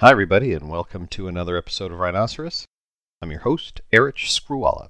Hi, 0.00 0.12
everybody, 0.12 0.54
and 0.54 0.70
welcome 0.70 1.06
to 1.08 1.28
another 1.28 1.58
episode 1.58 1.92
of 1.92 1.98
Rhinoceros. 1.98 2.64
I'm 3.20 3.30
your 3.30 3.40
host, 3.40 3.82
Erich 3.92 4.16
Skruwala. 4.16 4.88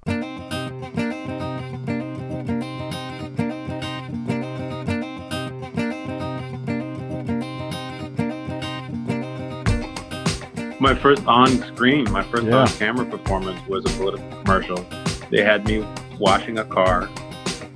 My 10.79 10.95
first 10.95 11.25
on-screen, 11.27 12.09
my 12.09 12.23
first 12.23 12.45
Yeah. 12.45 12.59
on-camera 12.59 13.05
performance 13.07 13.59
was 13.67 13.83
a 13.83 13.89
political 13.97 14.29
commercial. 14.43 14.85
They 15.29 15.43
had 15.43 15.67
me 15.67 15.85
washing 16.19 16.57
a 16.57 16.63
car 16.63 17.09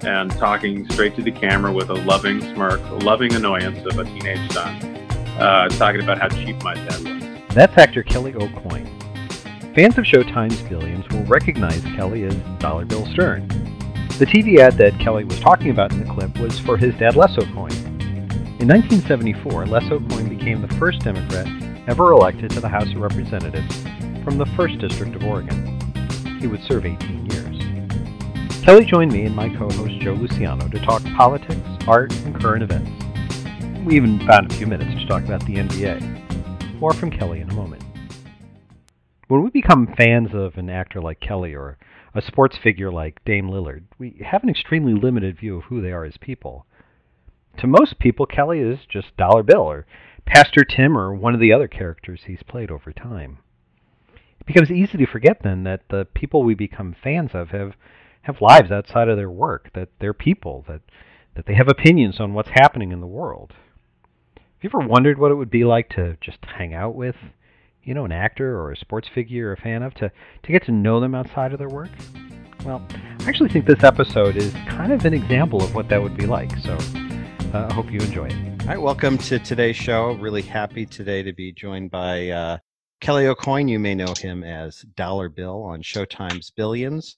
and 0.06 0.32
talking 0.38 0.90
straight 0.90 1.18
to 1.18 1.22
the 1.22 1.32
camera 1.32 1.74
with 1.74 1.90
a 1.90 1.96
loving 1.96 2.40
smirk, 2.54 2.80
a 2.92 2.96
loving 3.04 3.36
annoyance 3.36 3.86
of 3.86 4.00
a 4.00 4.06
teenage 4.06 4.50
son, 4.54 4.74
uh, 5.38 5.68
talking 5.68 6.02
about 6.02 6.18
how 6.22 6.30
cheap 6.30 6.64
my 6.64 6.76
dad 6.76 7.04
was. 7.04 7.25
That's 7.56 7.78
actor 7.78 8.04
Kelly 8.04 8.34
AuCoin. 8.34 8.86
Fans 9.74 9.98
of 9.98 10.04
Showtime's 10.04 10.62
Billions 10.64 11.08
will 11.08 11.24
recognize 11.24 11.82
Kelly 11.96 12.26
as 12.26 12.36
Dollar 12.60 12.84
Bill 12.84 13.06
Stern. 13.14 13.48
The 14.20 14.26
TV 14.26 14.60
ad 14.60 14.74
that 14.74 15.00
Kelly 15.00 15.24
was 15.24 15.40
talking 15.40 15.70
about 15.70 15.94
in 15.94 16.04
the 16.04 16.14
clip 16.14 16.38
was 16.38 16.60
for 16.60 16.76
his 16.76 16.94
dad 16.96 17.16
Les 17.16 17.34
AuCoin. 17.38 17.72
In 18.60 18.68
1974, 18.68 19.68
Les 19.68 19.84
AuCoin 19.86 20.28
became 20.28 20.62
the 20.62 20.76
first 20.76 21.00
Democrat 21.00 21.48
ever 21.88 22.12
elected 22.12 22.52
to 22.52 22.60
the 22.60 22.68
House 22.68 22.92
of 22.92 22.98
Representatives 22.98 23.74
from 24.26 24.38
the 24.38 24.44
1st 24.58 24.82
District 24.82 25.16
of 25.16 25.24
Oregon. 25.24 25.80
He 26.42 26.48
would 26.48 26.62
serve 26.64 26.86
18 26.86 27.26
years. 27.32 28.66
Kelly 28.66 28.84
joined 28.84 29.14
me 29.14 29.24
and 29.28 29.34
my 29.34 29.48
co-host 29.48 29.98
Joe 30.02 30.12
Luciano 30.12 30.68
to 30.68 30.80
talk 30.80 31.02
politics, 31.16 31.88
art, 31.88 32.14
and 32.26 32.36
current 32.36 32.64
events. 32.64 32.92
We 33.86 33.96
even 33.96 34.20
found 34.28 34.52
a 34.52 34.56
few 34.56 34.68
minutes 34.68 35.00
to 35.00 35.08
talk 35.08 35.24
about 35.24 35.46
the 35.46 35.56
NBA. 35.56 36.15
More 36.86 36.94
from 36.94 37.10
Kelly 37.10 37.42
in 37.42 37.50
a 37.50 37.54
moment. 37.56 37.84
When 39.28 39.44
we 39.44 39.50
become 39.50 39.96
fans 39.98 40.36
of 40.36 40.56
an 40.56 40.70
actor 40.70 41.02
like 41.02 41.20
Kelly 41.20 41.56
or 41.56 41.80
a 42.14 42.22
sports 42.22 42.60
figure 42.62 42.92
like 42.92 43.26
Dame 43.26 43.50
Lillard, 43.50 43.86
we 43.98 44.22
have 44.24 44.44
an 44.44 44.52
extremely 44.52 44.94
limited 44.94 45.40
view 45.40 45.58
of 45.58 45.64
who 45.64 45.82
they 45.82 45.92
are 45.92 46.06
as 46.06 46.18
people. 46.18 46.68
To 47.58 47.66
most 47.66 47.98
people, 47.98 48.28
Kelly 48.28 48.60
is 48.60 48.82
just 48.88 49.18
Dollar 49.18 49.42
Bill 49.42 49.64
or 49.64 49.88
Pastor 50.28 50.64
Tim 50.64 50.96
or 50.96 51.12
one 51.16 51.34
of 51.34 51.40
the 51.40 51.52
other 51.52 51.68
characters 51.68 52.20
he's 52.28 52.44
played 52.44 52.70
over 52.70 52.94
time. 52.94 53.40
It 54.40 54.46
becomes 54.46 54.70
easy 54.70 55.00
to 55.00 55.08
forget 55.08 55.42
then 55.42 55.64
that 55.64 55.90
the 55.90 56.06
people 56.14 56.44
we 56.44 56.54
become 56.54 56.96
fans 57.04 57.32
of 57.34 57.50
have, 57.50 57.74
have 58.22 58.42
lives 58.42 58.70
outside 58.70 59.10
of 59.10 59.18
their 59.18 59.32
work, 59.32 59.72
that 59.74 59.90
they're 60.00 60.14
people, 60.14 60.64
that, 60.68 60.82
that 61.34 61.48
they 61.48 61.56
have 61.56 61.68
opinions 61.68 62.20
on 62.20 62.36
what's 62.36 62.50
happening 62.54 62.92
in 62.92 63.02
the 63.02 63.08
world. 63.08 63.54
You 64.66 64.70
ever 64.70 64.88
wondered 64.88 65.20
what 65.20 65.30
it 65.30 65.36
would 65.36 65.52
be 65.52 65.64
like 65.64 65.90
to 65.90 66.18
just 66.22 66.40
hang 66.44 66.74
out 66.74 66.96
with, 66.96 67.16
you 67.84 67.94
know, 67.94 68.04
an 68.04 68.12
actor 68.12 68.60
or 68.60 68.72
a 68.72 68.76
sports 68.76 69.08
figure 69.08 69.38
you're 69.38 69.54
a 69.54 69.58
fan 69.58 69.84
of, 69.84 69.94
to, 69.94 70.12
to 70.42 70.52
get 70.52 70.66
to 70.66 70.72
know 70.72 71.00
them 71.00 71.14
outside 71.14 71.54
of 71.54 71.60
their 71.60 71.70
work? 71.70 71.92
Well, 72.66 72.84
I 73.20 73.30
actually 73.30 73.50
think 73.50 73.68
this 73.68 73.84
episode 73.84 74.36
is 74.36 74.52
kind 74.68 74.92
of 74.92 75.06
an 75.06 75.14
example 75.14 75.62
of 75.64 75.76
what 75.76 75.88
that 75.90 76.02
would 76.02 76.18
be 76.18 76.26
like, 76.26 76.50
so 76.58 76.74
uh, 77.54 77.68
I 77.70 77.74
hope 77.74 77.92
you 77.92 78.00
enjoy 78.00 78.26
it. 78.26 78.62
All 78.64 78.68
right, 78.70 78.82
welcome 78.82 79.20
to 79.20 79.38
today's 79.38 79.76
show. 79.76 80.14
Really 80.14 80.42
happy 80.42 80.88
today 80.88 81.22
to 81.22 81.32
be 81.32 81.52
joined 81.52 81.92
by 81.92 82.30
uh, 82.30 82.58
Kelly 83.02 83.26
AuCoin. 83.26 83.70
You 83.70 83.78
may 83.78 83.94
know 83.94 84.16
him 84.18 84.44
as 84.44 84.84
Dollar 84.96 85.30
Bill 85.30 85.62
on 85.62 85.84
Showtime's 85.84 86.50
Billions, 86.50 87.18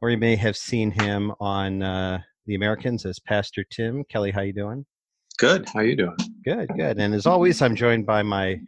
or 0.00 0.10
you 0.10 0.18
may 0.18 0.36
have 0.36 0.56
seen 0.56 0.92
him 0.92 1.32
on 1.40 1.82
uh, 1.82 2.20
The 2.46 2.54
Americans 2.54 3.04
as 3.04 3.18
Pastor 3.18 3.64
Tim. 3.68 4.04
Kelly, 4.04 4.30
how 4.30 4.42
you 4.42 4.52
doing? 4.52 4.86
Good. 5.38 5.68
How 5.68 5.80
you 5.80 5.96
doing? 5.96 6.16
Good, 6.44 6.68
good. 6.76 6.98
And 6.98 7.14
as 7.14 7.26
always, 7.26 7.60
I'm 7.60 7.76
joined 7.76 8.06
by 8.06 8.22
my 8.22 8.58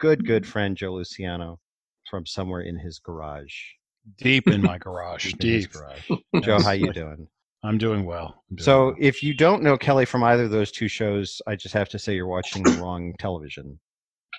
good, 0.00 0.26
good 0.26 0.46
friend 0.46 0.76
Joe 0.76 0.94
Luciano 0.94 1.58
from 2.10 2.26
somewhere 2.26 2.62
in 2.62 2.78
his 2.78 2.98
garage. 2.98 3.52
deep 4.18 4.48
in 4.48 4.62
my 4.62 4.78
garage. 4.78 5.26
in 5.32 5.38
his 5.40 5.66
deep. 5.66 5.72
garage. 5.72 6.10
Joe, 6.42 6.60
how 6.60 6.72
you 6.72 6.92
doing? 6.92 7.28
I'm 7.62 7.78
doing 7.78 8.04
well. 8.04 8.42
I'm 8.50 8.56
doing 8.56 8.64
So, 8.64 8.86
well. 8.86 8.94
if 9.00 9.22
you 9.22 9.34
don't 9.34 9.62
know 9.62 9.76
Kelly 9.76 10.04
from 10.04 10.22
either 10.24 10.44
of 10.44 10.50
those 10.50 10.70
two 10.70 10.88
shows, 10.88 11.40
I 11.46 11.56
just 11.56 11.74
have 11.74 11.88
to 11.90 11.98
say 11.98 12.14
you're 12.14 12.26
watching 12.26 12.62
the 12.62 12.78
wrong 12.80 13.12
television, 13.18 13.78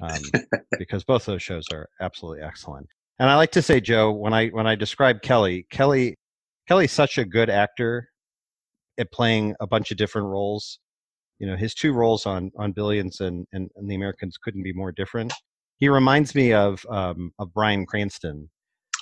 um, 0.01 0.21
because 0.79 1.03
both 1.03 1.25
those 1.25 1.43
shows 1.43 1.65
are 1.73 1.89
absolutely 2.01 2.43
excellent. 2.43 2.87
And 3.19 3.29
I 3.29 3.35
like 3.35 3.51
to 3.51 3.61
say, 3.61 3.81
Joe, 3.81 4.11
when 4.11 4.33
I 4.33 4.47
when 4.49 4.67
I 4.67 4.75
describe 4.75 5.21
Kelly, 5.23 5.65
Kelly, 5.71 6.15
Kelly's 6.67 6.91
such 6.91 7.17
a 7.17 7.25
good 7.25 7.49
actor 7.49 8.07
at 8.97 9.11
playing 9.11 9.55
a 9.59 9.67
bunch 9.67 9.91
of 9.91 9.97
different 9.97 10.27
roles. 10.27 10.79
You 11.39 11.47
know, 11.47 11.55
his 11.55 11.73
two 11.73 11.93
roles 11.93 12.25
on 12.25 12.51
on 12.57 12.71
Billions 12.71 13.21
and 13.21 13.45
and, 13.53 13.69
and 13.75 13.89
The 13.89 13.95
Americans 13.95 14.37
couldn't 14.37 14.63
be 14.63 14.73
more 14.73 14.91
different. 14.91 15.33
He 15.77 15.89
reminds 15.89 16.33
me 16.35 16.53
of 16.53 16.85
um, 16.89 17.31
of 17.39 17.53
Bryan 17.53 17.85
Cranston. 17.85 18.49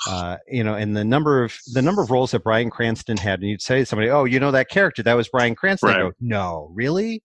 Uh, 0.08 0.38
you 0.48 0.64
know, 0.64 0.76
and 0.76 0.96
the 0.96 1.04
number 1.04 1.44
of 1.44 1.58
the 1.74 1.82
number 1.82 2.00
of 2.00 2.12
roles 2.12 2.30
that 2.30 2.44
Bryan 2.44 2.70
Cranston 2.70 3.18
had, 3.18 3.40
and 3.40 3.50
you'd 3.50 3.60
say 3.62 3.80
to 3.80 3.86
somebody, 3.88 4.12
"Oh, 4.12 4.26
you 4.26 4.40
know 4.40 4.52
that 4.52 4.70
character? 4.70 5.02
That 5.02 5.16
was 5.16 5.28
Bryan 5.30 5.56
Cranston." 5.56 5.90
Right. 5.90 5.98
go, 6.00 6.12
"No, 6.22 6.70
really?" 6.76 7.24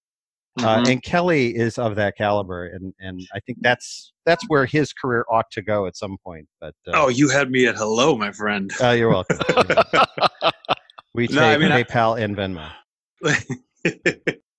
Uh, 0.58 0.78
Mhm. 0.78 0.92
and 0.92 1.02
Kelly 1.02 1.54
is 1.54 1.76
of 1.78 1.96
that 1.96 2.16
caliber, 2.16 2.64
and 2.68 2.94
and 2.98 3.20
I 3.34 3.40
think 3.40 3.58
that's 3.60 4.12
that's 4.24 4.42
where 4.48 4.64
his 4.64 4.94
career 4.94 5.26
ought 5.30 5.50
to 5.50 5.60
go 5.60 5.86
at 5.86 5.94
some 5.94 6.16
point. 6.24 6.48
But 6.58 6.74
uh, 6.88 6.92
oh, 6.94 7.08
you 7.08 7.28
had 7.28 7.50
me 7.50 7.66
at 7.66 7.76
hello, 7.76 8.16
my 8.16 8.32
friend. 8.32 8.72
uh, 8.82 8.90
you're 8.92 9.10
welcome. 9.10 9.36
we 11.14 11.26
take 11.26 11.36
No, 11.36 11.42
I 11.44 11.58
mean, 11.58 11.72
I- 11.72 11.82
PayPal 11.82 12.18
and 12.18 12.34
Venmo. 12.34 12.70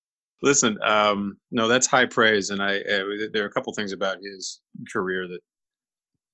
Listen, 0.41 0.78
um, 0.84 1.38
no, 1.52 1.68
that's 1.68 1.88
high 1.88 2.07
praise, 2.07 2.50
and 2.50 2.62
I 2.62 2.78
uh, 2.79 3.03
there 3.31 3.44
are 3.44 3.47
a 3.47 3.52
couple 3.52 3.74
things 3.74 3.91
about 3.91 4.18
his 4.24 4.59
career 4.91 5.28
that 5.28 5.40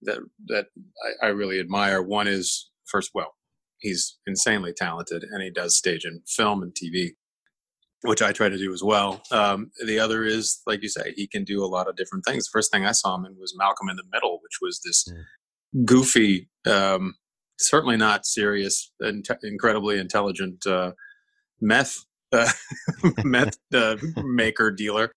that 0.03 0.19
that 0.47 0.65
I, 1.21 1.27
I 1.27 1.29
really 1.29 1.59
admire. 1.59 2.01
One 2.01 2.27
is 2.27 2.69
first, 2.85 3.11
well, 3.13 3.35
he's 3.79 4.17
insanely 4.25 4.73
talented, 4.73 5.23
and 5.23 5.43
he 5.43 5.49
does 5.49 5.77
stage 5.77 6.05
and 6.05 6.21
film 6.27 6.63
and 6.63 6.73
TV, 6.73 7.11
which 8.03 8.21
I 8.21 8.31
try 8.31 8.47
to 8.49 8.57
do 8.57 8.73
as 8.73 8.83
well. 8.83 9.21
Um, 9.31 9.71
the 9.85 9.99
other 9.99 10.23
is, 10.23 10.61
like 10.65 10.83
you 10.83 10.89
say, 10.89 11.13
he 11.15 11.27
can 11.27 11.43
do 11.43 11.63
a 11.63 11.67
lot 11.67 11.89
of 11.89 11.97
different 11.97 12.25
things. 12.25 12.45
The 12.45 12.51
first 12.53 12.71
thing 12.71 12.85
I 12.85 12.93
saw 12.93 13.15
him 13.15 13.25
in 13.25 13.35
was 13.37 13.55
Malcolm 13.57 13.89
in 13.89 13.97
the 13.97 14.03
Middle, 14.11 14.39
which 14.41 14.59
was 14.61 14.79
this 14.85 15.05
goofy, 15.85 16.49
um, 16.65 17.15
certainly 17.59 17.97
not 17.97 18.25
serious, 18.25 18.91
and 18.99 19.25
incredibly 19.43 19.99
intelligent 19.99 20.65
uh, 20.65 20.93
meth 21.59 22.05
uh, 22.31 22.51
meth 23.23 23.57
uh, 23.73 23.97
maker 24.23 24.71
dealer. 24.71 25.11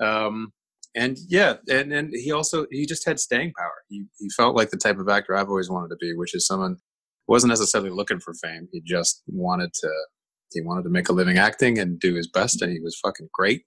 Um, 0.00 0.52
and 0.94 1.18
yeah, 1.28 1.54
and 1.68 1.92
and 1.92 2.10
he 2.12 2.30
also 2.30 2.66
he 2.70 2.86
just 2.86 3.06
had 3.06 3.18
staying 3.18 3.52
power. 3.58 3.82
He 3.88 4.04
he 4.18 4.28
felt 4.30 4.56
like 4.56 4.70
the 4.70 4.76
type 4.76 4.98
of 4.98 5.08
actor 5.08 5.36
I've 5.36 5.48
always 5.48 5.70
wanted 5.70 5.88
to 5.88 5.96
be, 6.00 6.14
which 6.14 6.34
is 6.34 6.46
someone 6.46 6.76
who 7.26 7.32
wasn't 7.32 7.50
necessarily 7.50 7.90
looking 7.90 8.20
for 8.20 8.32
fame. 8.34 8.68
He 8.72 8.80
just 8.80 9.22
wanted 9.26 9.72
to 9.74 9.90
he 10.52 10.60
wanted 10.60 10.84
to 10.84 10.90
make 10.90 11.08
a 11.08 11.12
living 11.12 11.36
acting 11.36 11.78
and 11.78 11.98
do 11.98 12.14
his 12.14 12.28
best, 12.28 12.62
and 12.62 12.70
he 12.72 12.80
was 12.80 12.98
fucking 13.02 13.28
great. 13.32 13.62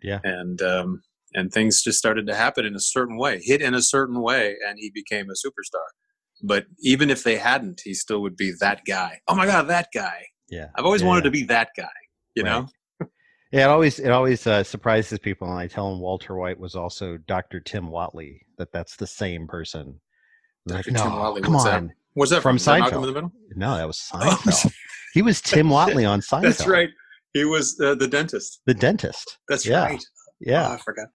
Yeah. 0.00 0.20
And 0.22 0.62
um, 0.62 1.02
and 1.34 1.52
things 1.52 1.82
just 1.82 1.98
started 1.98 2.26
to 2.28 2.34
happen 2.34 2.64
in 2.64 2.74
a 2.76 2.80
certain 2.80 3.18
way, 3.18 3.40
hit 3.42 3.60
in 3.60 3.74
a 3.74 3.82
certain 3.82 4.22
way, 4.22 4.54
and 4.66 4.78
he 4.78 4.90
became 4.94 5.26
a 5.28 5.32
superstar. 5.32 5.84
But 6.42 6.66
even 6.80 7.10
if 7.10 7.24
they 7.24 7.36
hadn't, 7.36 7.80
he 7.84 7.94
still 7.94 8.22
would 8.22 8.36
be 8.36 8.52
that 8.60 8.84
guy. 8.86 9.20
Oh 9.26 9.34
my 9.34 9.46
god, 9.46 9.62
that 9.68 9.88
guy! 9.92 10.26
Yeah, 10.48 10.68
I've 10.76 10.84
always 10.84 11.02
Yeah, 11.02 11.08
wanted 11.08 11.24
to 11.24 11.30
be 11.32 11.42
that 11.44 11.70
guy. 11.76 11.88
You 12.34 12.44
Right. 12.44 12.50
know? 12.50 12.68
Yeah, 13.50 13.64
it 13.64 13.70
always 13.70 13.98
it 13.98 14.10
always 14.10 14.46
uh, 14.46 14.62
surprises 14.62 15.18
people 15.18 15.48
when 15.48 15.56
I 15.56 15.66
tell 15.68 15.90
them 15.90 16.00
Walter 16.00 16.34
White 16.36 16.60
was 16.60 16.74
also 16.74 17.16
Dr. 17.16 17.60
Tim 17.60 17.86
Whatley. 17.88 18.40
That 18.58 18.72
that's 18.72 18.96
the 18.96 19.06
same 19.06 19.46
person. 19.46 19.98
Like, 20.66 20.84
Tim 20.84 20.94
no, 20.94 21.00
Whatley, 21.04 21.42
come 21.42 21.54
what's 21.54 21.64
that 21.64 21.74
on. 21.74 21.92
What's 22.12 22.30
that 22.30 22.42
From 22.42 22.58
from? 22.58 22.82
Seinfeld. 22.82 22.92
in 22.96 23.00
the 23.02 23.12
Middle? 23.12 23.32
No, 23.56 23.76
that 23.76 23.86
was 23.86 24.06
Oh, 24.14 24.18
Seinfeld. 24.44 24.72
he 25.14 25.22
was 25.22 25.40
Tim 25.40 25.68
Whatley 25.70 26.06
on 26.08 26.20
Seinfeld. 26.20 26.42
That's 26.42 26.66
right. 26.66 26.90
He 27.32 27.44
was 27.44 27.80
uh, 27.80 27.94
the 27.94 28.06
dentist. 28.08 28.60
The 28.66 28.74
dentist. 28.74 29.38
That's 29.48 29.64
Yeah. 29.64 29.82
right. 29.84 30.00
Oh, 30.02 30.34
Yeah. 30.40 30.68
I 30.72 30.76
forgot. 30.76 31.06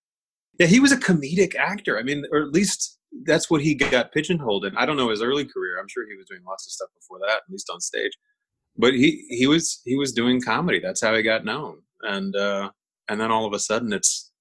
Yeah, 0.60 0.68
he 0.68 0.80
was 0.80 0.92
a 0.92 0.98
comedic 0.98 1.56
actor. 1.56 2.00
I 2.00 2.04
mean, 2.04 2.24
or 2.32 2.40
at 2.42 2.50
least 2.50 2.98
that's 3.26 3.50
what 3.52 3.62
he 3.62 3.76
got 3.76 4.12
pigeonholed 4.12 4.66
in. 4.66 4.76
I 4.78 4.86
don't 4.88 4.98
know 4.98 5.10
his 5.10 5.22
early 5.22 5.46
career. 5.46 5.80
I'm 5.80 5.88
sure 5.88 6.06
he 6.10 6.16
was 6.16 6.26
doing 6.28 6.42
lots 6.48 6.66
of 6.66 6.72
stuff 6.72 6.90
before 6.96 7.20
that, 7.28 7.38
at 7.38 7.42
least 7.50 7.70
on 7.72 7.80
stage. 7.80 8.12
But 8.78 8.94
he 8.94 9.26
he 9.30 9.48
was 9.48 9.82
he 9.86 9.96
was 9.96 10.12
doing 10.12 10.42
comedy. 10.42 10.80
That's 10.80 11.02
how 11.02 11.16
he 11.16 11.22
got 11.22 11.46
known. 11.46 11.80
And 12.02 12.36
uh, 12.36 12.72
and 13.10 13.20
then 13.20 13.32
all 13.32 13.46
of 13.46 13.54
a 13.54 13.60
sudden, 13.60 13.94
it's 13.94 14.32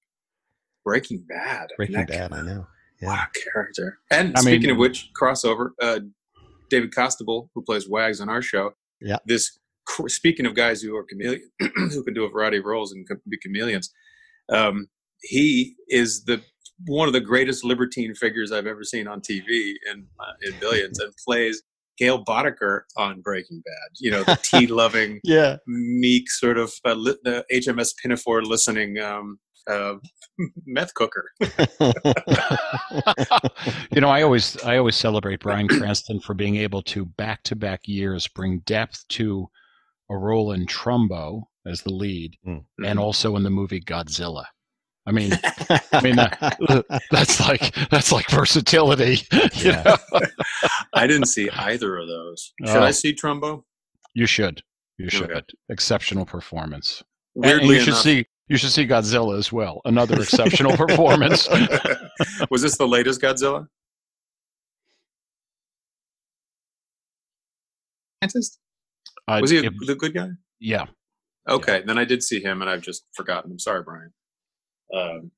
Breaking 0.83 1.23
Bad. 1.27 1.37
I 1.47 1.61
mean, 1.61 1.75
Breaking 1.77 1.95
that 1.95 2.07
Bad, 2.07 2.33
I 2.33 2.41
know. 2.41 2.67
Yeah. 3.01 3.07
Wow, 3.09 3.23
character. 3.53 3.99
And 4.11 4.35
I 4.35 4.41
speaking 4.41 4.61
mean- 4.61 4.71
of 4.71 4.77
which, 4.77 5.09
crossover, 5.19 5.71
uh, 5.81 5.99
David 6.69 6.91
Costabile, 6.91 7.49
who 7.53 7.61
plays 7.61 7.87
Wags 7.87 8.21
on 8.21 8.29
our 8.29 8.41
show. 8.41 8.71
Yeah. 9.01 9.17
This 9.25 9.59
speaking 10.07 10.45
of 10.45 10.55
guys 10.55 10.81
who 10.81 10.95
are 10.95 11.03
chameleon, 11.03 11.49
who 11.59 12.03
can 12.03 12.13
do 12.13 12.23
a 12.23 12.29
variety 12.29 12.57
of 12.57 12.65
roles 12.65 12.93
and 12.93 13.05
be 13.29 13.37
chameleons. 13.37 13.91
Um, 14.49 14.87
he 15.21 15.75
is 15.89 16.23
the 16.25 16.41
one 16.85 17.07
of 17.07 17.13
the 17.13 17.21
greatest 17.21 17.63
libertine 17.63 18.15
figures 18.15 18.51
I've 18.51 18.67
ever 18.67 18.83
seen 18.83 19.07
on 19.07 19.21
TV 19.21 19.73
in 19.91 20.05
uh, 20.19 20.33
in 20.41 20.53
Billions, 20.59 20.99
and 20.99 21.13
plays 21.25 21.61
Gale 21.97 22.23
Boetticher 22.23 22.81
on 22.97 23.21
Breaking 23.21 23.61
Bad. 23.65 23.89
You 23.99 24.11
know, 24.11 24.23
the 24.23 24.39
tea 24.43 24.67
loving, 24.81 25.19
Yeah. 25.23 25.57
meek 25.67 26.29
sort 26.29 26.57
of 26.57 26.71
uh, 26.85 26.93
li- 26.93 27.17
the 27.23 27.45
HMS 27.51 27.89
Pinafore 28.01 28.43
listening 28.43 28.97
um, 28.99 29.37
uh, 29.69 29.95
meth 30.65 30.93
cooker. 30.93 31.29
you 33.91 34.01
know, 34.01 34.09
I 34.09 34.21
always 34.21 34.61
I 34.63 34.77
always 34.77 34.95
celebrate 34.95 35.39
Bryan 35.41 35.67
Cranston 35.67 36.19
for 36.19 36.33
being 36.33 36.57
able 36.57 36.81
to 36.83 37.05
back 37.05 37.43
to 37.43 37.55
back 37.55 37.81
years 37.85 38.27
bring 38.27 38.59
depth 38.59 39.05
to 39.09 39.47
a 40.09 40.17
role 40.17 40.51
in 40.51 40.65
Trumbo 40.65 41.43
as 41.65 41.81
the 41.81 41.93
lead, 41.93 42.35
Mm. 42.45 42.63
and 42.85 42.99
also 42.99 43.35
in 43.37 43.43
the 43.43 43.49
movie 43.49 43.79
Godzilla. 43.79 44.43
I 45.05 45.11
mean, 45.11 45.33
I 45.91 46.01
mean 46.01 46.17
uh, 46.17 46.81
that's 47.11 47.39
like 47.41 47.75
that's 47.89 48.11
like 48.11 48.29
versatility. 48.29 49.17
you 49.33 49.71
Yeah. 49.71 49.83
know? 50.13 50.19
I 50.93 51.07
didn't 51.07 51.25
see 51.27 51.49
either 51.49 51.97
of 51.97 52.07
those. 52.07 52.53
Should 52.65 52.77
Oh. 52.77 52.83
I 52.83 52.91
see 52.91 53.13
Trumbo? 53.13 53.63
You 54.13 54.25
should, 54.25 54.61
you 54.97 55.09
should. 55.09 55.29
Okay. 55.31 55.41
Exceptional 55.69 56.25
performance. 56.25 57.03
And- 57.35 57.45
Weirdly 57.45 57.61
and 57.63 57.69
you 57.75 57.79
should 57.81 57.87
enough, 57.89 58.01
see 58.03 58.25
you 58.47 58.57
should 58.57 58.69
see 58.71 58.85
Godzilla 58.87 59.37
as 59.37 59.51
well. 59.51 59.81
Another 59.85 60.21
exceptional 60.21 60.77
performance. 60.77 61.49
was 62.49 62.61
this 62.61 62.77
the 62.77 62.87
latest 62.87 63.21
Godzilla? 63.21 63.67
Scientist? 68.21 68.59
Uh, 69.27 69.39
Was 69.41 69.51
he 69.51 69.57
a, 69.57 69.63
if- 69.63 69.73
the 69.85 69.95
good 69.95 70.13
guy? 70.13 70.29
yeah, 70.59 70.85
Okay, 71.49 71.83
then 71.85 71.97
I 71.97 72.05
did 72.05 72.23
see 72.23 72.41
him, 72.41 72.61
and 72.61 72.69
I've 72.69 72.81
just 72.81 73.03
forgotten. 73.13 73.51
I'm 73.51 73.59
sorry, 73.59 73.83
Brian. 73.83 74.13
Um, 74.95 75.31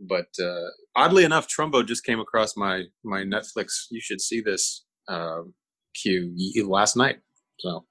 but 0.00 0.28
uh, 0.42 0.68
oddly 0.96 1.24
enough, 1.24 1.46
Trumbo 1.48 1.86
just 1.86 2.04
came 2.04 2.20
across 2.20 2.56
my 2.56 2.84
my 3.04 3.22
Netflix. 3.22 3.86
You 3.90 4.00
should 4.00 4.20
see 4.20 4.40
this 4.40 4.84
um, 5.08 5.54
queue 5.94 6.34
last 6.66 6.96
night. 6.96 7.18
So 7.60 7.84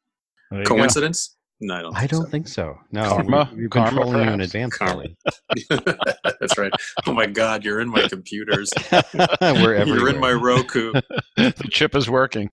there 0.50 0.60
you 0.60 0.66
go. 0.66 0.76
coincidence? 0.76 1.38
No, 1.64 1.76
I 1.76 1.82
don't. 1.82 1.98
I 1.98 2.08
don't 2.08 2.24
so. 2.24 2.30
think 2.30 2.48
so. 2.48 2.80
No, 2.92 3.04
Karma? 3.04 3.50
we, 3.52 3.62
we've 3.62 3.70
been 3.70 3.84
Karma, 3.84 4.02
trolling 4.02 4.16
you 4.16 4.22
in 4.22 4.40
perhaps. 4.40 4.46
advance, 4.46 4.78
Karma. 4.78 5.06
That's 6.40 6.58
right. 6.58 6.72
Oh 7.06 7.14
my 7.14 7.28
God, 7.28 7.64
you're 7.64 7.80
in 7.80 7.90
my 7.90 8.08
computers. 8.08 8.70
We're 8.92 9.76
everywhere. 9.76 9.86
You're 9.86 10.10
in 10.10 10.20
my 10.20 10.34
Roku. 10.34 10.92
the 11.38 11.68
chip 11.70 11.96
is 11.96 12.10
working. 12.10 12.50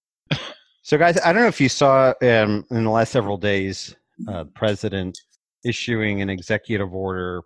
So, 0.82 0.99
guys, 0.99 1.19
I 1.25 1.32
don't 1.32 1.43
know 1.43 1.49
if 1.49 1.60
you 1.60 1.70
saw 1.70 2.12
um, 2.22 2.66
in 2.70 2.84
the 2.84 2.90
last 2.90 3.12
several 3.12 3.38
days, 3.38 3.96
uh, 4.28 4.44
president 4.55 5.19
issuing 5.64 6.20
an 6.20 6.28
executive 6.28 6.94
order. 6.94 7.43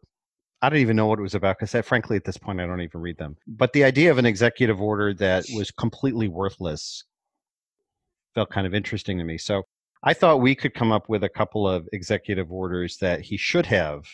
I 0.62 0.70
don't 0.70 0.78
even 0.78 0.96
know 0.96 1.06
what 1.06 1.18
it 1.18 1.22
was 1.22 1.34
about 1.34 1.58
because, 1.58 1.84
frankly, 1.84 2.16
at 2.16 2.24
this 2.24 2.36
point, 2.36 2.60
I 2.60 2.66
don't 2.66 2.80
even 2.80 3.00
read 3.00 3.18
them. 3.18 3.36
But 3.48 3.72
the 3.72 3.82
idea 3.82 4.12
of 4.12 4.18
an 4.18 4.26
executive 4.26 4.80
order 4.80 5.12
that 5.14 5.44
was 5.54 5.72
completely 5.72 6.28
worthless 6.28 7.04
felt 8.34 8.50
kind 8.50 8.66
of 8.66 8.72
interesting 8.72 9.18
to 9.18 9.24
me. 9.24 9.38
So, 9.38 9.64
I 10.04 10.14
thought 10.14 10.40
we 10.40 10.54
could 10.54 10.74
come 10.74 10.90
up 10.90 11.08
with 11.08 11.22
a 11.22 11.28
couple 11.28 11.68
of 11.68 11.88
executive 11.92 12.50
orders 12.50 12.96
that 12.98 13.20
he 13.20 13.36
should 13.36 13.66
have 13.66 14.04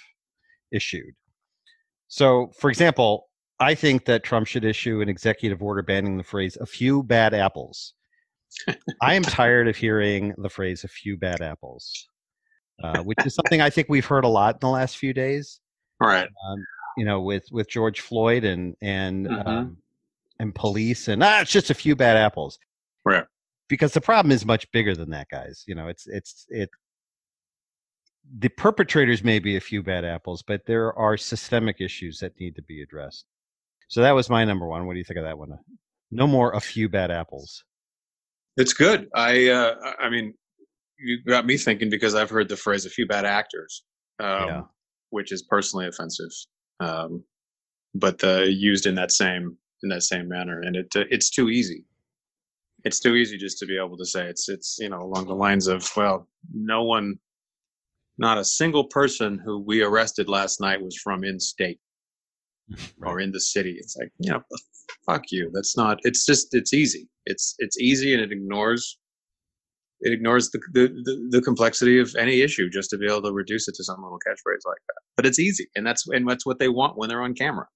issued. 0.70 1.14
So, 2.08 2.50
for 2.58 2.68
example, 2.70 3.28
I 3.60 3.74
think 3.74 4.04
that 4.06 4.22
Trump 4.22 4.46
should 4.46 4.64
issue 4.64 5.00
an 5.00 5.08
executive 5.08 5.62
order 5.62 5.82
banning 5.82 6.16
the 6.16 6.22
phrase 6.24 6.56
"a 6.56 6.66
few 6.66 7.02
bad 7.02 7.34
apples." 7.34 7.94
I 9.02 9.14
am 9.14 9.22
tired 9.22 9.68
of 9.68 9.76
hearing 9.76 10.34
the 10.38 10.48
phrase 10.48 10.84
"a 10.84 10.88
few 10.88 11.16
bad 11.18 11.42
apples," 11.42 12.08
uh, 12.82 13.02
which 13.02 13.18
is 13.26 13.34
something 13.34 13.60
I 13.60 13.70
think 13.70 13.88
we've 13.88 14.06
heard 14.06 14.24
a 14.24 14.28
lot 14.28 14.56
in 14.56 14.60
the 14.60 14.70
last 14.70 14.96
few 14.96 15.12
days. 15.12 15.60
Right. 16.00 16.28
You 16.96 17.04
know, 17.04 17.20
with 17.20 17.44
with 17.52 17.68
George 17.68 18.00
Floyd 18.00 18.44
and 18.44 18.76
and 18.80 19.26
Mhm. 19.26 19.46
um, 19.46 19.76
and 20.40 20.54
police, 20.54 21.08
and 21.08 21.22
ah, 21.22 21.40
it's 21.40 21.50
just 21.50 21.70
a 21.70 21.74
few 21.74 21.94
bad 21.96 22.16
apples. 22.16 22.58
Right. 23.04 23.24
Because 23.68 23.92
the 23.92 24.00
problem 24.00 24.32
is 24.32 24.44
much 24.44 24.70
bigger 24.72 24.94
than 24.94 25.10
that, 25.10 25.28
guys. 25.30 25.64
You 25.66 25.74
know, 25.74 25.88
it's 25.88 26.06
it's 26.06 26.46
it. 26.48 26.70
The 28.38 28.48
perpetrators 28.48 29.24
may 29.24 29.38
be 29.38 29.56
a 29.56 29.60
few 29.60 29.82
bad 29.82 30.04
apples, 30.04 30.42
but 30.42 30.66
there 30.66 30.92
are 30.98 31.16
systemic 31.16 31.80
issues 31.80 32.18
that 32.20 32.38
need 32.38 32.56
to 32.56 32.62
be 32.62 32.82
addressed. 32.82 33.24
So 33.88 34.02
that 34.02 34.12
was 34.12 34.28
my 34.28 34.44
number 34.44 34.66
one. 34.66 34.86
What 34.86 34.92
do 34.94 34.98
you 34.98 35.04
think 35.04 35.18
of 35.18 35.24
that 35.24 35.38
one? 35.38 35.58
No 36.10 36.26
more 36.26 36.52
a 36.52 36.60
few 36.60 36.88
bad 36.88 37.10
apples. 37.10 37.64
It's 38.56 38.72
good. 38.72 39.08
I 39.14 39.48
uh, 39.48 39.76
I- 39.82 40.06
I 40.06 40.10
mean, 40.10 40.34
you 40.98 41.22
got 41.24 41.46
me 41.46 41.56
thinking 41.56 41.90
because 41.90 42.14
I've 42.14 42.28
heard 42.30 42.48
the 42.48 42.56
phrase 42.56 42.84
"a 42.86 42.90
few 42.90 43.06
bad 43.06 43.24
actors," 43.24 43.84
um, 44.18 44.48
Yeah. 44.48 44.62
Which 45.10 45.32
is 45.32 45.42
personally 45.42 45.86
offensive, 45.86 46.30
um, 46.80 47.22
but 47.94 48.22
uh, 48.24 48.42
used 48.42 48.86
in 48.86 48.94
that 48.96 49.12
same 49.12 49.56
in 49.82 49.88
that 49.88 50.02
same 50.02 50.28
manner, 50.28 50.60
and 50.60 50.76
it 50.76 50.88
uh, 50.96 51.04
it's 51.10 51.30
too 51.30 51.48
easy. 51.48 51.84
It's 52.84 53.00
too 53.00 53.16
easy 53.16 53.36
just 53.36 53.58
to 53.58 53.66
be 53.66 53.76
able 53.76 53.96
to 53.96 54.06
say 54.06 54.26
it's 54.26 54.48
it's 54.48 54.78
you 54.78 54.88
know 54.88 55.00
along 55.00 55.26
the 55.26 55.34
lines 55.34 55.66
of 55.66 55.88
well, 55.96 56.28
no 56.52 56.84
one, 56.84 57.18
not 58.18 58.38
a 58.38 58.44
single 58.44 58.84
person 58.84 59.40
who 59.44 59.58
we 59.58 59.82
arrested 59.82 60.28
last 60.28 60.60
night 60.60 60.82
was 60.82 60.96
from 60.96 61.24
in 61.24 61.40
state 61.40 61.80
or 63.02 63.20
in 63.20 63.32
the 63.32 63.40
city. 63.40 63.76
It's 63.78 63.96
like 63.96 64.12
you 64.18 64.32
know, 64.32 64.42
fuck 65.06 65.24
you. 65.30 65.50
That's 65.52 65.76
not. 65.76 65.98
It's 66.02 66.24
just 66.26 66.54
it's 66.54 66.72
easy. 66.72 67.08
It's 67.26 67.54
it's 67.58 67.78
easy 67.78 68.14
and 68.14 68.22
it 68.22 68.32
ignores 68.32 68.98
it 70.00 70.12
ignores 70.12 70.50
the, 70.50 70.60
the 70.72 70.88
the 71.04 71.28
the 71.38 71.42
complexity 71.42 71.98
of 71.98 72.14
any 72.16 72.40
issue 72.40 72.68
just 72.70 72.90
to 72.90 72.98
be 72.98 73.06
able 73.06 73.22
to 73.22 73.32
reduce 73.32 73.68
it 73.68 73.74
to 73.76 73.84
some 73.84 74.02
little 74.02 74.18
catchphrase 74.18 74.66
like 74.66 74.78
that. 74.88 75.00
But 75.16 75.26
it's 75.26 75.38
easy, 75.38 75.68
and 75.76 75.86
that's 75.86 76.06
and 76.08 76.28
that's 76.28 76.46
what 76.46 76.58
they 76.58 76.68
want 76.68 76.96
when 76.96 77.08
they're 77.08 77.22
on 77.22 77.34
camera. 77.34 77.66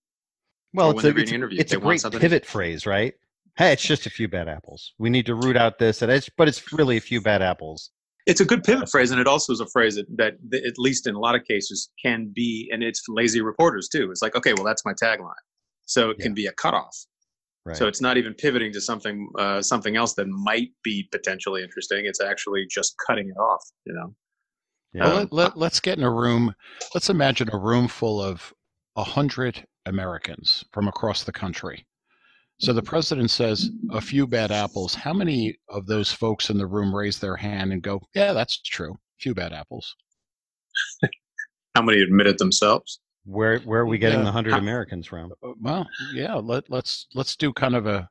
Well, 0.75 0.93
it's 0.93 1.05
a, 1.05 1.17
it's, 1.17 1.33
interviewed. 1.33 1.61
it's 1.61 1.73
They 1.73 1.77
a 1.77 1.81
great 1.81 2.03
pivot 2.03 2.47
phrase, 2.47 2.87
right? 2.87 3.15
Hey, 3.59 3.73
it's 3.73 3.83
just 3.83 4.07
a 4.07 4.11
few 4.11 4.29
bad 4.29 4.49
apples. 4.49 4.95
We 4.99 5.11
need 5.11 5.27
to 5.27 5.35
root 5.35 5.57
out 5.57 5.79
this, 5.79 6.01
and 6.03 6.11
it's 6.11 6.31
but 6.37 6.49
it's 6.49 6.73
really 6.73 6.97
a 6.97 7.01
few 7.01 7.21
bad 7.21 7.43
apples. 7.43 7.91
It's 8.25 8.41
a 8.41 8.45
good 8.45 8.61
uh, 8.61 8.63
pivot 8.63 8.89
phrase, 8.89 9.11
and 9.11 9.21
it 9.21 9.27
also 9.27 9.53
is 9.53 9.61
a 9.61 9.67
phrase 9.67 9.97
that, 9.97 10.07
that, 10.17 10.35
that 10.51 10.65
at 10.65 10.79
least 10.79 11.09
in 11.09 11.17
a 11.17 11.19
lot 11.19 11.35
of 11.35 11.45
cases 11.45 11.91
can 12.03 12.31
be, 12.33 12.71
and 12.73 12.83
it's 12.83 13.03
lazy 13.09 13.43
reporters 13.43 13.89
too. 13.89 14.11
It's 14.11 14.23
like, 14.23 14.37
okay, 14.37 14.55
well, 14.55 14.65
that's 14.65 14.85
my 14.85 14.93
tagline, 14.93 15.35
so 15.87 16.11
it 16.11 16.19
can 16.19 16.33
be 16.33 16.47
a 16.47 16.53
cutoff. 16.53 16.97
Right. 17.65 17.77
So 17.77 17.87
it's 17.87 18.01
not 18.01 18.17
even 18.17 18.35
pivoting 18.35 18.73
to 18.73 18.81
something 18.81 19.29
uh, 19.39 19.63
something 19.63 19.97
else 19.97 20.15
that 20.15 20.27
might 20.27 20.71
be 20.83 21.09
potentially 21.13 21.63
interesting. 21.63 22.07
It's 22.07 22.21
actually 22.21 22.67
just 22.69 22.95
cutting 23.07 23.29
it 23.29 23.39
off. 23.39 23.63
You 23.85 23.95
know. 23.95 24.15
yeah. 24.93 25.05
Well, 25.05 25.17
let, 25.17 25.33
let, 25.33 25.59
let's 25.59 25.81
get 25.81 25.99
in 25.99 26.05
a 26.05 26.11
room. 26.11 26.55
Let's 26.93 27.09
imagine 27.09 27.51
a 27.53 27.59
room 27.59 27.87
full 27.87 28.21
of 28.21 28.53
a 28.97 29.05
hundred 29.05 29.65
Americans 29.87 30.65
from 30.73 30.89
across 30.89 31.23
the 31.23 31.33
country. 31.33 31.87
So 32.59 32.73
the 32.73 32.83
president 32.83 33.31
says 33.31 33.71
a 33.91 34.01
few 34.01 34.27
bad 34.27 34.51
apples. 34.53 34.95
How 34.95 35.13
many 35.13 35.59
of 35.69 35.87
those 35.87 36.13
folks 36.13 36.51
in 36.51 36.59
the 36.59 36.67
room 36.67 36.95
raise 36.95 37.19
their 37.19 37.37
hand 37.37 37.73
and 37.73 37.83
go, 37.83 38.01
"Yeah, 38.15 38.33
that's 38.33 38.61
true. 38.61 38.95
A 38.95 39.19
Few 39.21 39.35
bad 39.35 39.53
apples." 39.53 39.95
How 41.77 41.83
many 41.83 42.03
admit 42.03 42.27
it 42.27 42.39
themselves? 42.39 43.01
Where 43.25 43.59
where 43.61 43.81
are 43.81 43.87
we 43.87 43.99
getting 43.99 44.19
Yeah. 44.21 44.25
the 44.27 44.33
hundred 44.33 44.55
Americans 44.55 45.07
from? 45.07 45.33
Uh, 45.43 45.53
Well, 45.61 45.87
yeah. 46.13 46.35
Let, 46.35 46.69
let's 46.71 47.07
let's 47.15 47.37
do 47.37 47.53
kind 47.53 47.77
of 47.77 47.87
a 47.87 48.09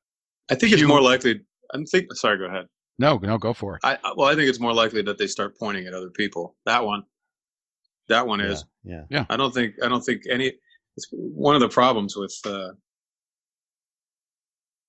I 0.49 0.55
think 0.55 0.73
it's 0.73 0.83
more 0.83 1.01
likely. 1.01 1.41
I'm 1.73 1.85
think. 1.85 2.13
Sorry, 2.15 2.37
go 2.37 2.45
ahead. 2.45 2.65
no, 2.99 3.17
no. 3.17 3.37
Go 3.37 3.53
for 3.53 3.75
it. 3.75 3.81
I 3.83 3.97
I- 4.03 4.13
well, 4.17 4.27
I 4.27 4.35
think 4.35 4.49
it's 4.49 4.59
more 4.59 4.73
likely 4.73 5.01
that 5.03 5.17
they 5.17 5.27
start 5.27 5.57
pointing 5.59 5.85
at 5.87 5.93
other 5.93 6.09
people. 6.09 6.55
That 6.65 6.83
one. 6.85 7.03
That 8.09 8.27
one 8.27 8.41
is. 8.41 8.65
Yeah, 8.83 9.03
yeah. 9.09 9.25
I 9.29 9.37
don't 9.37 9.53
think. 9.53 9.75
I 9.83 9.87
don't 9.87 10.01
think 10.01 10.23
any. 10.29 10.53
It's 10.97 11.07
one 11.11 11.55
of 11.55 11.61
the 11.61 11.69
problems 11.69 12.15
with. 12.17 12.35
Uh, 12.45 12.71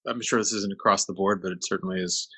I'm 0.09 0.21
sure 0.21 0.41
this 0.41 0.53
isn't 0.53 0.73
across 0.73 1.05
the 1.05 1.13
board, 1.15 1.41
but 1.43 1.53
it 1.53 1.59
certainly 1.63 2.01
is. 2.01 2.29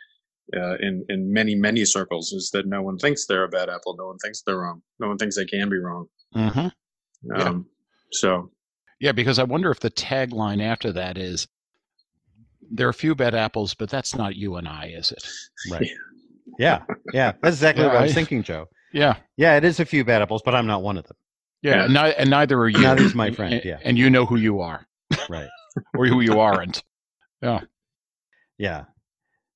Uh, 0.55 0.77
in 0.81 1.03
in 1.09 1.33
many 1.33 1.55
many 1.55 1.87
circles, 1.87 2.33
is 2.33 2.51
that 2.53 2.67
no 2.67 2.83
one 2.83 2.99
thinks 2.99 3.25
they're 3.27 3.45
a 3.45 3.49
bad 3.49 3.71
apple. 3.71 3.97
No 3.97 4.07
one 4.09 4.19
thinks 4.19 4.43
they're 4.43 4.59
wrong. 4.59 4.83
No 5.01 5.09
one 5.09 5.17
thinks 5.17 5.37
they 5.37 5.47
can 5.47 5.71
be 5.71 5.79
wrong. 5.79 6.07
hmm 6.35 6.67
Yeah. 7.23 7.43
Um, 7.43 7.67
So 8.13 8.51
Yeah, 9.01 9.13
because 9.13 9.39
I 9.39 9.45
wonder 9.45 9.71
if 9.71 9.81
the 9.81 9.91
tagline 9.91 10.63
after 10.63 10.93
that 10.93 11.19
is, 11.19 11.47
"There 12.71 12.87
are 12.87 12.91
a 12.91 12.95
few 12.95 13.15
bad 13.15 13.35
apples, 13.35 13.75
but 13.75 13.91
that's 13.91 14.15
not 14.15 14.37
you 14.37 14.57
and 14.57 14.69
I, 14.69 14.87
is 14.97 15.13
it?" 15.13 15.27
right. 15.71 15.89
Yeah, 16.59 16.83
yeah. 17.13 17.33
That's 17.43 17.57
exactly 17.57 17.85
Yeah, 17.85 17.89
what 17.91 17.99
I 17.99 18.03
was 18.03 18.13
I- 18.13 18.15
thinking, 18.15 18.43
Joe. 18.43 18.69
Yeah, 18.93 19.17
Yeah, 19.37 19.57
it 19.57 19.65
is 19.65 19.81
a 19.81 19.85
few 19.85 20.05
bad 20.05 20.23
apples, 20.23 20.43
but 20.45 20.55
I'm 20.55 20.67
not 20.69 20.83
one 20.83 20.97
of 20.97 21.05
them. 21.07 21.17
yeah. 21.63 21.75
Yeah. 21.77 21.85
And, 21.87 21.95
ni- 21.95 22.15
and 22.17 22.31
neither 22.31 22.59
are 22.61 22.69
you. 22.69 22.81
Neither's 22.81 23.15
my 23.15 23.27
And- 23.29 23.37
friend, 23.37 23.55
and- 23.55 23.65
yeah. 23.65 23.79
and 23.83 23.99
you 23.99 24.09
know 24.11 24.25
who 24.27 24.37
you 24.37 24.61
are 24.61 24.87
Right. 25.29 25.49
or 25.97 26.07
who 26.07 26.21
you 26.21 26.39
aren't. 26.39 26.83
Yeah. 27.43 27.61
Yeah. 28.59 28.85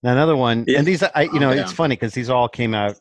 Now 0.03 0.13
another 0.13 0.35
one, 0.37 0.65
Yeah. 0.67 0.79
and 0.79 0.87
these, 0.87 1.03
I, 1.05 1.23
you 1.23 1.31
I'm 1.35 1.39
know, 1.41 1.51
down. 1.55 1.59
it's 1.63 1.73
funny 1.73 1.95
because 1.95 2.15
these 2.15 2.29
all 2.31 2.49
came 2.49 2.75
out. 2.75 2.97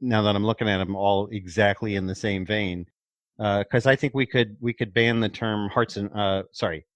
Now 0.00 0.22
that 0.22 0.34
I'm 0.34 0.44
looking 0.44 0.68
at 0.68 0.78
them, 0.78 0.96
all 0.96 1.28
exactly 1.30 1.94
in 1.94 2.06
the 2.08 2.14
same 2.16 2.44
vein. 2.44 2.86
Because 3.64 3.86
I 3.86 3.96
think 3.96 4.14
we 4.14 4.26
could 4.26 4.56
we 4.60 4.72
could 4.72 4.94
ban 4.94 5.18
the 5.20 5.28
term 5.28 5.68
hearts 5.70 5.96
and 5.96 6.10
uh, 6.16 6.44
sorry, 6.52 6.86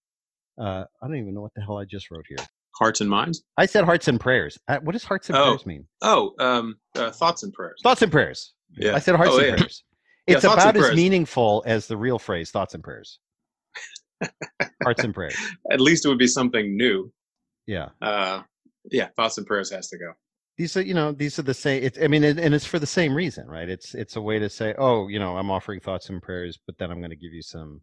uh, 0.60 0.84
I 1.02 1.06
don't 1.06 1.16
even 1.16 1.34
know 1.34 1.40
what 1.40 1.52
the 1.56 1.62
hell 1.62 1.78
I 1.78 1.84
just 1.84 2.10
wrote 2.10 2.24
here. 2.28 2.38
hearts 2.78 3.00
and 3.00 3.08
minds. 3.10 3.42
I 3.56 3.66
said 3.66 3.84
hearts 3.84 4.06
and 4.06 4.20
prayers. 4.20 4.58
Uh, 4.68 4.78
what 4.82 4.92
does 4.92 5.02
hearts 5.04 5.28
and 5.30 5.36
Oh. 5.38 5.44
prayers 5.44 5.66
mean? 5.66 5.86
Oh, 6.02 6.34
um, 6.38 6.76
uh, 6.94 7.10
thoughts 7.10 7.42
and 7.42 7.52
prayers. 7.52 7.80
Thoughts 7.82 8.02
and 8.02 8.12
prayers. 8.12 8.52
Yeah. 8.76 8.94
I 8.94 8.98
said 9.00 9.14
hearts 9.16 9.30
Oh, 9.32 9.38
and 9.38 9.46
yeah. 9.48 9.56
prayers. 9.56 9.82
It's 10.26 10.44
and 10.44 10.52
about 10.52 10.76
as 10.76 10.80
prayers. 10.82 10.94
meaningful 10.96 11.62
as 11.66 11.86
the 11.88 11.96
real 11.96 12.18
phrase 12.18 12.50
thoughts 12.50 12.74
and 12.74 12.82
prayers. 12.84 13.18
hearts 14.82 15.04
and 15.04 15.14
prayers. 15.14 15.36
At 15.70 15.80
least 15.80 16.04
it 16.04 16.08
would 16.08 16.18
be 16.18 16.26
something 16.26 16.76
new. 16.76 17.12
Yeah. 17.66 17.88
Uh, 18.02 18.42
yeah, 18.90 19.08
thoughts 19.16 19.38
and 19.38 19.46
prayers 19.46 19.70
has 19.72 19.88
to 19.88 19.98
go. 19.98 20.12
These 20.56 20.76
are 20.76 20.82
you 20.82 20.94
know 20.94 21.12
these 21.12 21.38
are 21.38 21.42
the 21.42 21.54
same 21.54 21.82
it's 21.82 21.98
i 22.02 22.06
mean 22.06 22.24
and, 22.24 22.38
and 22.38 22.54
it's 22.54 22.64
for 22.66 22.78
the 22.78 22.86
same 22.86 23.14
reason 23.14 23.46
right 23.46 23.68
it's 23.68 23.94
it's 23.94 24.16
a 24.16 24.20
way 24.20 24.38
to 24.38 24.48
say 24.48 24.74
oh 24.78 25.08
you 25.08 25.18
know 25.18 25.36
i'm 25.36 25.50
offering 25.50 25.80
thoughts 25.80 26.08
and 26.08 26.22
prayers 26.22 26.58
but 26.66 26.76
then 26.78 26.90
i'm 26.90 26.98
going 26.98 27.10
to 27.10 27.16
give 27.16 27.32
you 27.32 27.42
some 27.42 27.80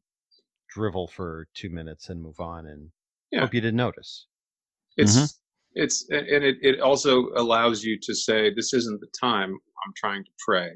drivel 0.70 1.08
for 1.08 1.48
two 1.54 1.70
minutes 1.70 2.10
and 2.10 2.22
move 2.22 2.40
on 2.40 2.66
and 2.66 2.90
Yeah. 3.32 3.42
hope 3.42 3.54
you 3.54 3.62
didn't 3.62 3.78
notice. 3.78 4.26
It's 4.98 5.16
Mhm. 5.18 5.34
it's 5.76 6.08
and 6.10 6.44
it, 6.44 6.58
it 6.62 6.80
also 6.80 7.30
allows 7.36 7.84
you 7.84 7.98
to 8.02 8.14
say 8.16 8.54
this 8.54 8.74
isn't 8.74 9.00
the 9.00 9.08
time 9.20 9.52
I'm 9.86 9.94
trying 9.96 10.24
to 10.24 10.32
pray. 10.46 10.70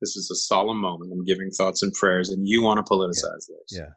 This 0.00 0.16
is 0.16 0.30
a 0.30 0.34
solemn 0.36 0.78
moment. 0.78 1.12
I'm 1.12 1.24
giving 1.24 1.50
thoughts 1.50 1.82
and 1.82 1.92
prayers, 1.92 2.30
and 2.30 2.48
you 2.48 2.62
want 2.62 2.84
to 2.84 2.88
politicize 2.92 3.46
this. 3.48 3.70
Yeah. 3.70 3.90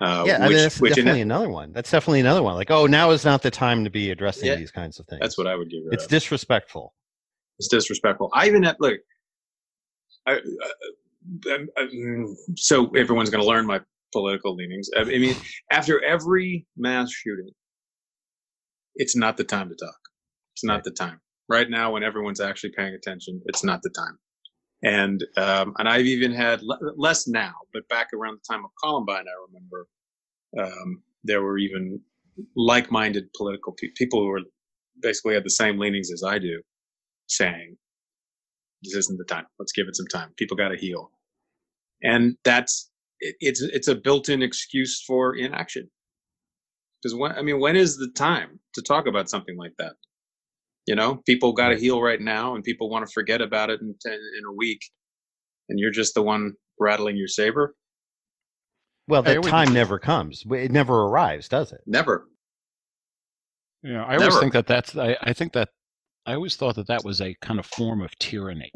Uh, 0.00 0.24
yeah, 0.26 0.36
I 0.36 0.40
which, 0.40 0.48
mean, 0.50 0.56
that's 0.58 0.80
which 0.80 0.90
in 0.92 0.96
definitely 0.96 1.20
another 1.22 1.48
one. 1.48 1.72
That's 1.72 1.90
definitely 1.90 2.20
another 2.20 2.42
one. 2.42 2.54
Like, 2.54 2.70
oh, 2.70 2.86
now 2.86 3.10
is 3.12 3.24
not 3.24 3.42
the 3.42 3.50
time 3.50 3.82
to 3.84 3.90
be 3.90 4.10
addressing 4.10 4.46
Yeah. 4.48 4.56
these 4.56 4.70
kinds 4.70 4.98
of 5.00 5.06
things. 5.06 5.20
that's 5.20 5.38
what 5.38 5.46
I 5.46 5.54
would 5.56 5.70
give 5.70 5.80
it. 5.86 5.94
it's 5.94 6.06
disrespectful. 6.06 6.92
it's 7.58 7.68
disrespectful. 7.68 8.30
I 8.34 8.46
even 8.46 8.62
had 8.62 8.76
look. 8.78 8.98
I, 10.26 10.32
I, 10.34 10.38
I, 11.48 11.58
I- 11.78 12.24
so 12.56 12.88
everyone's 12.94 13.30
going 13.30 13.42
to 13.42 13.48
learn 13.48 13.66
my 13.66 13.80
political 14.12 14.54
leanings. 14.54 14.88
I, 14.96 15.00
I 15.00 15.04
mean, 15.04 15.34
after 15.70 16.02
every 16.04 16.66
mass 16.76 17.10
shooting, 17.10 17.50
it's 18.96 19.16
not 19.16 19.36
the 19.36 19.44
time 19.44 19.68
to 19.70 19.74
talk. 19.76 19.96
It's 20.54 20.64
not 20.64 20.74
Right. 20.74 20.84
the 20.84 20.90
time. 20.92 21.20
Right 21.48 21.70
now, 21.70 21.92
when 21.92 22.02
everyone's 22.02 22.40
actually 22.40 22.72
paying 22.76 22.94
attention, 22.94 23.40
it's 23.46 23.62
not 23.64 23.80
the 23.82 23.90
time. 23.90 24.18
And 24.86 25.24
um, 25.36 25.74
and 25.78 25.88
I've 25.88 26.06
even 26.06 26.30
had 26.30 26.62
le- 26.62 26.78
less 26.96 27.26
now, 27.26 27.54
but 27.72 27.88
back 27.88 28.06
around 28.14 28.38
the 28.38 28.54
time 28.54 28.64
of 28.64 28.70
Columbine, 28.80 29.24
I 29.26 29.46
remember 29.48 29.88
um, 30.62 31.02
there 31.24 31.42
were 31.42 31.58
even 31.58 32.00
like-minded 32.54 33.32
political 33.36 33.72
pe- 33.72 33.90
people 33.96 34.20
who 34.20 34.28
were 34.28 34.42
basically 35.02 35.34
had 35.34 35.44
the 35.44 35.50
same 35.50 35.76
leanings 35.76 36.12
as 36.12 36.22
I 36.22 36.38
do, 36.38 36.62
saying, 37.26 37.76
"This 38.82 38.94
isn't 38.94 39.18
the 39.18 39.24
time. 39.24 39.46
Let's 39.58 39.72
give 39.72 39.88
it 39.88 39.96
some 39.96 40.06
time. 40.06 40.32
People 40.36 40.56
got 40.56 40.68
to 40.68 40.76
heal." 40.76 41.10
And 42.04 42.36
that's 42.44 42.88
it, 43.18 43.34
it's 43.40 43.62
it's 43.62 43.88
a 43.88 43.96
built-in 43.96 44.40
excuse 44.40 45.02
for 45.04 45.34
inaction. 45.34 45.90
Because 47.02 47.16
when 47.16 47.32
I 47.32 47.42
mean, 47.42 47.58
when 47.58 47.74
is 47.74 47.96
the 47.96 48.12
time 48.14 48.60
to 48.74 48.82
talk 48.82 49.08
about 49.08 49.28
something 49.28 49.56
like 49.56 49.74
that? 49.78 49.94
You 50.86 50.94
know, 50.94 51.16
people 51.26 51.52
got 51.52 51.70
to 51.70 51.76
heal 51.76 52.00
right 52.00 52.20
now, 52.20 52.54
and 52.54 52.62
people 52.62 52.88
want 52.88 53.06
to 53.06 53.12
forget 53.12 53.40
about 53.42 53.70
it 53.70 53.80
in 53.80 53.94
ten, 54.00 54.12
in 54.14 54.44
a 54.48 54.52
week, 54.52 54.80
and 55.68 55.78
you're 55.80 55.90
just 55.90 56.14
the 56.14 56.22
one 56.22 56.52
rattling 56.78 57.16
your 57.16 57.26
saber. 57.28 57.74
Well, 59.08 59.22
I 59.22 59.24
that 59.24 59.36
always- 59.38 59.50
time 59.50 59.72
never 59.72 59.98
comes. 59.98 60.44
It 60.50 60.70
never 60.70 61.02
arrives, 61.02 61.48
does 61.48 61.72
it? 61.72 61.80
Never. 61.86 62.28
Yeah, 63.82 64.04
I 64.04 64.16
always 64.16 64.38
think 64.38 64.52
that 64.52 64.66
that's. 64.66 64.96
I, 64.96 65.16
I 65.20 65.32
think 65.32 65.52
that 65.52 65.68
I 66.24 66.34
always 66.34 66.56
thought 66.56 66.74
that 66.76 66.88
that 66.88 67.04
was 67.04 67.20
a 67.20 67.34
kind 67.42 67.58
of 67.60 67.66
form 67.66 68.00
of 68.02 68.16
tyranny. 68.18 68.70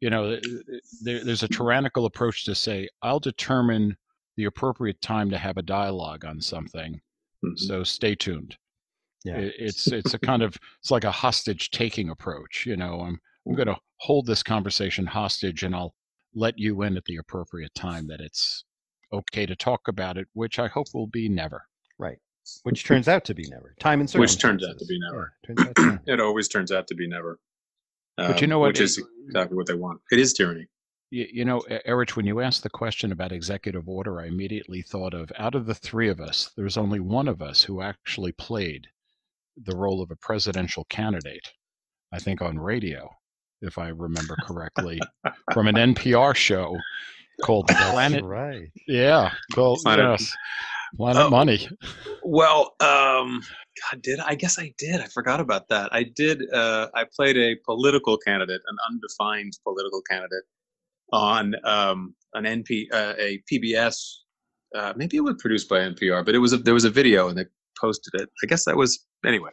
You 0.00 0.10
know, 0.10 0.30
th- 0.30 0.42
th- 0.42 0.82
there, 1.02 1.24
there's 1.24 1.42
a 1.42 1.48
tyrannical 1.48 2.06
approach 2.06 2.44
to 2.44 2.54
say, 2.54 2.88
"I'll 3.02 3.20
determine 3.20 3.96
the 4.36 4.44
appropriate 4.44 5.00
time 5.00 5.30
to 5.30 5.38
have 5.38 5.56
a 5.56 5.62
dialogue 5.62 6.24
on 6.24 6.40
something." 6.40 7.00
Mhm. 7.44 7.58
So 7.58 7.82
stay 7.84 8.14
tuned. 8.14 8.56
Yeah. 9.24 9.38
It- 9.38 9.54
it's 9.58 9.86
it's 9.88 10.14
a 10.14 10.18
kind 10.18 10.42
of 10.42 10.56
it's 10.80 10.90
like 10.90 11.04
a 11.04 11.10
hostage 11.10 11.70
taking 11.70 12.10
approach. 12.10 12.64
You 12.66 12.76
know, 12.76 13.00
I'm 13.00 13.18
I'm 13.46 13.54
going 13.54 13.68
to 13.68 13.76
hold 13.96 14.26
this 14.26 14.42
conversation 14.42 15.04
hostage, 15.06 15.62
and 15.64 15.74
I'll 15.74 15.94
let 16.34 16.58
you 16.58 16.82
in 16.82 16.96
at 16.96 17.04
the 17.06 17.16
appropriate 17.16 17.74
time 17.74 18.06
that 18.08 18.20
it's 18.20 18.64
okay 19.12 19.46
to 19.46 19.56
talk 19.56 19.88
about 19.88 20.16
it, 20.16 20.28
which 20.32 20.58
I 20.58 20.68
hope 20.68 20.86
will 20.94 21.08
be 21.08 21.28
never. 21.28 21.62
Right. 21.98 22.18
Which 22.62 22.84
turns 22.84 23.06
out 23.08 23.24
to 23.26 23.34
be 23.34 23.44
never. 23.50 23.74
Time 23.80 24.00
and 24.00 24.08
service. 24.08 24.32
Which 24.34 24.40
turns 24.40 24.64
out 24.64 24.78
to 24.78 24.86
be 24.86 24.98
never. 25.00 25.32
To 25.46 26.00
It 26.06 26.20
always 26.20 26.48
turns 26.48 26.72
out 26.72 26.86
to 26.88 26.94
be 26.94 27.06
never. 27.08 27.38
But 28.16 28.40
you 28.40 28.46
Um, 28.46 28.50
know 28.50 28.58
what? 28.60 28.68
Which 28.68 28.80
is 28.80 29.00
exactly 29.26 29.56
what 29.56 29.66
they 29.66 29.74
want. 29.74 30.00
It 30.10 30.18
is 30.18 30.32
tyranny. 30.32 30.66
You, 31.10 31.26
you 31.32 31.44
know, 31.44 31.62
E- 31.70 31.78
Erich, 31.84 32.16
when 32.16 32.26
you 32.26 32.40
asked 32.40 32.62
the 32.62 32.70
question 32.70 33.12
about 33.12 33.32
executive 33.32 33.88
order, 33.88 34.20
I 34.20 34.26
immediately 34.26 34.82
thought 34.82 35.14
of 35.14 35.30
out 35.38 35.54
of 35.54 35.66
the 35.66 35.74
three 35.74 36.08
of 36.08 36.20
us, 36.20 36.50
there's 36.56 36.76
only 36.76 37.00
one 37.00 37.28
of 37.28 37.42
us 37.42 37.62
who 37.64 37.80
actually 37.82 38.32
played 38.32 38.86
the 39.56 39.76
role 39.76 40.02
of 40.02 40.10
a 40.10 40.16
presidential 40.16 40.84
candidate, 40.90 41.48
I 42.12 42.18
think 42.18 42.40
on 42.42 42.58
radio, 42.58 43.10
if 43.60 43.78
I 43.78 43.88
remember 43.88 44.36
correctly, 44.42 45.00
from 45.52 45.68
an 45.68 45.74
NPR 45.76 46.34
show 46.34 46.76
called 47.42 47.66
That's 47.68 47.90
Planet. 47.90 48.24
right. 48.24 48.68
Yeah, 48.88 49.32
called 49.54 49.80
Planet- 49.82 50.20
yes, 50.20 50.32
Planet 50.96 51.22
Oh. 51.22 51.30
Money. 51.30 51.68
Well, 52.22 52.74
um, 52.80 53.42
God, 53.90 54.02
did 54.02 54.20
I? 54.20 54.30
I 54.30 54.34
guess 54.34 54.58
I 54.58 54.72
did. 54.78 55.00
I 55.00 55.06
forgot 55.06 55.40
about 55.40 55.68
that. 55.68 55.88
I 55.92 56.02
did. 56.04 56.42
Uh, 56.52 56.88
I 56.94 57.04
played 57.16 57.36
a 57.36 57.56
political 57.64 58.16
candidate, 58.18 58.60
an 58.66 58.76
undefined 58.90 59.52
political 59.64 60.02
candidate, 60.02 60.44
on 61.12 61.54
um, 61.64 62.14
an 62.34 62.44
NP, 62.44 62.86
uh, 62.92 63.14
a 63.18 63.42
PBS. 63.50 63.96
Uh, 64.74 64.92
maybe 64.96 65.16
it 65.16 65.20
was 65.20 65.36
produced 65.38 65.68
by 65.68 65.78
NPR, 65.80 66.24
but 66.24 66.34
it 66.34 66.38
was 66.38 66.52
a, 66.54 66.58
there 66.58 66.72
was 66.74 66.84
a 66.84 66.90
video 66.90 67.28
and 67.28 67.36
they 67.38 67.44
posted 67.78 68.20
it. 68.20 68.28
I 68.42 68.46
guess 68.46 68.64
that 68.64 68.76
was 68.76 69.04
anyway. 69.24 69.50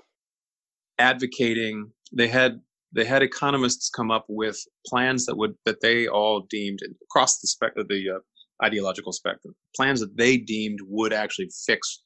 Advocating, 0.98 1.92
they 2.12 2.28
had 2.28 2.60
they 2.92 3.06
had 3.06 3.22
economists 3.22 3.90
come 3.90 4.10
up 4.10 4.26
with 4.28 4.60
plans 4.88 5.26
that 5.26 5.38
would 5.38 5.56
that 5.66 5.82
they 5.82 6.08
all 6.08 6.42
deemed 6.50 6.80
across 7.04 7.40
the 7.40 7.48
spectrum, 7.48 7.86
the 7.90 8.10
uh, 8.10 8.66
ideological 8.66 9.14
spectrum, 9.14 9.56
plans 9.76 10.00
that 10.00 10.18
they 10.18 10.38
deemed 10.38 10.80
would 10.88 11.14
actually 11.14 11.50
fix 11.66 12.02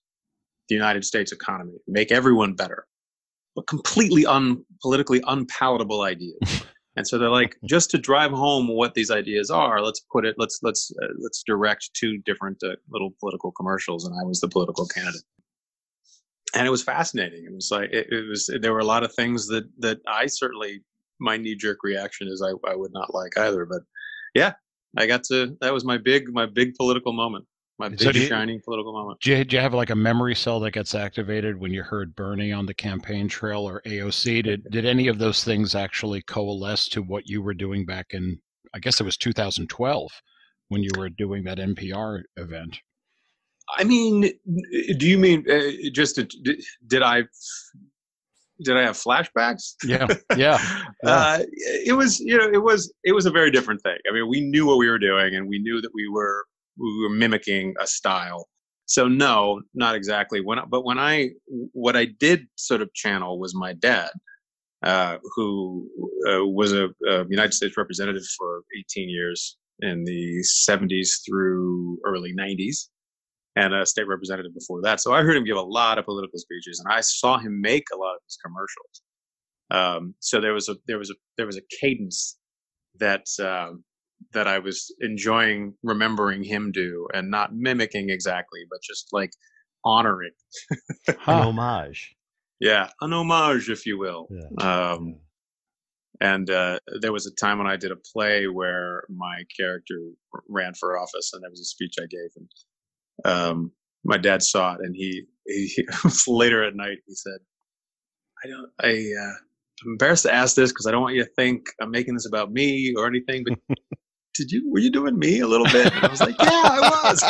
the 0.70 0.75
United 0.75 1.03
States 1.03 1.32
economy, 1.32 1.74
make 1.88 2.12
everyone 2.12 2.53
better, 2.53 2.86
but 3.55 3.67
completely 3.67 4.25
un 4.25 4.63
politically 4.82 5.22
unpalatable 5.27 6.01
ideas. 6.01 6.63
and 6.96 7.08
so 7.08 7.17
they're 7.17 7.29
like, 7.29 7.58
just 7.65 7.89
to 7.91 7.98
drive 7.98 8.32
home 8.32 8.67
what 8.67 8.93
these 8.93 9.12
ideas 9.12 9.50
are, 9.50 9.82
let's 9.82 10.01
put 10.12 10.25
it, 10.25 10.36
let's 10.38 10.60
let's 10.63 10.91
uh, 11.01 11.08
let's 11.20 11.43
direct 11.43 11.89
two 11.93 12.17
different 12.20 12.62
uh, 12.63 12.75
little 12.89 13.13
political 13.20 13.51
commercials, 13.51 14.05
and 14.05 14.15
I 14.20 14.24
was 14.25 14.39
the 14.39 14.50
political 14.50 14.86
candidate. 14.88 15.24
And 16.55 16.67
it 16.67 16.69
was 16.69 16.83
fascinating. 16.83 17.45
It 17.45 17.53
was 17.53 17.69
like 17.72 17.89
it, 17.91 18.07
it 18.12 18.27
was. 18.29 18.50
There 18.62 18.74
were 18.74 18.79
a 18.79 18.86
lot 18.86 19.03
of 19.03 19.13
things 19.13 19.48
that 19.48 19.65
that 19.79 20.00
I 20.07 20.27
certainly 20.27 20.83
my 21.19 21.38
knee 21.38 21.55
jerk 21.55 21.79
reaction 21.83 22.27
is 22.27 22.41
I 22.41 22.51
I 22.69 22.75
would 22.75 22.93
not 22.93 23.13
like 23.13 23.38
either. 23.38 23.65
But 23.65 23.81
yeah, 24.36 24.53
I 24.98 25.07
got 25.07 25.24
to. 25.25 25.55
That 25.62 25.74
was 25.74 25.83
my 25.83 25.98
big 25.98 26.31
my 26.31 26.45
big 26.45 26.75
political 26.75 27.13
moment. 27.13 27.45
My 27.79 27.89
big 27.89 28.13
do 28.13 28.19
you- 28.19 28.27
shining 28.27 28.62
political 28.63 28.93
moment. 28.93 29.19
Do 29.22 29.31
you, 29.31 29.43
do 29.43 29.55
you 29.55 29.62
have 29.62 29.74
like 29.74 29.89
a 29.89 29.95
memory 29.95 30.36
cell 30.36 30.60
that 30.60 30.72
gets 30.72 30.93
activated 30.93 31.60
when 31.60 31.72
you 31.74 31.81
heard 31.81 32.15
Bernie 32.15 32.51
on 32.51 32.67
the 32.67 32.74
campaign 32.74 33.27
trail 33.27 33.67
or 33.67 33.81
AOC? 33.86 34.43
Did 34.43 34.63
did 34.72 34.86
any 34.86 35.07
of 35.07 35.17
those 35.17 35.43
things 35.43 35.74
actually 35.74 36.22
coalesce 36.22 36.88
to 36.89 37.01
what 37.01 37.27
you 37.27 37.41
were 37.41 37.55
doing 37.55 37.86
back 37.86 38.07
in? 38.12 38.39
I 38.75 38.79
guess 38.79 39.00
it 39.00 39.03
was 39.03 39.17
2012 39.17 40.12
when 40.69 40.83
you 40.83 40.91
were 40.98 41.10
doing 41.10 41.43
that 41.45 41.57
NPR 41.57 42.22
event. 42.38 42.77
I 43.70 43.84
mean, 43.84 44.22
do 44.98 45.08
you 45.08 45.17
mean 45.17 45.50
uh, 45.50 45.89
just 45.91 46.15
to, 46.15 46.24
did, 46.88 47.01
I 47.01 47.24
did 48.63 48.77
I 48.77 48.82
have 48.82 48.96
flashbacks? 48.96 49.74
Yeah, 49.86 50.08
yeah. 50.38 50.60
Uh, 51.03 51.39
it 51.86 51.96
was 51.96 52.20
you 52.20 52.38
know 52.38 52.50
it 52.51 52.62
was 52.62 52.93
it 53.03 53.13
was 53.13 53.25
a 53.25 53.32
very 53.32 53.51
different 53.51 53.82
thing. 53.82 53.98
I 54.10 54.13
mean, 54.13 54.27
we 54.27 54.41
knew 54.41 54.65
what 54.65 54.77
we 54.77 54.89
were 54.89 55.00
doing, 55.00 55.36
and 55.36 55.48
we 55.48 55.60
knew 55.60 55.82
that 55.82 55.91
we 55.93 56.08
were 56.10 56.46
we 56.77 57.03
were 57.03 57.10
mimicking 57.10 57.74
a 57.79 57.88
style. 57.88 58.48
So 58.86 59.08
no, 59.08 59.62
not 59.74 59.96
exactly. 59.96 60.41
When 60.41 60.60
but 60.70 60.84
when 60.84 61.00
I 61.00 61.29
what 61.72 61.96
I 61.96 62.05
did 62.05 62.48
sort 62.55 62.82
of 62.82 62.93
channel 62.93 63.39
was 63.39 63.55
my 63.55 63.74
dad, 63.74 64.12
uh, 64.84 65.17
who 65.36 65.89
uh, 66.29 66.46
was 66.46 66.74
a, 66.74 66.89
a 67.08 67.25
United 67.29 67.53
States 67.53 67.77
representative 67.77 68.24
for 68.38 68.63
18 68.77 69.10
years 69.10 69.58
in 69.79 70.03
the 70.03 70.43
70s 70.70 71.25
through 71.25 71.98
early 72.05 72.34
90s 72.36 72.89
and 73.55 73.74
a 73.74 73.86
state 73.86 74.07
representative 74.07 74.53
before 74.53 74.81
that. 74.81 75.00
So 75.00 75.13
I 75.13 75.22
heard 75.22 75.38
him 75.38 75.45
give 75.45 75.57
a 75.57 75.62
lot 75.62 75.98
of 75.98 76.05
political 76.05 76.39
speeches, 76.39 76.81
and 76.83 76.93
I 76.93 77.01
saw 77.01 77.38
him 77.38 77.62
make 77.62 77.86
a 77.93 77.98
lot 77.98 78.15
of 78.15 78.22
his 78.25 78.38
commercials. 78.43 79.01
Um, 79.72 80.15
so 80.19 80.41
there 80.41 80.53
was 80.53 80.69
a 80.69 80.75
there 80.88 80.98
was 80.98 81.10
a 81.10 81.15
there 81.38 81.45
was 81.45 81.57
a 81.57 81.62
cadence 81.79 82.38
that 83.00 83.25
um, 83.39 83.83
that 84.33 84.48
I 84.48 84.60
was 84.60 84.93
enjoying 85.01 85.74
remembering 85.83 86.43
him 86.43 86.72
do, 86.72 87.07
and 87.13 87.29
not 87.29 87.55
mimicking 87.55 88.10
exactly, 88.10 88.62
but 88.69 88.79
just 88.81 89.07
like 89.12 89.31
honoring. 89.86 90.31
An 91.07 91.15
homage. 91.25 92.15
Yeah, 92.60 92.89
an 93.01 93.13
homage, 93.13 93.69
if 93.69 93.86
you 93.86 94.00
will. 94.00 94.27
Yeah. 94.29 94.91
Um, 94.91 95.17
and 96.22 96.50
uh, 96.50 96.79
there 97.01 97.12
was 97.12 97.25
a 97.25 97.36
time 97.36 97.57
when 97.57 97.67
I 97.67 97.75
did 97.75 97.91
a 97.91 97.98
play 98.13 98.48
where 98.48 99.03
my 99.10 99.43
character 99.57 100.00
ran 100.48 100.74
for 100.74 100.98
office, 100.98 101.31
and 101.33 101.43
there 101.43 101.50
was 101.50 101.60
a 101.60 101.65
speech 101.65 101.95
I 102.00 102.05
gave, 102.05 102.29
and 102.38 102.48
um, 103.25 103.72
my 104.03 104.17
dad 104.17 104.43
saw 104.43 104.74
it, 104.74 104.79
and 104.82 104.96
he, 104.96 105.24
he 105.48 105.86
later 106.27 106.63
at 106.63 106.75
night 106.75 106.98
he 107.08 107.15
said, 107.15 107.38
"I 108.43 108.48
don't, 108.48 108.70
I, 108.82 108.89
uh, 108.89 109.34
I'm 109.86 109.91
embarrassed 109.91 110.24
to 110.24 110.34
ask 110.34 110.55
this 110.55 110.72
because 110.72 110.88
I 110.88 110.91
don't 110.91 111.01
want 111.01 111.15
you 111.15 111.24
to 111.24 111.29
think 111.36 111.65
I'm 111.82 111.91
making 111.91 112.13
this 112.15 112.27
about 112.27 112.51
me 112.51 112.93
or 112.98 113.08
anything, 113.08 113.43
but." 113.48 113.58
Did 114.36 114.51
you 114.51 114.67
were 114.72 114.79
you 114.79 114.89
doing 114.89 115.20
me 115.20 115.41
a 115.41 115.48
little 115.48 115.67
bit? 115.67 115.93
And 115.93 116.05
I 116.05 116.08
was 116.08 116.20
like, 116.20 116.36
yeah, 116.39 116.48
I 116.50 116.89
was. 117.03 117.22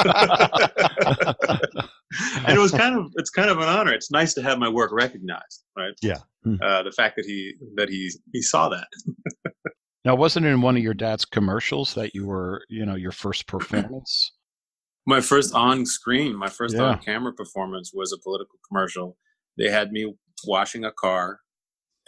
and 2.48 2.58
it 2.58 2.62
was 2.62 2.72
kind 2.72 2.98
of 2.98 3.12
it's 3.16 3.30
kind 3.30 3.50
of 3.50 3.58
an 3.58 3.68
honor. 3.68 3.92
It's 3.92 4.10
nice 4.10 4.34
to 4.36 4.42
have 4.42 4.58
my 4.58 4.70
work 4.70 4.94
recognized, 4.94 5.66
right? 5.78 5.92
Yeah. 6.02 6.20
Hmm. 6.46 6.56
Uh, 6.62 6.84
the 6.84 6.94
fact 6.94 7.18
that 7.18 7.26
he 7.26 7.56
that 7.76 7.90
he 7.90 8.10
he 8.32 8.42
saw 8.42 8.70
that. 8.70 8.88
Now, 10.06 10.16
wasn't 10.16 10.46
it 10.46 10.50
in 10.50 10.62
one 10.62 10.76
of 10.76 10.84
your 10.84 10.94
dad's 10.94 11.24
commercials 11.24 11.94
that 11.96 12.14
you 12.14 12.26
were, 12.26 12.64
you 12.70 12.86
know, 12.86 12.96
your 12.96 13.12
first 13.12 13.48
performance? 13.48 14.32
My 15.06 15.22
first 15.22 15.54
on 15.54 15.86
screen, 15.86 16.36
my 16.36 16.50
first 16.50 16.76
Yeah. 16.76 16.84
on 16.84 17.00
camera 17.00 17.34
performance 17.34 17.92
was 17.94 18.14
a 18.14 18.18
political 18.18 18.58
commercial. 18.68 19.18
They 19.58 19.70
had 19.70 19.92
me 19.92 20.14
washing 20.46 20.84
a 20.86 20.92
car 20.92 21.40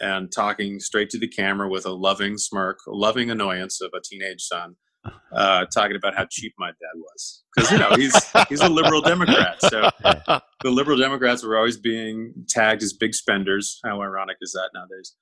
and 0.00 0.30
talking 0.32 0.80
straight 0.80 1.10
to 1.10 1.18
the 1.18 1.28
camera 1.28 1.68
with 1.68 1.86
a 1.86 1.92
loving 1.92 2.36
smirk, 2.38 2.78
a 2.86 2.90
loving 2.92 3.30
annoyance 3.30 3.80
of 3.80 3.90
a 3.94 4.00
teenage 4.04 4.42
son, 4.42 4.76
uh, 5.32 5.64
talking 5.74 5.96
about 5.96 6.14
how 6.16 6.26
cheap 6.30 6.52
my 6.58 6.68
dad 6.68 6.96
was. 6.96 7.44
Because 7.54 7.70
you 7.70 7.78
know 7.78 7.90
he's 7.96 8.14
he's 8.48 8.60
a 8.60 8.68
liberal 8.68 9.00
Democrat, 9.00 9.60
so 9.60 9.90
the 10.62 10.70
liberal 10.70 10.96
Democrats 10.98 11.42
were 11.44 11.56
always 11.56 11.76
being 11.78 12.32
tagged 12.48 12.82
as 12.82 12.92
big 12.92 13.14
spenders. 13.14 13.78
How 13.84 14.02
ironic 14.02 14.36
is 14.40 14.52
that 14.52 14.70
nowadays? 14.74 15.14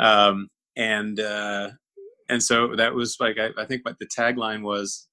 Um, 0.00 0.48
and 0.76 1.18
uh, 1.18 1.70
and 2.28 2.42
so 2.42 2.76
that 2.76 2.94
was 2.94 3.16
like 3.18 3.36
I, 3.38 3.48
I 3.60 3.64
think, 3.66 3.82
but 3.84 3.96
the 3.98 4.06
tagline 4.06 4.62
was, 4.62 5.08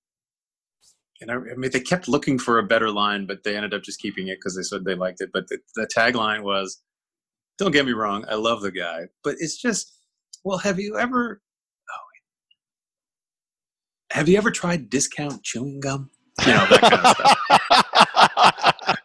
and 1.21 1.31
I, 1.31 1.35
I 1.35 1.55
mean 1.55 1.71
they 1.71 1.79
kept 1.79 2.07
looking 2.07 2.39
for 2.39 2.59
a 2.59 2.63
better 2.63 2.89
line, 2.89 3.25
but 3.25 3.43
they 3.43 3.55
ended 3.55 3.73
up 3.73 3.83
just 3.83 3.99
keeping 3.99 4.27
it 4.27 4.37
because 4.37 4.55
they 4.55 4.63
said 4.63 4.85
they 4.85 4.95
liked 4.95 5.21
it. 5.21 5.29
But 5.33 5.47
the, 5.47 5.59
the 5.75 5.87
tagline 5.95 6.43
was, 6.43 6.81
"Don't 7.57 7.71
get 7.71 7.85
me 7.85 7.93
wrong, 7.93 8.25
I 8.29 8.35
love 8.35 8.61
the 8.61 8.71
guy, 8.71 9.07
but 9.23 9.35
it's 9.39 9.57
just, 9.57 9.93
well, 10.43 10.59
have 10.59 10.79
you 10.79 10.97
ever?" 10.97 11.41
Oh, 11.89 11.97
have 14.11 14.29
you 14.29 14.37
ever 14.37 14.51
tried 14.51 14.89
discount 14.89 15.43
chewing 15.43 15.79
gum? 15.79 16.09
You 16.45 16.53
know 16.53 16.67
that 16.69 16.81
kind 16.81 16.93
of 16.93 17.15
stuff 17.15 17.37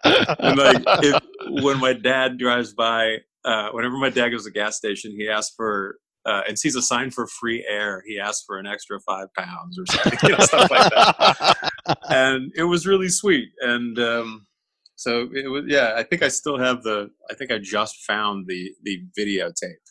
and 0.05 0.59
like 0.59 0.83
if, 1.03 1.23
when 1.63 1.79
my 1.79 1.93
dad 1.93 2.39
drives 2.39 2.73
by 2.73 3.19
uh, 3.45 3.71
whenever 3.73 3.97
my 3.97 4.11
dad 4.11 4.31
goes 4.31 4.45
to 4.45 4.51
the 4.51 4.55
gas 4.55 4.77
station 4.77 5.13
he 5.13 5.29
asks 5.29 5.55
for 5.57 5.97
uh, 6.27 6.43
and 6.47 6.59
sees 6.59 6.77
a 6.77 6.83
sign 6.83 7.11
for 7.11 7.27
free 7.27 7.65
air. 7.69 8.03
He 8.07 8.19
asks 8.19 8.45
for 8.47 8.59
an 8.59 8.67
extra 8.67 9.01
five 9.01 9.29
pounds 9.37 9.79
or 9.79 9.87
something 9.87 10.19
you 10.23 10.37
know, 10.37 10.45
stuff 10.45 10.71
like 10.71 10.91
that. 10.91 11.73
And 12.09 12.53
it 12.57 12.65
was 12.65 12.87
really 12.87 13.09
sweet. 13.09 13.49
And 13.61 13.99
um, 13.99 14.47
so 15.03 15.29
it 15.35 15.49
was 15.51 15.65
yeah 15.67 15.95
i 15.97 16.03
think 16.05 16.23
i 16.23 16.29
still 16.29 16.59
have 16.59 16.85
the 16.85 17.11
i 17.29 17.35
think 17.35 17.51
i 17.51 17.59
just 17.59 17.97
found 18.07 18.47
the 18.47 18.71
the 18.85 19.03
videotape. 19.19 19.83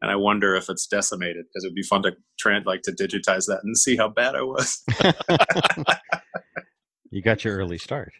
And 0.00 0.10
i 0.10 0.16
wonder 0.16 0.54
if 0.54 0.68
it's 0.70 0.86
decimated 0.86 1.44
because 1.46 1.64
it 1.64 1.68
would 1.68 1.74
be 1.74 1.82
fun 1.82 2.02
to 2.04 2.12
trans 2.38 2.66
like 2.66 2.82
to 2.82 2.92
digitize 2.92 3.46
that 3.46 3.60
and 3.64 3.76
see 3.76 3.96
how 3.96 4.08
bad 4.08 4.34
i 4.34 4.42
was. 4.42 4.82
You 7.12 7.22
got 7.22 7.42
your 7.42 7.56
early 7.56 7.78
start. 7.78 8.12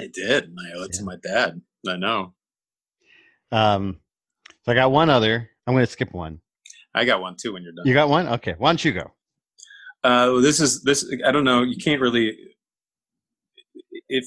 i 0.00 0.08
did. 0.10 0.44
And 0.44 0.56
i 0.58 0.78
owe 0.78 0.84
it 0.84 0.92
to 0.94 1.04
my 1.04 1.16
dad 1.22 1.60
i 1.86 1.96
know. 1.96 2.32
Um, 3.52 4.00
so 4.64 4.72
I 4.72 4.74
got 4.74 4.92
one 4.92 5.10
other. 5.10 5.50
I'm 5.66 5.74
going 5.74 5.84
to 5.84 5.90
skip 5.92 6.14
one. 6.14 6.40
I 6.94 7.04
got 7.04 7.20
one 7.20 7.36
too 7.40 7.52
when 7.52 7.62
you're 7.62 7.72
done 7.72 7.86
You 7.86 7.94
got 7.94 8.08
one? 8.08 8.26
Okay. 8.28 8.54
Why 8.58 8.70
don't 8.70 8.84
you 8.84 8.92
go? 8.92 9.12
Uh, 10.02 10.40
this 10.40 10.60
is 10.60 10.82
this. 10.82 11.04
I 11.26 11.30
don't 11.30 11.44
know. 11.44 11.62
You 11.62 11.76
can't 11.76 12.00
really. 12.00 12.36
If 14.08 14.24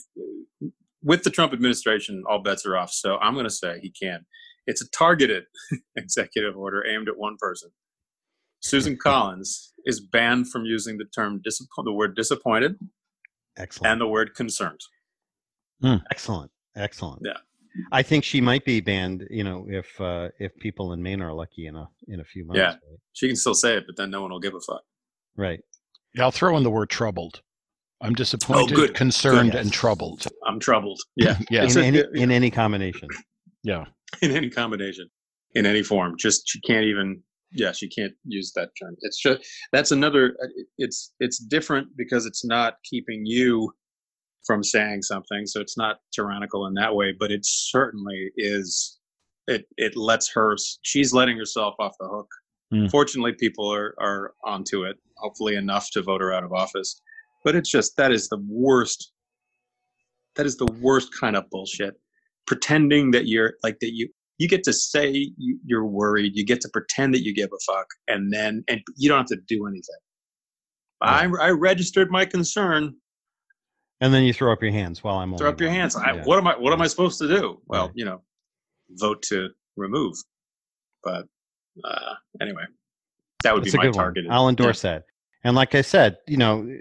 with 1.01 1.23
the 1.23 1.29
Trump 1.29 1.51
administration, 1.51 2.23
all 2.29 2.39
bets 2.39 2.65
are 2.65 2.77
off. 2.77 2.91
So 2.91 3.17
I'm 3.17 3.33
going 3.33 3.45
to 3.45 3.49
say 3.49 3.79
he 3.81 3.91
can. 3.91 4.25
It's 4.67 4.81
a 4.81 4.89
targeted 4.91 5.43
executive 5.97 6.55
order 6.55 6.85
aimed 6.85 7.09
at 7.09 7.17
one 7.17 7.35
person. 7.39 7.69
Susan 8.61 8.97
Collins 9.03 9.73
is 9.85 9.99
banned 9.99 10.49
from 10.49 10.63
using 10.65 10.97
the 10.97 11.05
term 11.05 11.41
the 11.43 11.91
word 11.91 12.15
disappointed, 12.15 12.75
Excellent. 13.57 13.91
and 13.91 14.01
the 14.01 14.07
word 14.07 14.35
concerned. 14.35 14.79
Excellent. 16.11 16.51
Excellent. 16.75 17.21
Yeah. 17.25 17.37
I 17.91 18.03
think 18.03 18.23
she 18.23 18.39
might 18.41 18.65
be 18.65 18.81
banned, 18.81 19.25
you 19.29 19.43
know, 19.43 19.65
if 19.69 19.99
uh, 19.99 20.29
if 20.39 20.55
people 20.57 20.93
in 20.93 21.01
Maine 21.01 21.21
are 21.21 21.33
lucky 21.33 21.65
enough 21.67 21.91
in 22.07 22.19
a 22.19 22.23
few 22.23 22.45
months. 22.45 22.59
Yeah. 22.59 22.75
She 23.13 23.27
can 23.27 23.35
still 23.35 23.55
say 23.55 23.75
it, 23.77 23.85
but 23.87 23.95
then 23.97 24.11
no 24.11 24.21
one 24.21 24.31
will 24.31 24.39
give 24.39 24.53
a 24.55 24.59
fuck. 24.61 24.81
Right. 25.35 25.59
Yeah, 26.15 26.23
I'll 26.23 26.31
throw 26.31 26.55
in 26.57 26.63
the 26.63 26.69
word 26.69 26.89
troubled. 26.89 27.41
I'm 28.01 28.13
disappointed, 28.13 28.73
Oh, 28.73 28.75
good. 28.75 28.93
concerned, 28.95 29.53
Good. 29.53 29.61
and 29.61 29.71
troubled. 29.73 30.27
I'm 30.45 30.59
troubled. 30.59 30.99
Yeah, 31.15 31.39
Yeah. 31.49 31.63
In 31.63 31.77
a- 31.77 31.81
any 31.81 32.03
in 32.15 32.31
any 32.31 32.51
combination. 32.51 33.07
Yeah. 33.63 33.85
in 34.21 34.31
any 34.31 34.49
combination, 34.49 35.09
in 35.55 35.65
any 35.65 35.81
form. 35.83 36.15
Just 36.17 36.43
she 36.47 36.59
can't 36.61 36.85
even. 36.85 37.21
Yeah, 37.55 37.71
she 37.71 37.87
can't 37.87 38.13
use 38.25 38.51
that 38.55 38.69
term. 38.81 38.95
It's 39.01 39.19
just 39.21 39.39
that's 39.71 39.91
another. 39.91 40.35
uh, 40.43 40.47
It's 40.77 41.13
it's 41.19 41.37
different 41.39 41.87
because 41.95 42.25
it's 42.25 42.43
not 42.43 42.75
keeping 42.83 43.21
you 43.25 43.71
from 44.45 44.63
saying 44.63 45.01
something, 45.03 45.45
so 45.45 45.61
it's 45.61 45.77
not 45.77 45.97
tyrannical 46.13 46.65
in 46.67 46.73
that 46.75 46.95
way. 46.95 47.13
But 47.17 47.31
it 47.31 47.41
certainly 47.43 48.31
is. 48.37 48.99
It 49.47 49.65
it 49.77 49.95
lets 49.95 50.31
her. 50.33 50.55
She's 50.83 51.13
letting 51.13 51.37
herself 51.37 51.75
off 51.79 51.93
the 51.99 52.07
hook. 52.07 52.27
Hmm. 52.71 52.87
Fortunately, 52.87 53.33
people 53.33 53.71
are 53.71 53.95
are 53.99 54.33
onto 54.43 54.83
it. 54.83 54.97
Hopefully, 55.17 55.55
enough 55.55 55.89
to 55.91 56.01
vote 56.01 56.21
her 56.21 56.33
out 56.33 56.43
of 56.43 56.53
office. 56.53 57.01
But 57.43 57.55
it's 57.55 57.69
just 57.69 57.97
that 57.97 58.11
is 58.11 58.29
the 58.29 58.43
worst. 58.47 59.11
That 60.35 60.45
is 60.45 60.57
the 60.57 60.71
worst 60.81 61.09
kind 61.19 61.35
of 61.35 61.49
bullshit 61.49 61.95
pretending 62.45 63.11
that 63.11 63.27
you're 63.27 63.53
like 63.63 63.79
that 63.79 63.93
you 63.93 64.09
you 64.37 64.47
get 64.47 64.63
to 64.63 64.73
say 64.73 65.31
you, 65.37 65.59
you're 65.65 65.85
worried 65.85 66.33
you 66.35 66.45
get 66.45 66.61
to 66.61 66.69
pretend 66.69 67.13
that 67.13 67.23
you 67.23 67.33
give 67.33 67.49
a 67.53 67.73
fuck 67.73 67.87
and 68.07 68.33
then 68.33 68.63
and 68.67 68.81
you 68.97 69.09
don't 69.09 69.19
have 69.19 69.27
to 69.27 69.37
do 69.47 69.65
anything 69.67 69.95
I, 71.01 71.25
I 71.25 71.49
registered 71.49 72.09
my 72.11 72.23
concern 72.23 72.95
And 74.03 74.13
then 74.13 74.23
you 74.23 74.33
throw 74.33 74.51
up 74.51 74.61
your 74.61 74.71
hands 74.71 75.03
while 75.03 75.17
I'm 75.17 75.35
throw 75.37 75.49
up 75.49 75.59
your 75.61 75.69
one. 75.69 75.77
hands 75.79 75.95
I, 75.95 76.13
Yeah. 76.13 76.23
what 76.25 76.37
am 76.37 76.47
i 76.47 76.57
what 76.57 76.73
am 76.73 76.81
i 76.81 76.87
supposed 76.87 77.17
to 77.19 77.27
do 77.27 77.61
well 77.67 77.85
Right. 77.87 77.91
you 77.95 78.05
know 78.05 78.21
vote 78.89 79.21
to 79.29 79.49
remove 79.77 80.15
but 81.03 81.25
uh 81.83 82.13
anyway 82.41 82.63
that 83.43 83.53
would 83.53 83.63
That's 83.63 83.73
be 83.73 83.77
my 83.77 83.91
target. 83.91 84.25
I'll 84.29 84.49
endorse 84.49 84.81
that. 84.83 85.03
And 85.43 85.53
like 85.55 85.75
I 85.75 85.81
said, 85.81 86.17
you 86.27 86.37
know, 86.37 86.77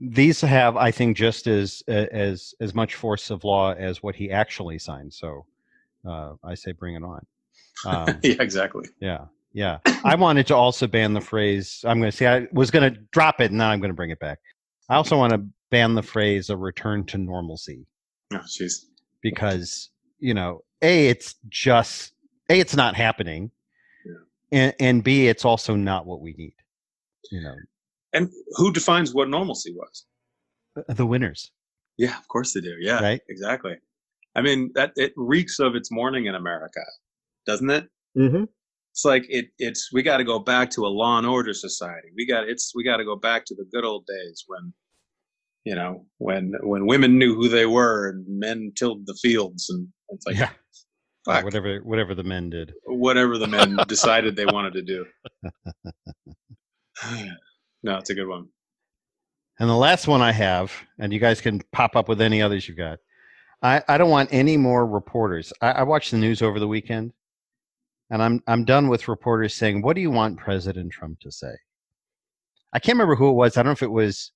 these 0.00 0.40
have, 0.42 0.76
I 0.76 0.90
think, 0.92 1.16
just 1.16 1.46
as 1.48 1.82
as 1.88 2.54
as 2.60 2.72
much 2.74 2.94
force 2.94 3.30
of 3.30 3.42
law 3.42 3.72
as 3.72 4.00
what 4.02 4.14
he 4.14 4.30
actually 4.30 4.78
signed. 4.78 5.12
So 5.12 5.44
uh, 6.08 6.34
I 6.44 6.54
say, 6.54 6.70
bring 6.72 6.94
it 6.94 7.02
on. 7.02 7.26
Um, 7.84 8.20
yeah 8.22 8.36
exactly 8.40 8.88
yeah, 9.00 9.24
yeah. 9.52 9.78
I 10.04 10.14
wanted 10.14 10.46
to 10.48 10.54
also 10.56 10.86
ban 10.86 11.14
the 11.14 11.20
phrase. 11.20 11.84
I'm 11.84 11.98
going 11.98 12.10
to 12.12 12.16
say 12.16 12.26
I 12.28 12.46
was 12.52 12.70
going 12.70 12.92
to 12.94 13.00
drop 13.10 13.40
it, 13.40 13.50
and 13.50 13.58
now 13.58 13.70
I'm 13.70 13.80
going 13.80 13.90
to 13.90 13.94
bring 13.96 14.10
it 14.10 14.20
back. 14.20 14.38
I 14.88 14.96
also 14.96 15.16
want 15.16 15.32
to 15.32 15.44
ban 15.70 15.94
the 15.94 16.02
phrase 16.02 16.50
"a 16.50 16.56
return 16.56 17.04
to 17.06 17.18
normalcy" 17.18 17.86
oh 18.32 18.38
jeez 18.38 18.84
because 19.22 19.90
you 20.18 20.32
know, 20.34 20.62
a 20.82 21.08
it's 21.08 21.34
just 21.48 22.12
a 22.48 22.58
it's 22.58 22.74
not 22.76 22.94
happening, 22.96 23.50
Yeah. 24.04 24.14
and 24.52 24.74
and 24.80 25.04
b 25.04 25.28
it's 25.28 25.44
also 25.44 25.74
not 25.76 26.06
what 26.06 26.20
we 26.20 26.32
need. 26.34 26.54
You 27.30 27.42
know, 27.42 27.56
and 28.12 28.30
who 28.56 28.72
defines 28.72 29.12
what 29.12 29.28
normalcy 29.28 29.74
was 29.74 30.06
the- 30.76 30.94
the 30.94 31.06
winners, 31.06 31.50
yeah 31.96 32.16
of 32.18 32.28
course 32.28 32.52
they 32.54 32.60
do 32.60 32.76
yeah 32.78 33.00
right? 33.02 33.20
exactly 33.28 33.76
i 34.36 34.40
mean 34.42 34.70
that 34.74 34.92
it 34.96 35.12
reeks 35.16 35.58
of 35.58 35.74
its 35.74 35.90
morning 35.90 36.26
in 36.26 36.34
america 36.36 36.84
doesn't 37.46 37.70
it 37.70 37.88
Mm-hmm. 38.16 38.44
It's 38.96 39.04
like 39.04 39.26
it 39.28 39.46
it's 39.58 39.92
we 39.92 40.02
got 40.02 40.16
to 40.16 40.24
go 40.24 40.38
back 40.38 40.70
to 40.70 40.86
a 40.86 40.88
law 40.88 41.18
and 41.18 41.26
order 41.26 41.52
society 41.52 42.08
we 42.16 42.26
got 42.26 42.48
it's 42.48 42.72
we 42.74 42.82
got 42.82 42.96
to 42.96 43.04
go 43.04 43.14
back 43.16 43.44
to 43.44 43.54
the 43.54 43.66
good 43.70 43.84
old 43.84 44.06
days 44.06 44.44
when 44.46 44.72
you 45.64 45.74
know 45.74 46.06
when 46.18 46.54
when 46.62 46.86
women 46.86 47.18
knew 47.18 47.34
who 47.34 47.48
they 47.48 47.66
were 47.66 48.08
and 48.08 48.24
men 48.26 48.72
tilled 48.74 49.06
the 49.06 49.14
fields 49.14 49.68
and 49.68 49.86
it's 50.08 50.26
like 50.26 50.36
yeah, 50.38 50.50
fuck, 51.26 51.44
whatever 51.44 51.78
whatever 51.80 52.14
the 52.14 52.24
men 52.24 52.48
did. 52.48 52.72
whatever 52.86 53.38
the 53.38 53.46
men 53.46 53.76
decided 53.88 54.34
they 54.34 54.46
wanted 54.46 54.72
to 54.72 54.82
do 54.82 55.04
no 57.82 57.98
it's 57.98 58.10
a 58.10 58.14
good 58.14 58.28
one 58.28 58.46
And 59.58 59.68
the 59.70 59.76
last 59.76 60.08
one 60.08 60.22
I 60.22 60.32
have, 60.32 60.72
and 60.98 61.12
you 61.12 61.20
guys 61.20 61.40
can 61.42 61.62
pop 61.72 61.96
up 61.96 62.08
with 62.08 62.20
any 62.20 62.42
others 62.42 62.68
you've 62.68 62.76
got. 62.78 62.98
I, 63.62 63.82
I 63.88 63.98
don't 63.98 64.10
want 64.10 64.30
any 64.32 64.56
more 64.58 64.86
reporters. 64.86 65.52
I, 65.62 65.70
I 65.72 65.82
watched 65.84 66.10
the 66.10 66.18
news 66.18 66.42
over 66.42 66.60
the 66.60 66.68
weekend, 66.68 67.12
and 68.10 68.22
I'm 68.22 68.40
I'm 68.46 68.64
done 68.64 68.88
with 68.88 69.08
reporters 69.08 69.54
saying, 69.54 69.82
"What 69.82 69.96
do 69.96 70.02
you 70.02 70.10
want 70.10 70.38
President 70.38 70.92
Trump 70.92 71.20
to 71.20 71.32
say?" 71.32 71.54
I 72.72 72.78
can't 72.78 72.96
remember 72.96 73.16
who 73.16 73.30
it 73.30 73.34
was. 73.34 73.56
I 73.56 73.62
don't 73.62 73.70
know 73.70 73.72
if 73.72 73.82
it 73.82 73.90
was 73.90 74.32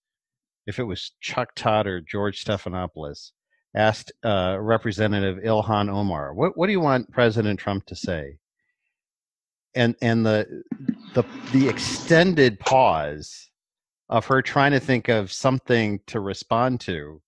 if 0.67 0.79
it 0.79 0.85
was 0.85 1.13
Chuck 1.21 1.55
Todd 1.55 1.87
or 1.87 2.01
George 2.01 2.45
Stephanopoulos 2.45 3.33
asked 3.75 4.13
uh, 4.25 4.57
Representative 4.61 5.39
Ilhan 5.45 5.89
Omar, 5.89 6.35
"What 6.35 6.57
what 6.57 6.67
do 6.67 6.73
you 6.73 6.81
want 6.81 7.13
President 7.13 7.61
Trump 7.61 7.87
to 7.87 7.97
say?" 7.97 8.39
And 9.75 9.95
and 10.03 10.27
the 10.27 10.63
the 11.15 11.25
the 11.53 11.69
extended 11.69 12.59
pause 12.61 13.51
of 14.09 14.27
her 14.27 14.43
trying 14.43 14.73
to 14.73 14.81
think 14.81 15.09
of 15.09 15.33
something 15.33 16.01
to 16.09 16.19
respond 16.19 16.81
to 16.81 17.23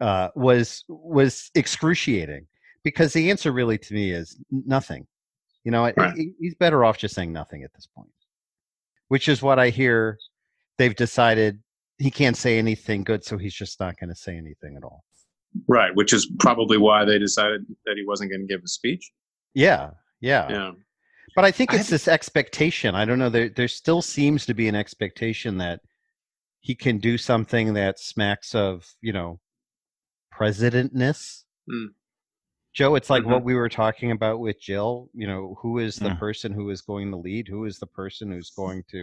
uh, 0.00 0.28
was 0.36 0.84
was 0.88 1.50
excruciating 1.54 2.46
because 2.82 3.14
the 3.14 3.30
answer 3.30 3.50
really 3.50 3.78
to 3.78 3.94
me 3.94 4.10
is 4.10 4.38
nothing. 4.50 5.06
You 5.64 5.70
know, 5.70 5.86
it- 5.86 5.94
Right. 5.96 6.14
he- 6.16 6.34
he's 6.38 6.54
better 6.54 6.84
off 6.84 6.98
just 6.98 7.14
saying 7.14 7.32
nothing 7.32 7.62
at 7.64 7.72
this 7.74 7.86
point, 7.86 8.12
which 9.08 9.28
is 9.28 9.42
what 9.42 9.58
I 9.58 9.70
hear. 9.70 10.18
They've 10.78 10.94
decided 10.94 11.62
he 11.98 12.10
can't 12.10 12.36
say 12.36 12.58
anything 12.58 13.04
good, 13.04 13.24
so 13.24 13.38
he's 13.38 13.54
just 13.54 13.78
not 13.80 13.98
going 13.98 14.10
to 14.10 14.16
say 14.16 14.36
anything 14.36 14.76
at 14.76 14.82
all. 14.84 15.04
right 15.68 15.94
which 15.94 16.12
is 16.12 16.26
probably 16.40 16.76
why 16.76 17.04
they 17.04 17.16
decided 17.16 17.64
that 17.86 17.96
he 17.96 18.04
wasn't 18.04 18.28
going 18.28 18.40
to 18.40 18.46
give 18.52 18.60
a 18.64 18.66
speech 18.66 19.12
Yeah, 19.54 19.92
yeah. 20.20 20.48
yeah 20.50 20.72
But 21.36 21.44
I 21.44 21.52
think 21.52 21.72
I 21.72 21.76
it's 21.78 21.88
this 21.88 22.08
expectation. 22.08 22.96
I 22.96 23.04
don't 23.04 23.20
know. 23.20 23.28
There, 23.30 23.48
there 23.48 23.68
still 23.68 24.02
seems 24.02 24.46
to 24.46 24.54
be 24.54 24.66
an 24.66 24.74
expectation 24.74 25.58
that 25.58 25.80
he 26.60 26.74
can 26.74 26.98
do 26.98 27.16
something 27.16 27.74
that 27.74 28.00
smacks 28.00 28.52
of 28.54 28.96
you 29.00 29.12
know 29.12 29.38
presidentness. 30.36 31.44
Mm. 31.70 31.88
Joe, 32.74 32.96
it's 32.96 33.08
like 33.08 33.22
Mhm. 33.22 33.30
what 33.30 33.44
we 33.44 33.54
were 33.54 33.68
talking 33.68 34.10
about 34.10 34.40
with 34.40 34.60
Jill. 34.60 35.08
You 35.14 35.26
know, 35.28 35.56
who 35.60 35.78
is 35.78 35.96
the 35.96 36.08
Yeah. 36.08 36.14
person 36.16 36.52
who 36.52 36.70
is 36.70 36.82
going 36.82 37.10
to 37.12 37.16
lead? 37.16 37.46
Who 37.48 37.64
is 37.64 37.78
the 37.78 37.86
person 37.86 38.30
who's 38.32 38.50
going 38.50 38.82
to, 38.90 39.00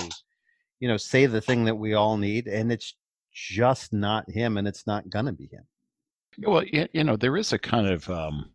you 0.79 0.88
know, 0.89 0.97
say 0.97 1.25
the 1.25 1.41
thing 1.41 1.63
that 1.65 1.75
we 1.75 1.93
all 1.93 2.17
need? 2.17 2.47
And 2.47 2.71
it's 2.71 2.95
just 3.31 3.93
not 3.93 4.29
him, 4.29 4.57
and 4.57 4.67
it's 4.67 4.86
not 4.86 5.10
gonna 5.10 5.31
be 5.31 5.47
him. 5.47 5.65
Well, 6.39 6.65
you 6.65 7.03
know, 7.03 7.15
there 7.15 7.38
is 7.38 7.53
a 7.53 7.60
kind 7.60 7.88
of 7.88 8.10
um, 8.10 8.53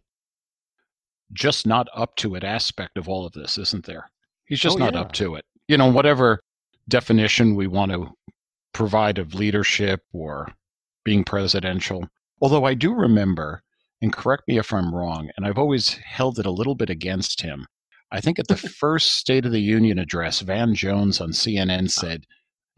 just 1.33 1.67
not 1.67 1.89
up 1.95 2.15
to 2.17 2.35
it 2.35 2.45
aspect 2.45 2.99
of 2.99 3.09
all 3.09 3.25
of 3.25 3.33
this, 3.33 3.57
isn't 3.59 3.87
there? 3.87 4.11
He's 4.45 4.61
just 4.61 4.77
Oh, 4.77 4.79
not 4.81 4.95
yeah. 4.95 5.01
up 5.01 5.13
to 5.13 5.35
it. 5.37 5.47
You 5.67 5.79
know, 5.79 5.91
whatever 5.91 6.41
definition 6.89 7.55
we 7.55 7.67
want 7.67 7.91
to 7.93 8.15
provide 8.73 9.17
of 9.19 9.35
leadership 9.35 10.05
or 10.13 10.53
being 11.05 11.25
presidential. 11.25 12.07
Although 12.43 12.65
I 12.65 12.75
do 12.75 12.93
remember, 12.95 13.63
and 14.03 14.13
correct 14.13 14.43
me 14.49 14.59
if 14.59 14.73
I'm 14.73 14.95
wrong, 14.95 15.31
and 15.37 15.47
I've 15.47 15.59
always 15.59 15.95
held 15.95 16.39
it 16.39 16.47
a 16.47 16.51
little 16.51 16.75
bit 16.75 16.91
against 16.91 17.41
him. 17.41 17.67
I 18.13 18.21
think 18.21 18.39
at 18.39 18.49
the 18.49 18.57
first 18.81 19.13
State 19.17 19.47
of 19.47 19.53
the 19.53 19.61
Union 19.61 19.99
address, 19.99 20.41
Van 20.41 20.75
Jones 20.75 21.21
on 21.21 21.31
CNN 21.31 21.85
uh, 21.87 21.89
said 21.89 22.25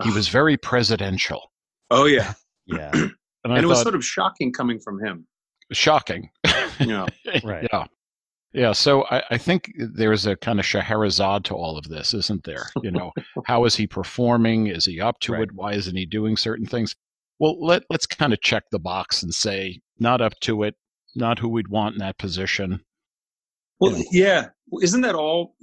he 0.05 0.11
was 0.11 0.29
very 0.29 0.57
presidential. 0.57 1.51
Oh 1.91 2.05
yeah, 2.07 2.35
Yeah, 2.67 2.91
And, 2.93 3.13
and 3.45 3.59
it 3.59 3.67
was 3.67 3.81
sort 3.83 3.95
of 3.95 4.05
shocking 4.05 4.53
coming 4.53 4.79
from 4.79 5.03
him. 5.05 5.27
shocking. 5.73 6.31
You 6.79 6.87
know, 6.87 7.07
Right. 7.43 7.67
Yeah. 7.73 7.87
Yeah. 8.53 8.73
So 8.73 9.05
I, 9.11 9.23
I 9.31 9.39
think 9.39 9.73
there's 9.77 10.25
a 10.27 10.37
kind 10.37 10.59
of 10.59 10.65
Scheherazade 10.67 11.45
to 11.45 11.55
all 11.55 11.77
of 11.77 11.89
this, 11.89 12.15
isn't 12.15 12.45
there? 12.45 12.67
You 12.83 12.91
know, 12.91 13.13
how 13.47 13.65
is 13.65 13.75
he 13.75 13.87
performing? 13.87 14.69
Is 14.69 14.85
he 14.87 15.01
up 15.01 15.19
to 15.21 15.33
Right. 15.33 15.43
it? 15.43 15.53
Why 15.53 15.73
isn't 15.75 15.97
he 15.97 16.07
doing 16.07 16.37
certain 16.37 16.67
things? 16.67 16.95
Well, 17.39 17.63
let, 17.65 17.83
let's 17.91 18.07
kind 18.07 18.33
of 18.33 18.41
check 18.41 18.65
the 18.71 18.79
box 18.79 19.23
and 19.23 19.33
say, 19.35 19.81
not 19.99 20.21
up 20.21 20.33
to 20.41 20.63
it, 20.63 20.75
not 21.19 21.39
who 21.39 21.49
we'd 21.49 21.69
want 21.69 21.95
in 21.95 21.99
that 21.99 22.19
position. 22.19 22.81
Well, 23.81 23.93
know. 23.93 24.05
yeah, 24.11 24.49
isn't 24.83 25.03
that 25.03 25.15
all 25.15 25.55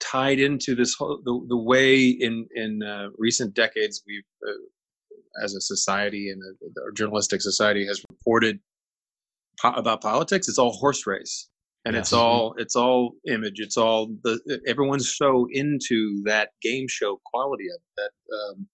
tied 0.00 0.38
into 0.40 0.74
this 0.74 0.94
whole 0.94 1.20
the, 1.24 1.46
the 1.48 1.56
way 1.56 2.06
in 2.06 2.46
in 2.54 2.82
uh, 2.82 3.08
recent 3.18 3.54
decades 3.54 4.02
we've 4.06 4.22
uh, 4.46 5.44
as 5.44 5.54
a 5.54 5.60
society 5.60 6.30
and 6.30 6.42
a, 6.42 6.88
a 6.88 6.92
journalistic 6.92 7.40
society 7.42 7.86
has 7.86 8.02
reported 8.10 8.60
po- 9.60 9.72
about 9.72 10.00
politics? 10.00 10.48
It's 10.48 10.58
all 10.58 10.72
horse 10.72 11.06
race, 11.06 11.48
and 11.84 11.96
it's 11.96 12.12
all 12.12 12.54
it's 12.58 12.76
all 12.76 13.12
image. 13.26 13.58
It's 13.58 13.76
all 13.76 14.14
the 14.22 14.60
everyone's 14.66 15.14
so 15.16 15.46
into 15.50 16.22
that 16.24 16.50
game 16.62 16.86
show 16.88 17.20
quality 17.24 17.66
of 17.66 17.80
it, 17.80 17.82
that 17.96 18.34
um, 18.36 18.68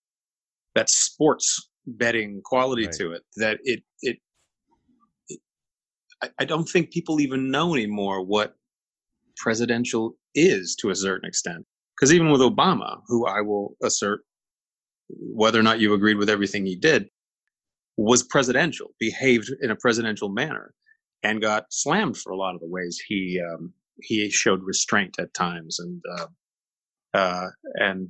that 0.75 0.91
sports 0.91 1.69
betting 1.87 2.41
quality 2.45 2.87
Right. 2.87 2.95
to 2.99 3.13
it 3.13 3.23
that 3.37 3.59
it. 3.65 3.83
it 4.03 4.19
I, 6.23 6.31
I 6.41 6.45
don't 6.45 6.69
think 6.69 6.91
people 6.93 7.21
even 7.21 7.51
know 7.51 7.75
anymore 7.75 8.25
what 8.25 8.55
presidential 9.37 10.17
is 10.35 10.77
to 10.81 10.91
a 10.91 10.95
certain 10.95 11.29
extent. 11.29 11.65
Because 11.97 12.13
even 12.13 12.31
with 12.31 12.41
Obama, 12.41 13.01
who 13.07 13.27
I 13.27 13.41
will 13.41 13.77
assert, 13.83 14.21
whether 15.09 15.59
or 15.59 15.63
not 15.63 15.81
you 15.81 15.95
agreed 15.95 16.19
with 16.19 16.29
everything 16.29 16.67
he 16.67 16.77
did, 16.77 17.09
was 17.97 18.23
presidential, 18.23 18.89
behaved 19.01 19.51
in 19.63 19.71
a 19.71 19.77
presidential 19.77 20.29
manner, 20.29 20.75
and 21.23 21.41
got 21.41 21.65
slammed 21.71 22.17
for 22.17 22.33
a 22.33 22.37
lot 22.37 22.55
of 22.55 22.61
the 22.61 22.69
ways 22.69 23.03
he 23.07 23.41
um, 23.41 23.73
he 24.03 24.29
showed 24.29 24.63
restraint 24.63 25.17
at 25.19 25.33
times, 25.33 25.79
and 25.79 26.03
uh, 26.19 26.27
uh, 27.15 27.49
and 27.77 28.09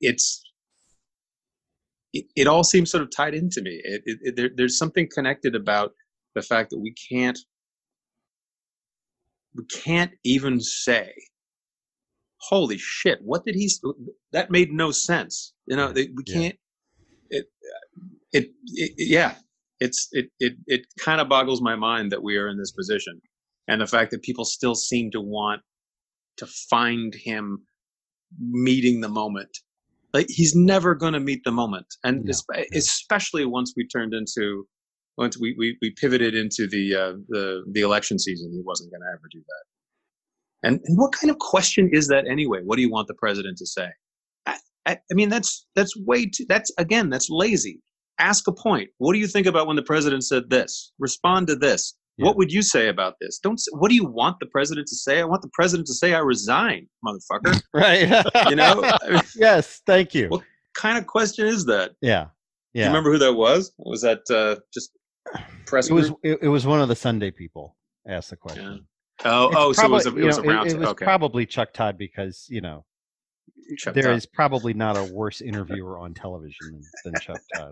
it's 0.00 0.42
it, 2.12 2.26
it 2.36 2.46
all 2.46 2.62
seems 2.62 2.90
sort 2.90 3.02
of 3.02 3.10
tied 3.10 3.34
into 3.34 3.60
me. 3.62 3.80
It, 3.82 4.02
it, 4.06 4.36
there, 4.36 4.50
there's 4.54 4.78
something 4.78 5.08
connected 5.12 5.56
about 5.56 5.92
the 6.34 6.42
fact 6.42 6.70
that 6.70 6.80
we 6.80 6.94
can't 7.10 7.38
we 9.56 9.64
can't 9.66 10.12
even 10.24 10.60
say 10.60 11.12
holy 12.38 12.78
shit 12.78 13.18
what 13.22 13.44
did 13.44 13.54
he 13.54 13.70
that 14.32 14.50
made 14.50 14.72
no 14.72 14.90
sense 14.90 15.54
you 15.66 15.76
know 15.76 15.92
they, 15.92 16.08
we 16.16 16.24
can't 16.24 16.56
it, 17.30 17.46
it 18.32 18.50
it 18.74 18.92
yeah 18.98 19.34
it's 19.80 20.08
it 20.12 20.26
it, 20.40 20.54
it 20.66 20.82
kind 21.00 21.20
of 21.20 21.28
boggles 21.28 21.62
my 21.62 21.76
mind 21.76 22.12
that 22.12 22.22
we 22.22 22.36
are 22.36 22.48
in 22.48 22.58
this 22.58 22.72
position 22.72 23.20
and 23.68 23.80
the 23.80 23.86
fact 23.86 24.10
that 24.12 24.22
people 24.22 24.44
still 24.44 24.74
seem 24.74 25.10
to 25.12 25.20
want 25.20 25.62
to 26.38 26.46
find 26.46 27.14
him 27.14 27.60
meeting 28.40 29.00
the 29.00 29.08
moment 29.08 29.58
like 30.14 30.26
he's 30.28 30.54
never 30.56 30.94
going 30.94 31.12
to 31.14 31.20
meet 31.20 31.42
the 31.44 31.52
moment 31.52 31.86
and 32.04 32.24
No, 32.24 32.32
espe- 32.32 32.66
especially 32.74 33.44
once 33.46 33.74
we 33.76 33.86
turned 33.88 34.14
into 34.14 34.66
once 35.16 35.38
we, 35.38 35.54
we, 35.58 35.76
we 35.82 35.90
pivoted 36.00 36.34
into 36.34 36.66
the 36.66 36.94
uh, 36.94 37.12
the 37.28 37.64
the 37.72 37.80
election 37.82 38.18
season, 38.18 38.50
he 38.52 38.62
wasn't 38.64 38.90
going 38.90 39.00
to 39.02 39.08
ever 39.12 39.28
do 39.30 39.40
that. 39.40 39.64
And, 40.68 40.80
and 40.84 40.98
what 40.98 41.12
kind 41.12 41.30
of 41.30 41.38
question 41.38 41.90
is 41.92 42.06
that 42.08 42.26
anyway? 42.28 42.60
What 42.64 42.76
do 42.76 42.82
you 42.82 42.90
want 42.90 43.08
the 43.08 43.14
president 43.14 43.58
to 43.58 43.66
say? 43.66 43.88
I, 44.46 44.56
I, 44.86 44.92
I 44.92 45.14
mean, 45.14 45.28
that's 45.28 45.66
that's 45.74 45.96
way 45.96 46.26
too. 46.26 46.44
That's 46.48 46.72
again, 46.78 47.10
that's 47.10 47.28
lazy. 47.30 47.80
Ask 48.18 48.46
a 48.46 48.52
point. 48.52 48.90
What 48.98 49.12
do 49.14 49.18
you 49.18 49.26
think 49.26 49.46
about 49.46 49.66
when 49.66 49.76
the 49.76 49.82
president 49.82 50.24
said 50.24 50.50
this? 50.50 50.92
Respond 50.98 51.48
to 51.48 51.56
this. 51.56 51.94
Yeah. 52.18 52.26
What 52.26 52.36
would 52.36 52.52
you 52.52 52.62
say 52.62 52.88
about 52.88 53.14
this? 53.20 53.38
Don't. 53.42 53.54
s- 53.54 53.66
What 53.72 53.88
do 53.88 53.94
you 53.96 54.04
want 54.04 54.36
the 54.38 54.46
president 54.46 54.86
to 54.88 54.94
say? 54.94 55.20
I 55.20 55.24
want 55.24 55.42
the 55.42 55.50
president 55.54 55.86
to 55.88 55.94
say, 55.94 56.14
"I 56.14 56.18
resign, 56.18 56.86
motherfucker." 57.04 57.60
right. 57.74 58.02
you 58.50 58.54
know, 58.56 58.82
I 59.02 59.10
mean, 59.10 59.22
yes, 59.34 59.80
thank 59.86 60.14
you. 60.14 60.28
What 60.28 60.42
kind 60.74 60.98
of 60.98 61.06
question 61.06 61.46
is 61.46 61.64
that? 61.66 61.92
yeah, 62.02 62.24
Do 62.24 62.30
yeah. 62.74 62.82
you 62.84 62.88
remember 62.88 63.10
who 63.12 63.18
that 63.18 63.32
was? 63.32 63.72
Was 63.78 64.02
that 64.02 64.20
uh, 64.30 64.60
just 64.72 64.90
press? 65.66 65.88
it 65.90 65.94
was 65.94 66.08
group? 66.08 66.20
it, 66.22 66.38
it 66.42 66.48
was 66.48 66.66
one 66.66 66.80
of 66.80 66.88
the 66.88 66.96
Sunday 66.96 67.30
people 67.30 67.76
asked 68.06 68.30
the 68.30 68.36
question. 68.36 68.86
Oh, 69.24 69.48
It's 69.48 69.56
oh, 69.56 69.72
so 69.72 69.84
it 69.84 69.90
was 69.90 70.06
a, 70.06 70.10
probably- 70.10 70.22
it 70.22 70.26
was 70.26 70.36
you 70.36 70.42
a 70.42 70.46
know, 70.46 70.52
round. 70.52 70.70
It, 70.70 70.78
was 70.78 70.88
okay. 70.90 71.04
probably 71.04 71.46
Chuck 71.46 71.72
Todd 71.72 71.96
because 71.98 72.46
you 72.48 72.60
know 72.60 72.84
Chuck 73.78 73.94
there 73.94 74.12
is 74.12 74.24
Todd. 74.26 74.32
probably 74.34 74.74
not 74.74 74.96
a 74.96 75.04
worse 75.12 75.40
interviewer 75.40 75.98
on 75.98 76.14
television 76.14 76.72
than, 76.72 76.82
than 77.04 77.14
Chuck 77.20 77.40
Todd. 77.56 77.70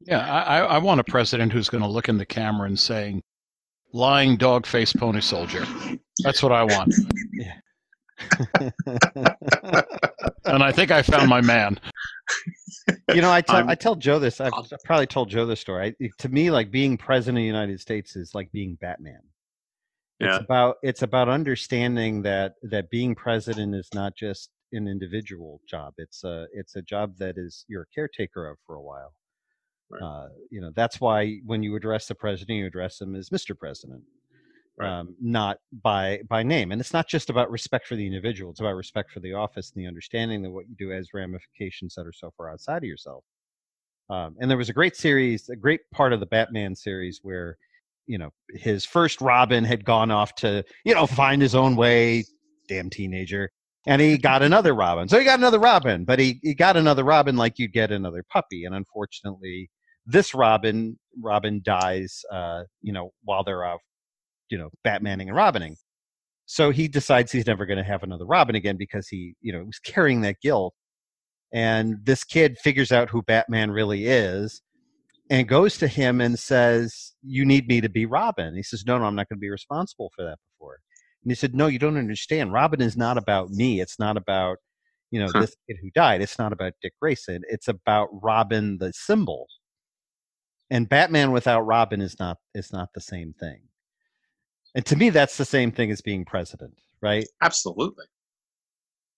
Yeah. 0.00 0.20
I, 0.26 0.58
I 0.58 0.60
I 0.60 0.78
want 0.78 1.00
a 1.00 1.04
president 1.04 1.52
who's 1.52 1.68
going 1.68 1.82
to 1.82 1.88
look 1.88 2.08
in 2.08 2.18
the 2.18 2.26
camera 2.26 2.66
and 2.66 2.78
saying, 2.78 3.22
lying 3.92 4.36
dog 4.36 4.66
faced 4.66 4.98
pony 4.98 5.20
soldier. 5.20 5.66
That's 6.22 6.42
what 6.42 6.52
I 6.52 6.64
want. 6.64 6.94
And 10.44 10.62
I 10.62 10.72
think 10.72 10.90
I 10.90 11.02
found 11.02 11.28
my 11.28 11.40
man. 11.42 11.78
You 13.14 13.20
know, 13.20 13.30
I 13.32 13.40
tell 13.40 13.56
I'm- 13.56 13.68
I 13.68 13.74
tell 13.74 13.94
Joe 13.96 14.18
this. 14.18 14.40
I've 14.40 14.52
probably 14.84 15.06
told 15.06 15.28
Joe 15.30 15.46
this 15.46 15.60
story. 15.60 15.94
I, 16.00 16.10
to 16.18 16.28
me, 16.28 16.50
like 16.50 16.70
being 16.70 16.96
president 16.96 17.38
of 17.38 17.42
the 17.42 17.46
United 17.46 17.80
States 17.80 18.16
is 18.16 18.34
like 18.34 18.50
being 18.52 18.76
Batman. 18.76 19.20
It's 20.20 20.26
Yeah. 20.34 20.38
about 20.38 20.76
it's 20.82 21.02
about 21.02 21.28
understanding 21.28 22.22
that 22.22 22.54
that 22.62 22.90
being 22.90 23.14
president 23.14 23.74
is 23.74 23.88
not 23.94 24.16
just 24.16 24.50
an 24.72 24.88
individual 24.88 25.60
job. 25.68 25.94
It's 25.98 26.24
a 26.24 26.46
it's 26.52 26.76
a 26.76 26.82
job 26.82 27.16
that 27.18 27.38
is 27.38 27.64
you're 27.68 27.82
a 27.82 27.94
caretaker 27.94 28.48
of 28.48 28.58
for 28.66 28.74
a 28.76 28.82
while. 28.82 29.12
Right. 29.90 30.02
Uh, 30.02 30.28
you 30.50 30.60
know 30.60 30.70
that's 30.74 31.00
why 31.00 31.38
when 31.46 31.62
you 31.62 31.74
address 31.76 32.08
the 32.08 32.14
president, 32.14 32.58
you 32.58 32.66
address 32.66 33.00
him 33.00 33.14
as 33.14 33.30
Mr. 33.30 33.56
President, 33.56 34.02
Right. 34.78 35.00
um, 35.00 35.16
not 35.20 35.58
by 35.82 36.20
by 36.28 36.42
name. 36.42 36.72
And 36.72 36.80
it's 36.80 36.92
not 36.92 37.08
just 37.08 37.30
about 37.30 37.50
respect 37.50 37.86
for 37.86 37.96
the 37.96 38.06
individual; 38.06 38.50
it's 38.50 38.60
about 38.60 38.74
respect 38.76 39.10
for 39.10 39.20
the 39.20 39.34
office 39.34 39.72
and 39.74 39.82
the 39.82 39.88
understanding 39.88 40.42
that 40.42 40.50
what 40.50 40.66
you 40.68 40.76
do 40.78 40.90
has 40.90 41.08
ramifications 41.14 41.94
that 41.96 42.06
are 42.06 42.12
so 42.12 42.30
far 42.36 42.50
outside 42.50 42.78
of 42.78 42.84
yourself. 42.84 43.24
Um, 44.10 44.36
and 44.40 44.50
there 44.50 44.58
was 44.58 44.68
a 44.68 44.72
great 44.74 44.96
series, 44.96 45.48
a 45.48 45.56
great 45.56 45.80
part 45.92 46.12
of 46.12 46.20
the 46.20 46.26
Batman 46.26 46.74
series 46.74 47.20
where, 47.22 47.58
you 48.06 48.18
know, 48.18 48.30
his 48.54 48.84
first 48.84 49.20
Robin 49.20 49.64
had 49.64 49.84
gone 49.84 50.10
off 50.10 50.34
to, 50.36 50.64
you 50.84 50.94
know, 50.94 51.06
find 51.06 51.42
his 51.42 51.54
own 51.54 51.76
way, 51.76 52.24
damn 52.68 52.88
teenager. 52.90 53.50
And 53.86 54.00
he 54.02 54.18
got 54.18 54.42
another 54.42 54.74
Robin. 54.74 55.08
So 55.08 55.18
he 55.18 55.24
got 55.24 55.38
another 55.38 55.58
Robin, 55.58 56.04
but 56.04 56.18
he, 56.18 56.40
he 56.42 56.54
got 56.54 56.76
another 56.76 57.04
Robin 57.04 57.36
like 57.36 57.58
you'd 57.58 57.72
get 57.72 57.90
another 57.90 58.24
puppy. 58.30 58.64
And 58.64 58.74
unfortunately, 58.74 59.70
this 60.06 60.34
Robin, 60.34 60.98
Robin 61.22 61.60
dies, 61.62 62.22
uh, 62.32 62.62
you 62.82 62.92
know, 62.92 63.12
while 63.24 63.44
they're 63.44 63.64
out, 63.64 63.80
you 64.50 64.58
know, 64.58 64.70
Batmaning 64.86 65.28
and 65.28 65.36
Robining. 65.36 65.76
So 66.46 66.70
he 66.70 66.88
decides 66.88 67.30
he's 67.30 67.46
never 67.46 67.66
going 67.66 67.78
to 67.78 67.84
have 67.84 68.02
another 68.02 68.24
Robin 68.24 68.56
again 68.56 68.76
because 68.78 69.08
he, 69.08 69.34
you 69.40 69.52
know, 69.52 69.64
was 69.64 69.78
carrying 69.78 70.22
that 70.22 70.40
guilt 70.40 70.74
and 71.52 71.96
this 72.04 72.24
kid 72.24 72.58
figures 72.58 72.92
out 72.92 73.08
who 73.10 73.22
Batman 73.22 73.70
really 73.70 74.06
is 74.06 74.60
and 75.30 75.48
goes 75.48 75.78
to 75.78 75.88
him 75.88 76.20
and 76.20 76.38
says, 76.38 77.14
You 77.22 77.44
need 77.44 77.68
me 77.68 77.80
to 77.80 77.88
be 77.88 78.06
Robin. 78.06 78.54
He 78.54 78.62
says, 78.62 78.84
No, 78.86 78.98
no, 78.98 79.04
I'm 79.04 79.14
not 79.14 79.28
going 79.28 79.38
to 79.38 79.40
be 79.40 79.50
responsible 79.50 80.10
for 80.14 80.24
that 80.24 80.38
before. 80.52 80.78
And 81.22 81.30
he 81.30 81.34
said, 81.34 81.54
No, 81.54 81.66
you 81.66 81.78
don't 81.78 81.96
understand. 81.96 82.52
Robin 82.52 82.80
is 82.80 82.96
not 82.96 83.16
about 83.16 83.50
me. 83.50 83.80
It's 83.80 83.98
not 83.98 84.16
about, 84.16 84.58
you 85.10 85.20
know, 85.20 85.32
Huh. 85.32 85.40
this 85.40 85.56
kid 85.66 85.78
who 85.80 85.90
died. 85.94 86.20
It's 86.20 86.38
not 86.38 86.52
about 86.52 86.74
Dick 86.82 86.92
Grayson. 87.00 87.42
It's 87.48 87.68
about 87.68 88.08
Robin 88.12 88.78
the 88.78 88.92
symbol. 88.94 89.46
And 90.70 90.88
Batman 90.88 91.32
without 91.32 91.62
Robin 91.62 92.02
is 92.02 92.18
not 92.18 92.36
is 92.54 92.72
not 92.72 92.90
the 92.94 93.00
same 93.00 93.32
thing. 93.40 93.67
And 94.74 94.84
to 94.86 94.96
me, 94.96 95.10
that's 95.10 95.36
the 95.36 95.44
same 95.44 95.72
thing 95.72 95.90
as 95.90 96.00
being 96.00 96.24
president, 96.24 96.74
right? 97.00 97.26
Absolutely. 97.42 98.04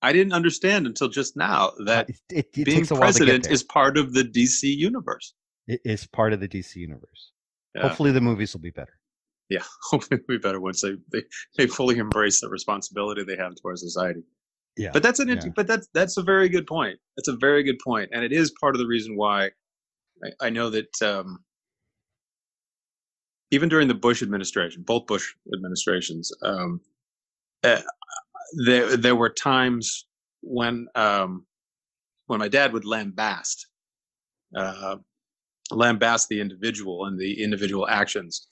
I 0.02 0.12
didn't 0.12 0.32
understand 0.32 0.86
until 0.86 1.08
just 1.08 1.36
now 1.36 1.72
that 1.84 2.08
it, 2.08 2.16
it, 2.30 2.46
it 2.56 2.64
being 2.64 2.78
takes 2.78 2.90
a 2.90 2.94
while 2.94 3.12
to 3.12 3.18
get 3.18 3.26
president 3.26 3.52
is 3.52 3.62
part 3.62 3.98
of 3.98 4.14
the 4.14 4.22
DC 4.24 4.62
universe. 4.62 5.34
It 5.66 5.80
is 5.84 6.06
part 6.06 6.32
of 6.32 6.40
the 6.40 6.48
DC 6.48 6.76
universe. 6.76 7.32
Yeah. 7.74 7.82
Hopefully, 7.82 8.10
the 8.10 8.20
movies 8.20 8.54
will 8.54 8.60
be 8.60 8.70
better. 8.70 8.98
Yeah, 9.50 9.62
hopefully 9.90 10.20
be 10.26 10.38
better 10.38 10.60
once 10.60 10.80
they, 10.80 10.94
they 11.12 11.22
they 11.56 11.66
fully 11.66 11.98
embrace 11.98 12.40
the 12.40 12.48
responsibility 12.48 13.24
they 13.24 13.36
have 13.36 13.54
towards 13.60 13.82
society. 13.82 14.22
Yeah, 14.76 14.90
But 14.92 15.02
that's 15.02 15.18
an 15.18 15.28
yeah. 15.28 15.48
but 15.54 15.66
that's 15.66 15.88
that's 15.92 16.16
a 16.16 16.22
very 16.22 16.48
good 16.48 16.66
point. 16.66 16.98
That's 17.16 17.28
a 17.28 17.36
very 17.36 17.62
good 17.62 17.78
point, 17.84 18.10
and 18.12 18.24
it 18.24 18.32
is 18.32 18.52
part 18.60 18.74
of 18.74 18.78
the 18.78 18.86
reason 18.86 19.16
why 19.16 19.50
I, 20.24 20.46
I 20.46 20.50
know 20.50 20.70
that 20.70 21.02
um, 21.02 21.44
even 23.50 23.68
during 23.68 23.88
the 23.88 23.94
Bush 23.94 24.22
administration, 24.22 24.82
both 24.82 25.06
Bush 25.06 25.34
administrations, 25.54 26.32
um, 26.42 26.80
uh, 27.64 27.80
there 28.64 28.96
there 28.96 29.16
were 29.16 29.30
times 29.30 30.06
when 30.42 30.86
um, 30.94 31.46
when 32.26 32.38
my 32.38 32.48
dad 32.48 32.72
would 32.72 32.84
lambast 32.84 33.66
uh, 34.56 34.96
lambast 35.70 36.28
the 36.28 36.40
individual 36.40 37.06
and 37.06 37.18
the 37.18 37.42
individual 37.42 37.88
actions, 37.88 38.48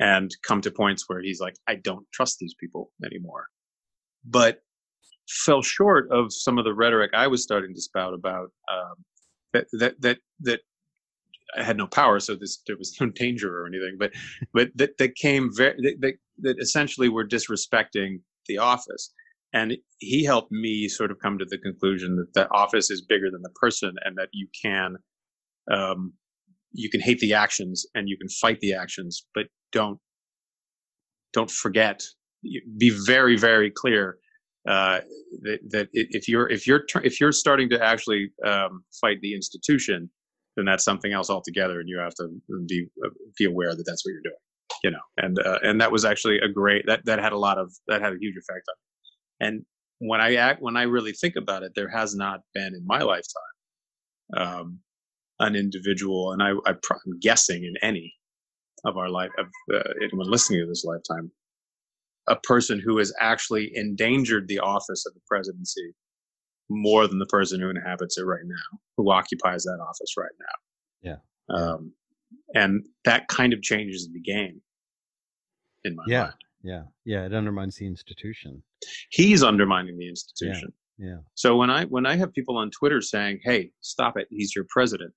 and 0.00 0.30
come 0.42 0.60
to 0.60 0.70
points 0.70 1.04
where 1.08 1.20
he's 1.20 1.40
like, 1.40 1.54
I 1.66 1.76
don't 1.76 2.06
trust 2.12 2.38
these 2.38 2.54
people 2.58 2.90
anymore. 3.04 3.46
But 4.24 4.62
fell 5.28 5.62
short 5.62 6.10
of 6.10 6.32
some 6.32 6.58
of 6.58 6.64
the 6.64 6.74
rhetoric 6.74 7.10
I 7.14 7.26
was 7.26 7.42
starting 7.42 7.74
to 7.74 7.80
spout 7.80 8.14
about 8.14 8.50
um, 8.72 9.04
that 9.52 9.66
that 9.72 10.00
that 10.00 10.18
that 10.40 10.60
I 11.56 11.62
had 11.62 11.76
no 11.76 11.86
power, 11.86 12.20
so 12.20 12.34
this 12.34 12.62
there 12.66 12.76
was 12.76 12.96
no 13.00 13.08
danger 13.08 13.62
or 13.62 13.66
anything. 13.66 13.96
But 13.98 14.12
but 14.52 14.70
that 14.76 14.98
that 14.98 15.14
came 15.14 15.50
very 15.54 15.76
that, 16.00 16.14
that, 16.38 16.56
essentially 16.60 17.08
were 17.08 17.26
disrespecting 17.26 18.20
the 18.46 18.58
office, 18.58 19.12
and 19.52 19.76
he 19.98 20.24
helped 20.24 20.52
me 20.52 20.88
sort 20.88 21.10
of 21.10 21.18
come 21.20 21.38
to 21.38 21.44
the 21.44 21.58
conclusion 21.58 22.16
that 22.16 22.34
the 22.34 22.50
office 22.50 22.90
is 22.90 23.02
bigger 23.02 23.30
than 23.30 23.42
the 23.42 23.52
person, 23.60 23.94
and 24.04 24.16
that 24.16 24.28
you 24.32 24.46
can 24.62 24.96
um, 25.70 26.12
you 26.72 26.90
can 26.90 27.00
hate 27.00 27.18
the 27.20 27.34
actions 27.34 27.86
and 27.94 28.08
you 28.08 28.16
can 28.16 28.28
fight 28.28 28.60
the 28.60 28.74
actions, 28.74 29.26
but 29.34 29.46
don't 29.72 29.98
don't 31.32 31.50
forget. 31.50 32.02
Be 32.78 32.90
very 32.90 33.36
very 33.36 33.70
clear 33.70 34.18
uh, 34.68 35.00
that, 35.42 35.58
that 35.70 35.88
if 35.92 36.28
you're 36.28 36.48
if 36.50 36.66
you're 36.66 36.84
if 37.02 37.20
you're 37.20 37.32
starting 37.32 37.68
to 37.70 37.82
actually 37.82 38.30
um, 38.44 38.84
fight 39.00 39.18
the 39.22 39.34
institution, 39.34 40.10
then 40.58 40.64
that's 40.64 40.84
something 40.84 41.12
else 41.12 41.30
altogether, 41.30 41.78
and 41.78 41.88
you 41.88 41.98
have 41.98 42.14
to 42.16 42.28
be 42.66 42.86
be 43.38 43.44
aware 43.44 43.74
that 43.74 43.84
that's 43.86 44.04
what 44.04 44.10
you're 44.10 44.22
doing. 44.22 44.34
You 44.82 44.90
know, 44.90 45.00
and 45.16 45.38
uh, 45.38 45.58
and 45.62 45.80
that 45.80 45.92
was 45.92 46.04
actually 46.04 46.38
a 46.38 46.48
great 46.48 46.84
that 46.86 47.04
that 47.04 47.20
had 47.20 47.32
a 47.32 47.38
lot 47.38 47.58
of 47.58 47.72
that 47.86 48.02
had 48.02 48.12
a 48.12 48.18
huge 48.20 48.34
effect 48.36 48.66
on. 48.68 48.74
Me. 48.74 49.46
And 49.46 49.62
when 50.00 50.20
I 50.20 50.34
act 50.34 50.60
when 50.60 50.76
I 50.76 50.82
really 50.82 51.12
think 51.12 51.36
about 51.36 51.62
it, 51.62 51.72
there 51.76 51.88
has 51.88 52.16
not 52.16 52.40
been 52.54 52.74
in 52.74 52.84
my 52.84 53.00
lifetime 53.02 53.54
um, 54.36 54.80
an 55.38 55.54
individual, 55.54 56.32
and 56.32 56.42
I, 56.42 56.50
I 56.66 56.72
I'm 56.72 57.20
guessing 57.20 57.62
in 57.62 57.74
any 57.80 58.12
of 58.84 58.96
our 58.96 59.08
life 59.08 59.30
of 59.38 59.46
uh, 59.72 59.90
anyone 60.02 60.30
listening 60.30 60.60
to 60.60 60.66
this 60.66 60.84
lifetime 60.84 61.30
a 62.28 62.36
person 62.36 62.78
who 62.78 62.98
has 62.98 63.12
actually 63.20 63.70
endangered 63.74 64.48
the 64.48 64.58
office 64.58 65.06
of 65.06 65.14
the 65.14 65.20
presidency 65.26 65.94
more 66.70 67.06
than 67.06 67.18
the 67.18 67.26
person 67.26 67.60
who 67.60 67.70
inhabits 67.70 68.18
it 68.18 68.22
right 68.24 68.44
now, 68.44 68.78
who 68.96 69.10
occupies 69.10 69.64
that 69.64 69.78
office 69.80 70.14
right 70.16 70.30
now. 70.38 71.18
Yeah. 71.50 71.54
Um, 71.56 71.92
and 72.54 72.84
that 73.04 73.28
kind 73.28 73.52
of 73.52 73.62
changes 73.62 74.08
the 74.12 74.20
game 74.20 74.60
in 75.84 75.94
my 75.96 76.04
Yeah. 76.06 76.22
mind. 76.22 76.34
yeah, 76.62 76.82
yeah. 77.04 77.24
It 77.24 77.32
undermines 77.34 77.76
the 77.76 77.86
institution. 77.86 78.62
He's 79.10 79.42
undermining 79.42 79.96
the 79.98 80.08
institution. 80.08 80.72
Yeah, 81.00 81.18
So 81.34 81.56
when 81.56 81.70
I 81.70 81.84
when 81.84 82.06
I 82.06 82.16
have 82.16 82.32
people 82.32 82.56
on 82.56 82.72
Twitter 82.72 83.00
saying, 83.00 83.38
"Hey, 83.44 83.70
stop 83.82 84.16
it! 84.18 84.26
He's 84.30 84.56
your 84.56 84.66
president," 84.68 85.14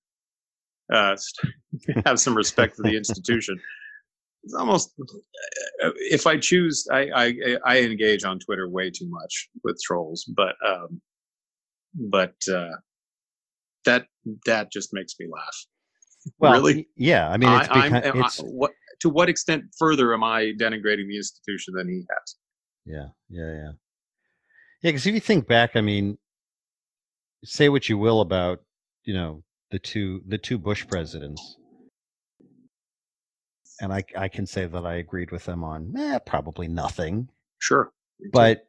uh, 0.93 1.17
have 2.05 2.19
some 2.19 2.37
respect 2.37 2.75
for 2.75 2.83
the 2.83 2.95
institution. 2.95 3.59
It's 4.43 4.53
almost 4.53 4.93
if 6.11 6.27
I 6.27 6.37
choose, 6.37 6.87
I, 6.91 7.09
I 7.15 7.57
I 7.65 7.79
engage 7.81 8.23
on 8.23 8.37
Twitter 8.37 8.69
way 8.69 8.91
too 8.91 9.09
much 9.09 9.49
with 9.63 9.79
trolls, 9.83 10.23
but 10.35 10.55
um, 10.63 11.01
but 11.93 12.35
uh, 12.51 12.69
that 13.85 14.07
that 14.45 14.71
just 14.71 14.93
makes 14.93 15.15
me 15.19 15.27
laugh. 15.31 15.65
well, 16.39 16.53
really, 16.53 16.87
yeah. 16.95 17.29
I 17.29 17.37
mean, 17.37 17.49
it's, 17.49 17.69
I, 17.69 17.89
beca- 17.89 18.05
am 18.05 18.23
I- 18.23 18.29
what 18.43 18.71
to 19.01 19.09
what 19.09 19.29
extent 19.29 19.63
further 19.77 20.13
am 20.13 20.23
I 20.23 20.53
denigrating 20.59 21.07
the 21.07 21.17
institution 21.17 21.73
than 21.75 21.89
he 21.89 22.05
has? 22.09 22.35
Yeah, 22.85 23.07
yeah, 23.29 23.53
yeah. 23.53 23.71
Yeah, 24.81 24.89
because 24.91 25.05
if 25.05 25.13
you 25.13 25.19
think 25.19 25.47
back, 25.47 25.71
I 25.75 25.81
mean, 25.81 26.17
say 27.43 27.69
what 27.69 27.87
you 27.87 27.97
will 27.97 28.21
about, 28.21 28.61
you 29.03 29.13
know, 29.13 29.43
the 29.69 29.79
two 29.79 30.21
the 30.27 30.37
two 30.37 30.57
Bush 30.57 30.87
presidents. 30.87 31.57
And 33.79 33.91
I 33.91 34.03
I 34.15 34.27
can 34.27 34.45
say 34.45 34.65
that 34.65 34.85
I 34.85 34.95
agreed 34.95 35.31
with 35.31 35.45
them 35.45 35.63
on 35.63 35.93
eh, 35.97 36.19
probably 36.25 36.67
nothing. 36.67 37.29
Sure, 37.59 37.91
But 38.31 38.67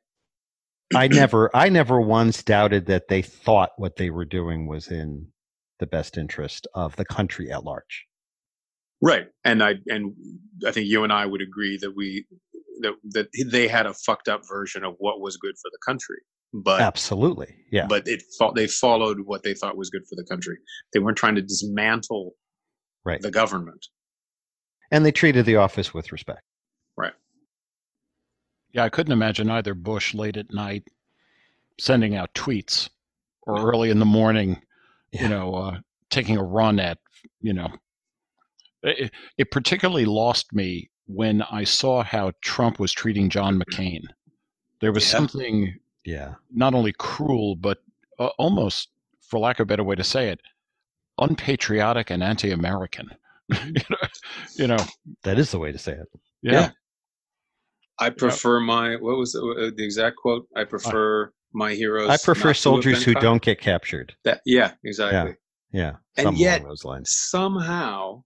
I 0.94 1.09
never 1.09 1.50
I 1.55 1.68
never 1.68 2.00
once 2.00 2.42
doubted 2.42 2.87
that 2.87 3.09
they 3.09 3.22
thought 3.22 3.70
what 3.76 3.96
they 3.96 4.11
were 4.11 4.24
doing 4.24 4.66
was 4.66 4.88
in 4.88 5.28
the 5.78 5.87
best 5.87 6.16
interest 6.16 6.66
of 6.74 6.96
the 6.96 7.05
country 7.05 7.50
at 7.50 7.64
large. 7.64 8.07
Right, 9.00 9.26
and 9.44 9.62
I 9.62 9.74
and 9.87 10.14
I 10.66 10.70
think 10.70 10.87
you 10.87 11.02
and 11.05 11.12
I 11.12 11.26
would 11.26 11.42
agree 11.42 11.78
that 11.81 11.92
we 11.96 12.26
that 12.81 12.92
that 13.11 13.28
they 13.50 13.66
had 13.68 13.87
a 13.87 13.94
fucked 13.94 14.28
up 14.28 14.42
version 14.48 14.85
of 14.85 14.94
what 14.98 15.20
was 15.20 15.37
good 15.37 15.55
for 15.61 15.70
the 15.72 15.78
country, 15.87 16.18
but 16.52 16.81
Absolutely. 16.81 17.55
Yeah. 17.70 17.87
but 17.88 18.07
it 18.07 18.22
they 18.55 18.66
followed 18.68 19.18
what 19.24 19.42
they 19.42 19.55
thought 19.55 19.76
was 19.76 19.90
good 19.90 20.02
for 20.09 20.14
the 20.16 20.24
country. 20.31 20.57
They 20.92 21.00
weren't 21.00 21.18
trying 21.18 21.35
to 21.37 21.42
dismantle 21.42 22.33
Right. 23.05 23.20
the 23.20 23.33
government. 23.33 23.85
and 24.92 25.05
they 25.05 25.11
treated 25.11 25.44
the 25.46 25.57
office 25.57 25.92
with 25.92 26.12
respect. 26.12 26.42
Yeah, 28.72 28.85
I 28.85 28.88
couldn't 28.88 29.12
imagine 29.12 29.50
either 29.50 29.74
Bush 29.74 30.14
late 30.14 30.37
at 30.37 30.52
night 30.52 30.85
sending 31.80 32.14
out 32.16 32.32
tweets 32.35 32.88
or 33.42 33.70
early 33.70 33.90
in 33.90 33.98
the 33.98 34.04
morning, 34.06 34.61
Yeah. 35.12 35.22
you 35.24 35.28
know, 35.28 35.54
uh, 35.54 35.78
taking 36.11 36.37
a 36.37 36.42
run 36.42 36.78
at, 36.80 36.98
you 37.40 37.52
know, 37.52 37.68
it, 38.82 39.11
it 39.38 39.50
particularly 39.50 40.04
lost 40.04 40.52
me 40.52 40.90
when 41.06 41.42
I 41.42 41.64
saw 41.64 42.02
how 42.02 42.32
Trump 42.40 42.78
was 42.78 42.92
treating 42.92 43.28
John 43.30 43.58
McCain. 43.61 44.02
There 44.80 44.92
was 44.92 45.04
Yeah. 45.04 45.11
something 45.11 45.78
Yeah. 46.04 46.35
not 46.50 46.74
only 46.74 46.92
cruel, 46.92 47.56
but 47.56 47.78
uh, 48.18 48.26
almost, 48.38 48.88
for 49.20 49.38
lack 49.38 49.58
of 49.61 49.64
a 49.64 49.66
better 49.66 49.85
way 49.85 49.96
to 49.96 50.04
say 50.04 50.28
it, 50.28 50.40
unpatriotic 51.18 52.11
and 52.11 52.22
anti-American. 52.22 53.08
you, 53.66 53.72
know, 53.90 53.96
you 54.56 54.66
know, 54.66 54.78
That 55.24 55.38
is 55.38 55.50
the 55.50 55.58
way 55.58 55.72
to 55.72 55.78
say 55.78 55.92
it. 55.92 56.08
yeah. 56.42 56.70
Yeah. 58.00 58.07
I 58.07 58.11
prefer 58.11 58.61
my 58.61 58.96
what 58.96 59.16
was 59.18 59.33
the, 59.33 59.40
uh, 59.40 59.70
the 59.76 59.85
exact 59.85 60.16
quote? 60.16 60.46
I 60.57 60.64
prefer 60.64 61.33
my 61.52 61.74
heroes. 61.74 62.09
I 62.09 62.16
prefer 62.16 62.38
not 62.38 62.42
to 62.42 62.48
have 62.48 62.57
soldiers 62.57 63.05
who 63.05 63.12
caught. 63.14 63.22
don't 63.22 63.42
get 63.42 63.61
captured. 63.61 64.14
That 64.24 64.40
yeah, 64.46 64.72
exactly. 64.85 65.37
Yeah. 65.72 65.96
And 66.16 66.37
yet- 66.37 66.62
those 66.62 66.85
lines. 66.85 67.11
Somehow, 67.31 68.22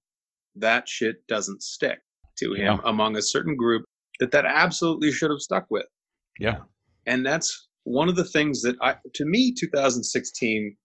that 0.57 0.89
shit 0.89 1.17
doesn't 1.29 1.63
stick 1.63 1.99
to 2.39 2.53
him 2.55 2.65
Yeah. 2.65 2.79
among 2.85 3.17
a 3.17 3.23
certain 3.23 3.57
group 3.57 3.85
that 4.21 4.31
that 4.33 4.45
absolutely 4.47 5.13
should 5.13 5.31
have 5.31 5.41
stuck 5.41 5.67
with. 5.71 5.87
Yeah. 6.39 6.59
and 7.07 7.25
that's 7.25 7.69
one 7.85 8.09
of 8.09 8.17
the 8.17 8.25
things 8.25 8.63
that 8.63 8.77
I, 8.83 8.97
to 9.15 9.25
me, 9.25 9.55
2016 9.59 10.77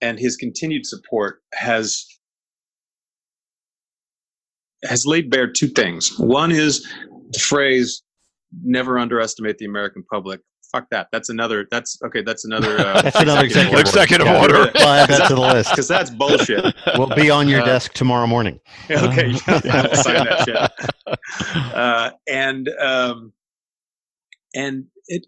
and 0.00 0.18
his 0.18 0.36
continued 0.36 0.84
support 0.84 1.40
has 1.54 2.04
has 4.84 5.06
laid 5.06 5.30
bare 5.30 5.50
two 5.50 5.68
things. 5.68 6.18
One 6.18 6.50
is 6.50 6.82
the 7.30 7.38
phrase 7.38 8.02
"never 8.62 8.98
underestimate 8.98 9.58
the 9.58 9.66
American 9.66 10.02
public." 10.10 10.40
Fuck 10.70 10.86
that. 10.90 11.08
That's 11.12 11.28
another. 11.28 11.66
That's 11.70 11.98
okay. 12.06 12.22
That's 12.22 12.44
another. 12.46 12.78
Uh, 12.80 13.02
That's 13.02 13.16
another 13.20 13.44
executive 13.44 13.72
order. 13.74 13.80
Executive 13.80 14.26
Yeah. 14.26 14.40
order. 14.40 14.70
Well, 14.74 14.88
add 14.88 15.08
that 15.10 15.28
to 15.28 15.34
the 15.34 15.40
list. 15.54 15.70
because 15.70 15.88
that's 15.88 16.08
bullshit. 16.10 16.64
We'll 16.96 17.14
be 17.14 17.30
on 17.30 17.46
your 17.48 17.60
Uh, 17.60 17.66
desk 17.66 17.92
tomorrow 17.92 18.26
morning. 18.26 18.58
okay, 18.90 19.34
I 19.46 19.86
will 19.86 19.94
sign 19.96 20.24
that 20.24 20.44
shit. 20.46 21.14
uh, 21.74 22.10
and 22.28 22.68
um, 22.80 23.32
and 24.54 24.84
it 25.08 25.26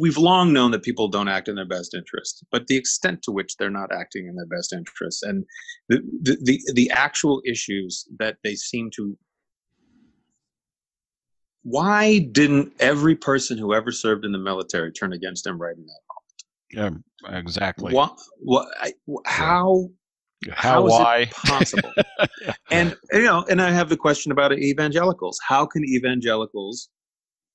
we've 0.00 0.16
long 0.16 0.52
known 0.52 0.70
that 0.70 0.82
people 0.82 1.06
don't 1.08 1.28
act 1.28 1.48
in 1.48 1.54
their 1.54 1.66
best 1.68 1.94
interest, 1.94 2.44
but 2.50 2.66
the 2.66 2.76
extent 2.76 3.22
to 3.22 3.30
which 3.30 3.56
they're 3.58 3.70
not 3.70 3.90
acting 3.92 4.26
in 4.26 4.34
their 4.34 4.46
best 4.46 4.72
interest 4.72 5.22
and 5.22 5.44
the 5.88 5.98
the 6.22 6.36
the, 6.42 6.72
the 6.74 6.90
actual 6.90 7.42
issues 7.46 8.06
that 8.18 8.36
they 8.42 8.54
seem 8.54 8.90
to 8.96 9.16
why 11.62 12.18
didn't 12.32 12.72
every 12.80 13.14
person 13.14 13.58
who 13.58 13.74
ever 13.74 13.92
served 13.92 14.24
in 14.24 14.32
the 14.32 14.38
military 14.38 14.92
turn 14.92 15.12
against 15.12 15.46
him 15.46 15.60
right 15.60 15.76
in 15.76 15.86
that? 15.86 16.80
Um, 16.80 16.84
Moment? 16.84 17.04
Yeah, 17.22 17.38
exactly. 17.38 17.92
What, 17.92 18.18
what, 18.38 18.68
I, 18.80 18.92
how 19.26 19.88
How, 20.50 20.86
is 20.86 20.92
why? 20.92 21.18
it 21.18 21.30
possible? 21.30 21.92
and 22.70 22.96
you 23.12 23.22
know, 23.22 23.44
and 23.48 23.62
I 23.62 23.70
have 23.70 23.88
the 23.88 23.96
question 23.96 24.32
about 24.32 24.52
evangelicals. 24.52 25.38
How 25.46 25.66
can 25.66 25.84
evangelicals 25.84 26.88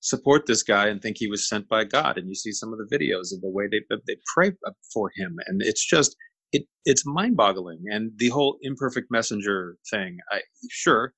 support 0.01 0.45
this 0.45 0.63
guy 0.63 0.87
and 0.87 1.01
think 1.01 1.17
he 1.17 1.27
was 1.27 1.47
sent 1.47 1.67
by 1.67 1.83
God. 1.83 2.17
And 2.17 2.27
you 2.27 2.35
see 2.35 2.51
some 2.51 2.73
of 2.73 2.79
the 2.79 2.97
videos 2.97 3.33
of 3.33 3.41
the 3.41 3.49
way 3.49 3.67
they 3.69 3.81
they 4.07 4.17
pray 4.33 4.51
for 4.93 5.11
him, 5.15 5.35
and 5.47 5.61
it's 5.61 5.85
just 5.85 6.15
it 6.51 6.63
it's 6.85 7.05
mind-boggling. 7.05 7.83
And 7.91 8.11
the 8.17 8.29
whole 8.29 8.57
imperfect 8.61 9.07
messenger 9.11 9.77
thing, 9.89 10.17
I 10.31 10.41
sure, 10.69 11.13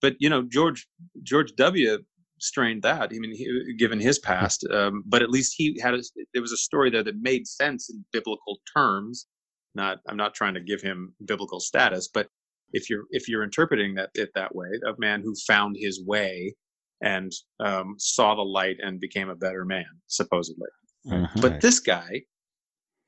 but 0.00 0.14
you 0.18 0.28
know 0.28 0.42
George 0.42 0.86
George 1.22 1.54
W. 1.56 1.98
strained 2.38 2.82
that. 2.82 3.10
I 3.12 3.18
mean, 3.18 3.34
he, 3.34 3.74
given 3.78 4.00
his 4.00 4.18
past, 4.18 4.66
um, 4.70 5.02
but 5.06 5.22
at 5.22 5.30
least 5.30 5.54
he 5.56 5.78
had 5.80 5.94
a, 5.94 6.02
there 6.32 6.42
was 6.42 6.52
a 6.52 6.56
story 6.56 6.90
there 6.90 7.02
that 7.02 7.20
made 7.20 7.46
sense 7.46 7.90
in 7.90 8.04
biblical 8.12 8.58
terms. 8.74 9.26
Not 9.74 9.98
I'm 10.08 10.16
not 10.16 10.34
trying 10.34 10.54
to 10.54 10.60
give 10.60 10.80
him 10.80 11.14
biblical 11.24 11.60
status, 11.60 12.08
but 12.12 12.28
if 12.72 12.88
you're 12.88 13.04
if 13.10 13.28
you're 13.28 13.44
interpreting 13.44 13.94
that 13.94 14.10
it 14.14 14.30
that 14.34 14.54
way, 14.54 14.68
a 14.86 14.98
man 14.98 15.22
who 15.22 15.34
found 15.46 15.76
his 15.78 16.02
way 16.04 16.54
and 17.02 17.30
um, 17.60 17.94
saw 17.98 18.34
the 18.34 18.42
light 18.42 18.76
and 18.80 19.00
became 19.00 19.28
a 19.28 19.36
better 19.36 19.64
man, 19.64 19.84
supposedly. 20.06 20.68
Mm-hmm. 21.06 21.40
But 21.40 21.60
this 21.60 21.78
guy, 21.78 22.22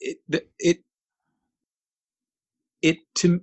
it, 0.00 0.18
it, 0.58 0.78
it 2.82 2.98
to 3.16 3.40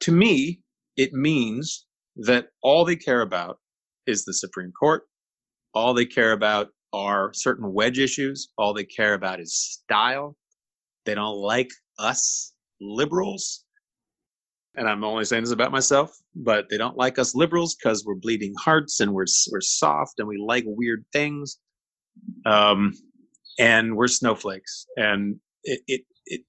to 0.00 0.12
me, 0.12 0.60
it 0.96 1.12
means 1.12 1.86
that 2.16 2.48
all 2.62 2.84
they 2.84 2.96
care 2.96 3.20
about 3.22 3.58
is 4.06 4.24
the 4.24 4.34
Supreme 4.34 4.72
Court. 4.72 5.02
All 5.74 5.94
they 5.94 6.06
care 6.06 6.32
about 6.32 6.68
are 6.92 7.32
certain 7.34 7.72
wedge 7.72 7.98
issues. 7.98 8.48
All 8.58 8.74
they 8.74 8.84
care 8.84 9.14
about 9.14 9.40
is 9.40 9.54
style. 9.54 10.36
They 11.06 11.14
don't 11.14 11.36
like 11.36 11.70
us 11.98 12.52
liberals 12.80 13.64
and 14.76 14.88
I'm 14.88 15.04
only 15.04 15.24
saying 15.24 15.42
this 15.42 15.52
about 15.52 15.72
myself, 15.72 16.16
but 16.34 16.66
they 16.70 16.78
don't 16.78 16.96
like 16.96 17.18
us 17.18 17.34
liberals 17.34 17.74
because 17.74 18.04
we're 18.04 18.14
bleeding 18.14 18.54
hearts 18.58 19.00
and 19.00 19.12
we're 19.12 19.26
we're 19.50 19.60
soft 19.60 20.14
and 20.18 20.28
we 20.28 20.38
like 20.38 20.64
weird 20.66 21.04
things, 21.12 21.58
um, 22.46 22.92
and 23.58 23.96
we're 23.96 24.06
snowflakes. 24.06 24.86
And 24.96 25.36
it, 25.64 25.80
it 25.86 26.00
it 26.26 26.40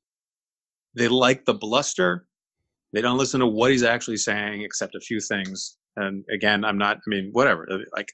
they 0.95 1.07
like 1.07 1.45
the 1.45 1.55
bluster. 1.55 2.27
They 2.93 3.01
don't 3.01 3.17
listen 3.17 3.39
to 3.39 3.47
what 3.47 3.71
he's 3.71 3.83
actually 3.83 4.17
saying, 4.17 4.61
except 4.61 4.95
a 4.95 4.99
few 4.99 5.19
things. 5.19 5.77
And 5.95 6.23
again, 6.33 6.63
I'm 6.63 6.77
not. 6.77 6.97
I 6.97 7.09
mean, 7.09 7.29
whatever. 7.31 7.67
Like 7.95 8.09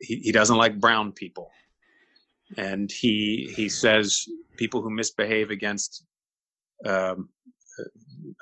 he 0.00 0.16
he 0.16 0.32
doesn't 0.32 0.56
like 0.56 0.78
brown 0.78 1.12
people, 1.12 1.50
and 2.56 2.90
he 2.90 3.52
he 3.56 3.68
says 3.68 4.24
people 4.56 4.82
who 4.82 4.90
misbehave 4.90 5.50
against 5.50 6.04
um, 6.84 7.28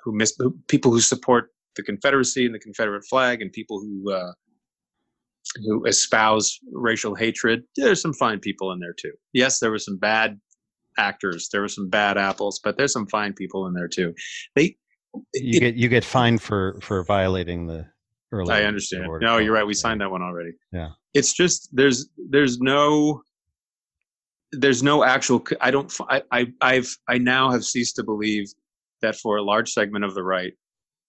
who 0.05 0.15
miss 0.15 0.37
people 0.69 0.91
who 0.91 1.01
support 1.01 1.51
the 1.77 1.83
Confederacy 1.83 2.47
and 2.47 2.55
the 2.55 2.59
Confederate 2.59 3.05
flag, 3.05 3.43
and 3.43 3.53
people 3.53 3.81
who 3.81 4.13
uh, 4.13 4.33
who 5.67 5.85
espouse 5.87 6.59
racial 6.73 7.15
hatred. 7.15 7.65
There's 7.77 8.01
some 8.01 8.15
fine 8.15 8.41
people 8.41 8.73
in 8.73 8.81
there 8.81 8.95
too. 8.95 9.13
Yes, 9.33 9.59
there 9.59 9.71
were 9.71 9.79
some 9.79 9.99
bad 9.99 10.41
actors. 10.99 11.49
There 11.51 11.61
were 11.61 11.69
some 11.69 11.89
bad 11.89 12.17
apples, 12.17 12.61
but 12.63 12.77
there's 12.77 12.93
some 12.93 13.07
fine 13.07 13.33
people 13.33 13.67
in 13.67 13.75
there 13.75 13.89
too. 13.89 14.15
They 14.55 14.77
you 15.35 15.57
it, 15.57 15.61
get 15.61 15.75
you 15.77 15.89
get 15.89 16.05
fined 16.05 16.43
for 16.43 16.79
for 16.81 17.03
violating 17.05 17.67
the 17.67 17.87
early. 18.33 18.53
I 18.53 18.65
understand. 18.65 19.07
No, 19.21 19.39
you're 19.39 19.53
right. 19.53 19.67
We 19.67 19.75
signed 19.75 20.01
that 20.01 20.11
one 20.11 20.23
already. 20.23 20.53
Yeah. 20.73 20.91
It's 21.15 21.33
just 21.33 21.69
there's 21.73 22.09
there's 22.31 22.59
no 22.59 23.23
there's 24.53 24.83
no 24.83 25.05
actual. 25.05 25.45
I 25.61 25.71
don't. 25.71 25.93
I 26.09 26.23
I 26.31 26.47
I've 26.61 26.97
I 27.09 27.19
now 27.19 27.51
have 27.51 27.65
ceased 27.65 27.97
to 27.97 28.05
believe 28.05 28.47
that 29.03 29.17
for 29.17 29.37
a 29.37 29.43
large 29.43 29.71
segment 29.71 30.05
of 30.05 30.15
the 30.15 30.23
right, 30.23 30.53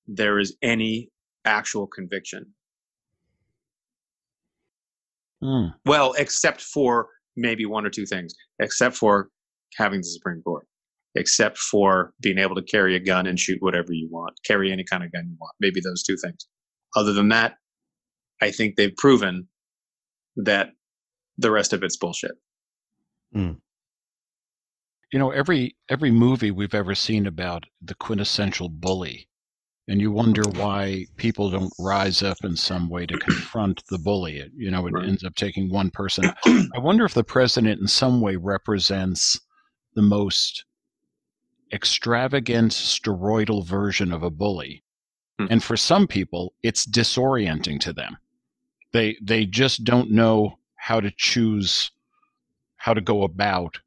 there 0.08 0.40
is 0.40 0.56
any 0.62 1.10
actual 1.46 1.88
conviction. 1.88 2.54
Mm. 5.44 5.74
Well, 5.86 6.14
except 6.18 6.62
for 6.62 7.10
maybe 7.36 7.66
one 7.66 7.86
or 7.86 7.90
two 7.90 8.06
things, 8.06 8.34
except 8.60 8.96
for 8.96 9.30
having 9.78 10.00
the 10.00 10.08
Supreme 10.08 10.42
Court, 10.42 10.66
except 11.16 11.58
for 11.58 12.14
being 12.22 12.38
able 12.38 12.56
to 12.56 12.64
carry 12.64 12.96
a 12.96 13.00
gun 13.00 13.28
and 13.28 13.40
shoot 13.40 13.58
whatever 13.62 13.94
you 13.94 14.08
want, 14.10 14.34
carry 14.46 14.72
any 14.72 14.84
kind 14.84 15.04
of 15.04 15.12
gun 15.12 15.28
you 15.28 15.36
want, 15.40 15.54
maybe 15.60 15.82
those 15.82 16.04
two 16.04 16.18
things. 16.18 16.48
Other 16.96 17.14
than 17.14 17.30
that, 17.30 17.56
I 18.42 18.52
think 18.52 18.76
they've 18.76 18.96
proven 18.98 19.48
that 20.38 20.72
the 21.38 21.52
rest 21.52 21.74
of 21.74 21.84
it's 21.84 21.98
bullshit. 21.98 22.34
Mm 23.36 23.58
you 25.16 25.20
know 25.20 25.32
every 25.32 25.76
every 25.88 26.12
movie 26.12 26.52
we've 26.52 26.76
ever 26.76 26.94
seen 26.94 27.26
about 27.26 27.64
the 27.82 27.96
quintessential 27.96 28.68
bully 28.68 29.30
and 29.88 30.02
you 30.02 30.12
wonder 30.12 30.42
why 30.56 31.06
people 31.16 31.50
don't 31.50 31.72
rise 31.80 32.22
up 32.22 32.38
in 32.44 32.56
some 32.56 32.90
way 32.90 33.06
to 33.06 33.18
confront 33.20 33.82
the 33.90 33.98
bully 33.98 34.44
you 34.56 34.70
know 34.70 34.86
it 34.88 34.92
right. 34.92 35.08
ends 35.08 35.24
up 35.24 35.34
taking 35.36 35.72
one 35.72 35.90
person 35.90 36.26
i 36.46 36.80
wonder 36.80 37.06
if 37.06 37.14
the 37.14 37.24
president 37.24 37.80
in 37.80 37.88
some 37.88 38.20
way 38.20 38.36
represents 38.36 39.40
the 39.94 40.02
most 40.02 40.66
extravagant 41.72 42.74
steroidal 42.74 43.66
version 43.66 44.12
of 44.12 44.22
a 44.22 44.30
bully 44.30 44.84
hmm. 45.40 45.48
and 45.50 45.64
for 45.64 45.78
some 45.78 46.08
people 46.08 46.54
it's 46.62 46.86
disorienting 46.86 47.80
to 47.80 47.94
them 47.94 48.18
they 48.96 49.18
they 49.22 49.46
just 49.46 49.84
don't 49.84 50.10
know 50.10 50.58
how 50.76 51.02
to 51.02 51.12
choose 51.18 51.92
how 52.78 52.94
to 52.94 53.02
go 53.02 53.24
about 53.24 53.78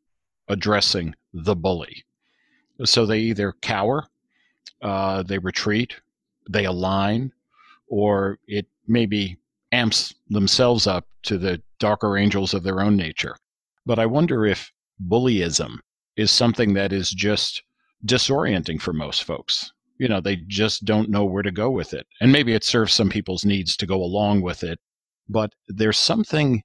addressing 0.48 1.14
the 1.32 1.56
bully. 1.56 2.04
So 2.84 3.06
they 3.06 3.20
either 3.20 3.54
cower, 3.62 4.06
uh, 4.82 5.22
they 5.22 5.38
retreat, 5.38 5.94
they 6.50 6.66
align, 6.66 7.32
or 7.86 8.38
it 8.46 8.66
maybe 8.86 9.38
amps 9.72 10.14
themselves 10.28 10.86
up 10.86 11.06
to 11.22 11.38
the 11.38 11.62
darker 11.78 12.18
angels 12.18 12.52
of 12.52 12.62
their 12.62 12.82
own 12.82 12.96
nature. 12.96 13.36
But 13.86 13.98
I 13.98 14.04
wonder 14.04 14.44
if 14.44 14.70
bullyism 15.08 15.78
is 16.16 16.30
something 16.30 16.74
that 16.74 16.92
is 16.92 17.10
just 17.10 17.62
disorienting 18.04 18.80
for 18.80 18.92
most 18.92 19.24
folks. 19.24 19.72
You 19.98 20.08
know, 20.08 20.20
they 20.20 20.36
just 20.36 20.84
don't 20.84 21.08
know 21.08 21.24
where 21.24 21.42
to 21.42 21.50
go 21.50 21.70
with 21.70 21.94
it. 21.94 22.06
And 22.20 22.30
maybe 22.30 22.52
it 22.52 22.62
serves 22.62 22.92
some 22.92 23.08
people's 23.08 23.46
needs 23.46 23.74
to 23.78 23.86
go 23.86 24.02
along 24.02 24.42
with 24.42 24.62
it. 24.62 24.78
But 25.28 25.52
there's 25.68 25.98
something 25.98 26.62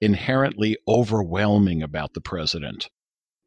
inherently 0.00 0.76
overwhelming 0.86 1.82
about 1.82 2.14
the 2.14 2.20
president 2.20 2.88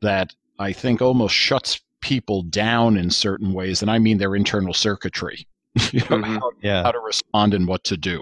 that 0.01 0.33
I 0.59 0.73
think 0.73 1.01
almost 1.01 1.35
shuts 1.35 1.79
people 2.01 2.43
down 2.43 2.97
in 2.97 3.09
certain 3.09 3.53
ways, 3.53 3.81
and 3.81 3.89
I 3.89 3.99
mean 3.99 4.17
their 4.17 4.35
internal 4.35 4.73
circuitry. 4.73 5.47
you 5.91 6.01
know, 6.01 6.17
mm-hmm. 6.17 6.35
how, 6.35 6.51
yeah. 6.61 6.83
how 6.83 6.91
to 6.91 6.99
respond 6.99 7.53
and 7.53 7.67
what 7.67 7.83
to 7.85 7.95
do. 7.95 8.21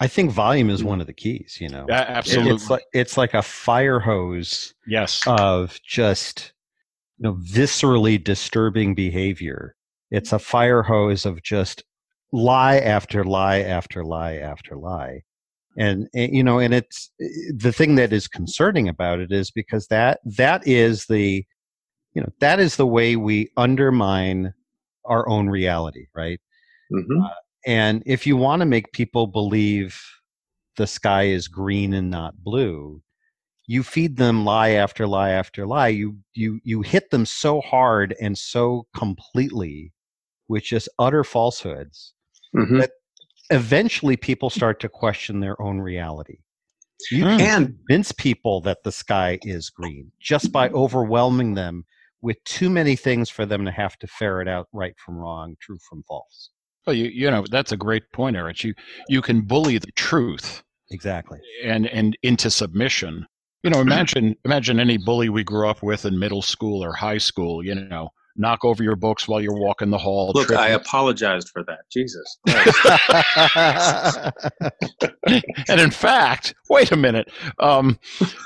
I 0.00 0.06
think 0.06 0.30
volume 0.30 0.70
is 0.70 0.84
one 0.84 1.00
of 1.00 1.06
the 1.06 1.12
keys. 1.12 1.58
You 1.60 1.68
know, 1.68 1.86
yeah, 1.88 2.04
absolutely. 2.08 2.54
It's 2.54 2.70
like 2.70 2.84
it's 2.92 3.16
like 3.16 3.34
a 3.34 3.42
fire 3.42 4.00
hose. 4.00 4.74
Yes. 4.86 5.22
Of 5.26 5.80
just 5.82 6.52
you 7.18 7.24
know 7.24 7.34
viscerally 7.34 8.22
disturbing 8.22 8.94
behavior. 8.94 9.74
It's 10.10 10.32
a 10.32 10.38
fire 10.38 10.82
hose 10.82 11.26
of 11.26 11.42
just 11.42 11.84
lie 12.32 12.78
after 12.78 13.24
lie 13.24 13.60
after 13.60 14.04
lie 14.04 14.36
after 14.36 14.76
lie 14.76 15.22
and, 15.78 16.08
and, 16.12 16.34
you 16.34 16.42
know 16.42 16.58
and 16.58 16.74
it's 16.74 17.10
the 17.54 17.72
thing 17.72 17.94
that 17.94 18.12
is 18.12 18.28
concerning 18.28 18.88
about 18.88 19.20
it 19.20 19.32
is 19.32 19.50
because 19.50 19.86
that 19.86 20.18
that 20.24 20.66
is 20.66 21.06
the 21.06 21.44
you 22.14 22.20
know 22.20 22.28
that 22.40 22.60
is 22.60 22.76
the 22.76 22.86
way 22.86 23.16
we 23.16 23.50
undermine 23.56 24.52
our 25.04 25.26
own 25.28 25.48
reality 25.48 26.06
right 26.14 26.40
mm-hmm. 26.92 27.22
uh, 27.22 27.28
and 27.66 28.02
if 28.04 28.26
you 28.26 28.36
want 28.36 28.60
to 28.60 28.66
make 28.66 28.92
people 28.92 29.26
believe 29.26 30.00
the 30.76 30.86
sky 30.86 31.24
is 31.24 31.48
green 31.48 31.94
and 31.94 32.10
not 32.10 32.34
blue 32.42 33.00
you 33.66 33.82
feed 33.82 34.16
them 34.16 34.44
lie 34.44 34.70
after 34.70 35.06
lie 35.06 35.30
after 35.30 35.66
lie 35.66 35.88
you 35.88 36.16
you 36.34 36.60
you 36.64 36.82
hit 36.82 37.10
them 37.10 37.24
so 37.24 37.60
hard 37.60 38.14
and 38.20 38.36
so 38.36 38.86
completely 38.96 39.92
with 40.48 40.64
just 40.64 40.88
utter 40.98 41.22
falsehoods 41.22 42.14
mm-hmm. 42.56 42.78
that 42.78 42.90
eventually 43.50 44.16
people 44.16 44.50
start 44.50 44.80
to 44.80 44.88
question 44.88 45.40
their 45.40 45.60
own 45.60 45.80
reality. 45.80 46.38
You 47.10 47.24
mm. 47.24 47.38
can 47.38 47.66
convince 47.66 48.12
people 48.12 48.60
that 48.62 48.82
the 48.82 48.92
sky 48.92 49.38
is 49.42 49.70
green 49.70 50.10
just 50.20 50.50
by 50.50 50.68
overwhelming 50.70 51.54
them 51.54 51.84
with 52.22 52.42
too 52.44 52.68
many 52.68 52.96
things 52.96 53.30
for 53.30 53.46
them 53.46 53.64
to 53.64 53.70
have 53.70 53.96
to 53.98 54.06
ferret 54.06 54.48
out 54.48 54.66
right 54.72 54.94
from 55.04 55.16
wrong, 55.16 55.56
true 55.60 55.78
from 55.88 56.02
false. 56.08 56.50
Well, 56.86 56.96
you 56.96 57.06
you 57.06 57.30
know 57.30 57.44
that's 57.50 57.72
a 57.72 57.76
great 57.76 58.10
point, 58.12 58.36
Eric. 58.36 58.64
You 58.64 58.74
you 59.08 59.20
can 59.22 59.42
bully 59.42 59.78
the 59.78 59.92
truth 59.92 60.62
exactly 60.90 61.38
and 61.62 61.86
and 61.86 62.16
into 62.22 62.50
submission. 62.50 63.26
You 63.62 63.70
know, 63.70 63.80
imagine 63.80 64.34
imagine 64.44 64.80
any 64.80 64.96
bully 64.96 65.28
we 65.28 65.44
grew 65.44 65.68
up 65.68 65.82
with 65.82 66.04
in 66.04 66.18
middle 66.18 66.42
school 66.42 66.82
or 66.82 66.94
high 66.94 67.18
school. 67.18 67.62
You 67.62 67.74
know, 67.74 68.08
knock 68.38 68.64
over 68.64 68.82
your 68.82 68.96
books 68.96 69.28
while 69.28 69.40
you're 69.40 69.58
walking 69.58 69.90
the 69.90 69.98
hall. 69.98 70.32
Look, 70.34 70.52
I 70.52 70.68
apologized 70.68 71.50
for 71.50 71.64
that. 71.64 71.80
Jesus. 71.90 72.38
and 75.68 75.80
in 75.80 75.90
fact, 75.90 76.54
wait 76.70 76.92
a 76.92 76.96
minute. 76.96 77.30
Um, 77.58 77.98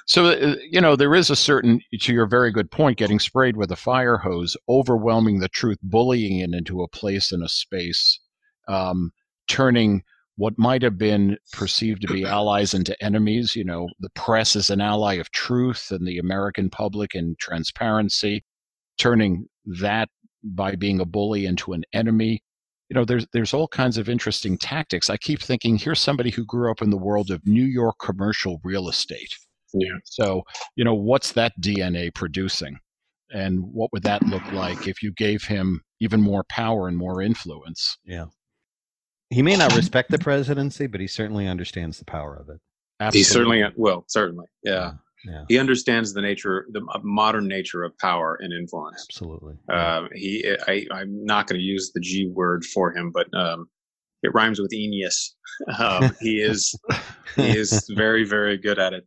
so, 0.06 0.26
uh, 0.26 0.56
you 0.70 0.80
know, 0.80 0.96
there 0.96 1.14
is 1.14 1.30
a 1.30 1.36
certain, 1.36 1.80
to 2.00 2.12
your 2.12 2.26
very 2.26 2.50
good 2.50 2.70
point, 2.70 2.98
getting 2.98 3.20
sprayed 3.20 3.56
with 3.56 3.70
a 3.70 3.76
fire 3.76 4.16
hose, 4.16 4.56
overwhelming 4.68 5.40
the 5.40 5.48
truth, 5.48 5.78
bullying 5.82 6.38
it 6.38 6.54
into 6.54 6.82
a 6.82 6.88
place 6.88 7.30
and 7.30 7.44
a 7.44 7.48
space, 7.48 8.18
um, 8.68 9.12
turning 9.48 10.02
what 10.36 10.58
might 10.58 10.82
have 10.82 10.96
been 10.96 11.36
perceived 11.52 12.02
to 12.02 12.12
be 12.12 12.24
allies 12.24 12.74
into 12.74 13.00
enemies. 13.02 13.54
You 13.54 13.64
know, 13.64 13.88
the 14.00 14.10
press 14.10 14.56
is 14.56 14.70
an 14.70 14.80
ally 14.80 15.14
of 15.14 15.30
truth 15.30 15.88
and 15.90 16.06
the 16.06 16.18
American 16.18 16.70
public 16.70 17.14
and 17.14 17.38
transparency, 17.38 18.44
turning 18.98 19.46
that 19.64 20.08
by 20.42 20.74
being 20.74 21.00
a 21.00 21.04
bully 21.04 21.46
into 21.46 21.72
an 21.72 21.84
enemy. 21.92 22.42
You 22.88 22.94
know, 22.94 23.04
there's 23.04 23.26
there's 23.32 23.54
all 23.54 23.68
kinds 23.68 23.96
of 23.96 24.08
interesting 24.08 24.58
tactics. 24.58 25.08
I 25.08 25.16
keep 25.16 25.40
thinking, 25.40 25.78
here's 25.78 26.00
somebody 26.00 26.30
who 26.30 26.44
grew 26.44 26.70
up 26.70 26.82
in 26.82 26.90
the 26.90 26.98
world 26.98 27.30
of 27.30 27.46
New 27.46 27.64
York 27.64 27.96
commercial 28.00 28.60
real 28.64 28.88
estate. 28.88 29.34
Yeah. 29.72 29.96
So, 30.04 30.42
you 30.76 30.84
know, 30.84 30.94
what's 30.94 31.32
that 31.32 31.52
DNA 31.60 32.14
producing? 32.14 32.78
And 33.30 33.60
what 33.72 33.90
would 33.92 34.02
that 34.02 34.22
look 34.24 34.44
like 34.52 34.86
if 34.86 35.02
you 35.02 35.12
gave 35.12 35.44
him 35.44 35.80
even 36.00 36.20
more 36.20 36.44
power 36.50 36.86
and 36.86 36.96
more 36.96 37.22
influence? 37.22 37.96
Yeah. 38.04 38.26
He 39.30 39.40
may 39.40 39.56
not 39.56 39.74
respect 39.74 40.10
the 40.10 40.18
presidency, 40.18 40.86
but 40.86 41.00
he 41.00 41.06
certainly 41.06 41.48
understands 41.48 41.98
the 41.98 42.04
power 42.04 42.36
of 42.36 42.50
it. 42.50 42.60
Absolutely. 43.00 43.18
He 43.18 43.24
certainly 43.24 43.64
will. 43.76 44.04
Certainly, 44.08 44.46
yeah. 44.62 44.92
Yeah. 45.24 45.44
He 45.48 45.58
understands 45.58 46.12
the 46.12 46.20
nature, 46.20 46.66
the 46.72 46.82
modern 47.02 47.46
nature 47.46 47.84
of 47.84 47.96
power 47.98 48.38
and 48.40 48.52
influence. 48.52 49.06
Absolutely. 49.08 49.54
Um, 49.68 50.08
he, 50.14 50.44
I, 50.66 50.86
I'm 50.92 51.24
not 51.24 51.46
going 51.46 51.60
to 51.60 51.64
use 51.64 51.92
the 51.94 52.00
G 52.00 52.28
word 52.28 52.64
for 52.64 52.92
him, 52.92 53.12
but 53.12 53.26
um, 53.38 53.66
it 54.22 54.32
rhymes 54.34 54.60
with 54.60 54.72
Aeneas. 54.72 55.36
Um, 55.78 56.16
he 56.20 56.40
is, 56.40 56.74
he 57.36 57.56
is 57.56 57.86
very, 57.94 58.24
very 58.24 58.56
good 58.56 58.78
at 58.78 58.94
it. 58.94 59.04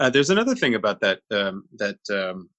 Uh, 0.00 0.10
there's 0.10 0.28
another 0.28 0.56
thing 0.56 0.74
about 0.74 1.00
that 1.00 1.20
um, 1.30 1.62
that 1.78 1.98
um, 2.10 2.50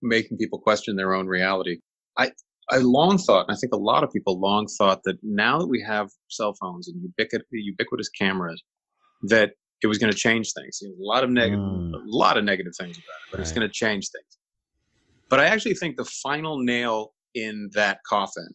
making 0.00 0.38
people 0.38 0.60
question 0.60 0.94
their 0.94 1.12
own 1.12 1.26
reality. 1.26 1.78
I 2.16 2.30
I 2.70 2.78
long 2.78 3.18
thought, 3.18 3.46
and 3.48 3.56
I 3.56 3.58
think 3.58 3.74
a 3.74 3.78
lot 3.78 4.04
of 4.04 4.12
people 4.12 4.40
long 4.40 4.68
thought 4.78 5.00
that 5.04 5.16
now 5.22 5.58
that 5.58 5.66
we 5.66 5.82
have 5.86 6.08
cell 6.28 6.54
phones 6.60 6.88
and 6.88 7.02
ubiquitous, 7.02 7.46
ubiquitous 7.50 8.08
cameras, 8.10 8.62
that 9.24 9.52
it 9.82 9.86
was 9.86 9.98
going 9.98 10.12
to 10.12 10.18
change 10.18 10.52
things. 10.52 10.82
a 10.82 10.88
lot 10.98 11.24
of 11.24 11.30
negative, 11.30 11.60
Mm. 11.60 11.94
a 11.94 11.98
lot 12.06 12.36
of 12.38 12.44
negative 12.44 12.72
things 12.78 12.96
about 12.98 13.16
it, 13.22 13.28
but 13.30 13.40
it's 13.40 13.52
going 13.52 13.66
to 13.66 13.72
change 13.72 14.08
things. 14.10 14.38
But 15.28 15.40
I 15.40 15.46
actually 15.46 15.74
think 15.74 15.96
the 15.96 16.04
final 16.04 16.58
nail 16.58 17.14
in 17.34 17.70
that 17.74 17.98
coffin 18.08 18.48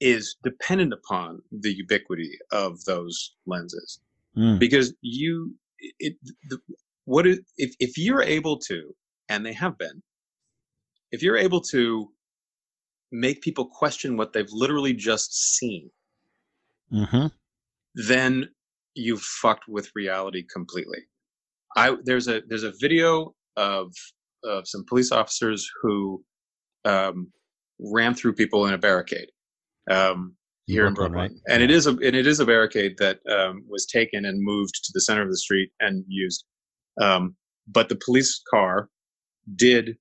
is 0.00 0.36
dependent 0.42 0.92
upon 0.92 1.40
the 1.50 1.72
ubiquity 1.72 2.30
of 2.52 2.82
those 2.84 3.34
lenses 3.46 4.00
Mm. 4.36 4.58
because 4.58 4.94
you 5.02 5.54
it 5.78 6.14
the, 6.48 6.58
what 7.04 7.26
is, 7.26 7.40
if 7.56 7.74
if 7.80 7.98
you're 7.98 8.22
able 8.22 8.58
to 8.58 8.94
and 9.28 9.44
they 9.44 9.52
have 9.52 9.76
been 9.78 10.02
if 11.10 11.22
you're 11.22 11.36
able 11.36 11.60
to 11.60 12.10
make 13.10 13.40
people 13.42 13.66
question 13.66 14.16
what 14.16 14.32
they've 14.32 14.52
literally 14.52 14.92
just 14.92 15.56
seen 15.56 15.90
hmm 16.90 17.26
then 17.94 18.48
you've 19.00 19.22
fucked 19.22 19.68
with 19.68 19.90
reality 19.94 20.44
completely 20.52 20.98
i 21.76 21.94
there's 22.04 22.28
a 22.28 22.42
there's 22.48 22.64
a 22.64 22.72
video 22.80 23.34
of 23.56 23.92
of 24.44 24.66
some 24.66 24.84
police 24.88 25.12
officers 25.12 25.68
who 25.82 26.22
um 26.84 27.30
ran 27.78 28.14
through 28.14 28.32
people 28.32 28.66
in 28.66 28.74
a 28.74 28.78
barricade 28.78 29.30
um 29.90 30.34
here 30.70 30.86
in 30.86 30.94
Brooklyn, 30.94 31.12
Brooklyn, 31.12 31.40
right? 31.46 31.54
and 31.54 31.62
it 31.62 31.70
is 31.70 31.86
a 31.86 31.90
and 31.90 32.16
it 32.16 32.26
is 32.26 32.40
a 32.40 32.46
barricade 32.46 32.96
that 32.98 33.18
um, 33.28 33.64
was 33.68 33.86
taken 33.86 34.24
and 34.24 34.42
moved 34.42 34.74
to 34.84 34.90
the 34.94 35.00
center 35.00 35.22
of 35.22 35.30
the 35.30 35.36
street 35.36 35.70
and 35.80 36.04
used. 36.08 36.44
Um, 37.00 37.36
but 37.66 37.88
the 37.88 37.96
police 37.96 38.40
car 38.48 38.88
did 39.56 39.96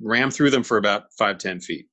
ram 0.00 0.30
through 0.30 0.50
them 0.50 0.62
for 0.62 0.76
about 0.76 1.04
five 1.16 1.38
ten 1.38 1.60
feet. 1.60 1.86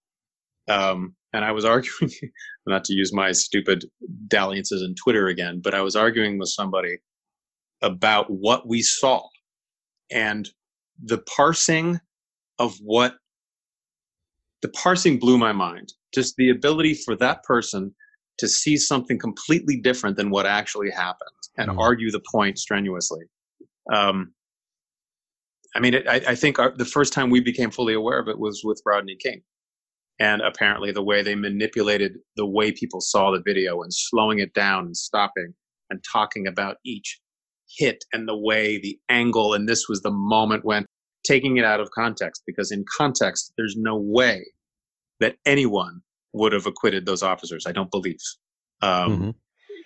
Um, 0.68 1.16
and 1.36 1.44
I 1.44 1.52
was 1.52 1.66
arguing, 1.66 2.12
not 2.66 2.86
to 2.86 2.94
use 2.94 3.14
my 3.14 3.34
stupid 3.34 3.84
dalliances 4.28 4.82
in 4.82 4.96
Twitter 4.96 5.28
again, 5.28 5.60
but 5.62 5.74
I 5.74 5.82
was 5.82 5.96
arguing 5.96 6.40
with 6.40 6.50
somebody 6.50 6.98
about 7.82 8.28
what 8.30 8.68
we 8.68 8.82
saw 8.82 9.28
and 10.10 10.50
the 11.04 11.18
parsing 11.36 12.00
of 12.58 12.78
what 12.82 13.16
the 14.62 14.70
parsing 14.70 15.20
blew 15.20 15.38
my 15.38 15.52
mind. 15.52 15.92
Just 16.14 16.36
the 16.38 16.50
ability 16.50 16.94
for 16.94 17.18
that 17.18 17.44
person 17.44 17.94
to 18.38 18.48
see 18.48 18.78
something 18.78 19.20
completely 19.20 19.78
different 19.78 20.16
than 20.16 20.30
what 20.30 20.46
actually 20.46 20.90
happened 20.90 21.30
and 21.58 21.70
Mm. 21.70 21.80
argue 21.80 22.12
the 22.12 22.24
point 22.32 22.58
strenuously. 22.58 23.26
Um, 23.94 24.34
I 25.76 25.82
mean, 25.82 25.96
it, 25.96 26.08
I, 26.08 26.22
I 26.30 26.36
think 26.36 26.60
our, 26.60 26.72
the 26.76 26.86
first 26.86 27.12
time 27.12 27.30
we 27.30 27.42
became 27.42 27.72
fully 27.72 27.94
aware 27.94 28.20
of 28.20 28.30
it 28.30 28.40
was 28.40 28.62
with 28.64 28.82
Rodney 28.86 29.18
King. 29.18 29.42
And 30.20 30.42
apparently, 30.42 30.92
the 30.92 31.04
way 31.04 31.24
they 31.24 31.36
manipulated 31.36 32.14
the 32.38 32.48
way 32.48 32.72
people 32.72 33.02
saw 33.02 33.32
the 33.32 33.42
video 33.46 33.82
and 33.82 33.94
slowing 33.94 34.40
it 34.40 34.54
down 34.54 34.86
and 34.86 34.96
stopping 34.96 35.54
and 35.90 36.04
talking 36.12 36.48
about 36.48 36.78
each 36.86 37.20
hit 37.78 38.06
and 38.14 38.28
the 38.28 38.38
way 38.38 38.80
the 38.80 38.98
angle, 39.10 39.54
and 39.54 39.68
this 39.68 39.90
was 39.90 40.02
the 40.02 40.12
moment 40.12 40.64
when 40.64 40.86
taking 41.26 41.58
it 41.58 41.66
out 41.66 41.80
of 41.82 41.90
context, 41.92 42.44
because 42.46 42.72
in 42.72 42.86
context, 42.98 43.52
there's 43.58 43.76
no 43.78 43.98
way 43.98 44.46
that 45.20 45.36
anyone 45.46 46.02
would 46.34 46.54
have 46.54 46.66
acquitted 46.66 47.06
those 47.06 47.24
officers. 47.24 47.66
I 47.66 47.72
don't 47.72 47.92
believe. 47.92 48.20
Um, 48.82 49.20
Mhm. 49.20 49.36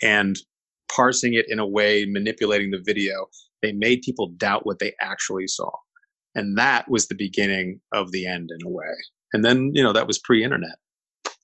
And 0.02 0.36
parsing 0.90 1.34
it 1.34 1.46
in 1.50 1.60
a 1.60 1.68
way, 1.68 2.06
manipulating 2.06 2.72
the 2.72 2.82
video, 2.84 3.28
they 3.62 3.72
made 3.72 4.02
people 4.02 4.30
doubt 4.38 4.66
what 4.66 4.80
they 4.80 4.94
actually 5.02 5.48
saw. 5.48 5.72
And 6.36 6.58
that 6.58 6.90
was 6.90 7.08
the 7.08 7.16
beginning 7.16 7.82
of 7.94 8.12
the 8.12 8.26
end 8.26 8.50
in 8.52 8.66
a 8.66 8.70
way. 8.70 8.96
And 9.34 9.44
then, 9.46 9.72
you 9.74 9.84
know, 9.84 9.94
that 9.94 10.08
was 10.08 10.20
pre 10.20 10.44
internet. 10.44 10.76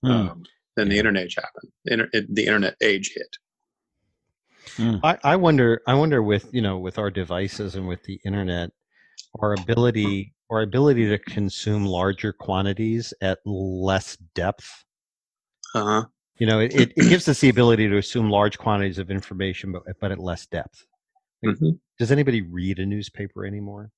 Mm. 0.03 0.09
Um, 0.31 0.43
then 0.77 0.89
the 0.89 0.97
internet 0.97 1.23
age 1.23 1.35
happened. 1.35 1.71
Inter- 1.85 2.09
it- 2.13 2.33
the 2.33 2.45
internet 2.45 2.75
age 2.81 3.13
hit. 3.15 3.37
I, 5.03 5.17
I 5.23 5.35
wonder 5.37 5.81
I 5.87 5.93
wonder 5.93 6.21
with 6.21 6.49
you 6.51 6.61
know 6.61 6.77
with 6.77 6.97
our 6.97 7.09
devices 7.09 7.75
and 7.75 7.87
with 7.87 8.03
the 8.03 8.19
internet 8.25 8.71
our 9.39 9.53
ability 9.53 10.33
our 10.49 10.63
ability 10.63 11.07
to 11.07 11.17
consume 11.17 11.85
larger 11.85 12.33
quantities 12.33 13.13
at 13.21 13.39
less 13.45 14.17
depth 14.33 14.83
Uh 15.75 15.83
huh. 15.85 16.05
you 16.39 16.47
know 16.47 16.59
it, 16.59 16.73
it, 16.75 16.91
it 16.97 17.07
gives 17.09 17.29
us 17.29 17.39
the 17.39 17.47
ability 17.47 17.87
to 17.87 17.97
assume 17.97 18.29
large 18.29 18.57
quantities 18.57 18.97
of 18.97 19.09
information 19.09 19.71
but, 19.71 19.83
but 20.01 20.11
at 20.11 20.19
less 20.19 20.45
depth 20.47 20.85
hmm 21.45 21.69
does 21.97 22.11
anybody 22.11 22.41
read 22.41 22.79
a 22.79 22.85
newspaper 22.85 23.45
anymore 23.45 23.91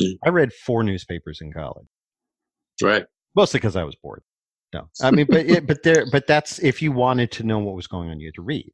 Mm. 0.00 0.16
i 0.24 0.30
read 0.30 0.50
four 0.54 0.82
newspapers 0.82 1.40
in 1.42 1.52
college 1.52 1.88
Right. 2.82 3.04
Mostly 3.34 3.58
because 3.58 3.76
i 3.76 3.84
was 3.84 3.96
bored. 3.96 4.22
No. 4.74 4.88
I 5.02 5.10
mean 5.10 5.26
but 5.28 5.46
it, 5.46 5.66
but 5.66 5.82
there 5.82 6.06
but 6.10 6.26
that's 6.26 6.58
if 6.60 6.80
you 6.82 6.92
wanted 6.92 7.30
to 7.32 7.42
know 7.42 7.58
what 7.58 7.74
was 7.74 7.86
going 7.86 8.10
on 8.10 8.20
you 8.20 8.28
had 8.28 8.34
to 8.34 8.42
read. 8.42 8.72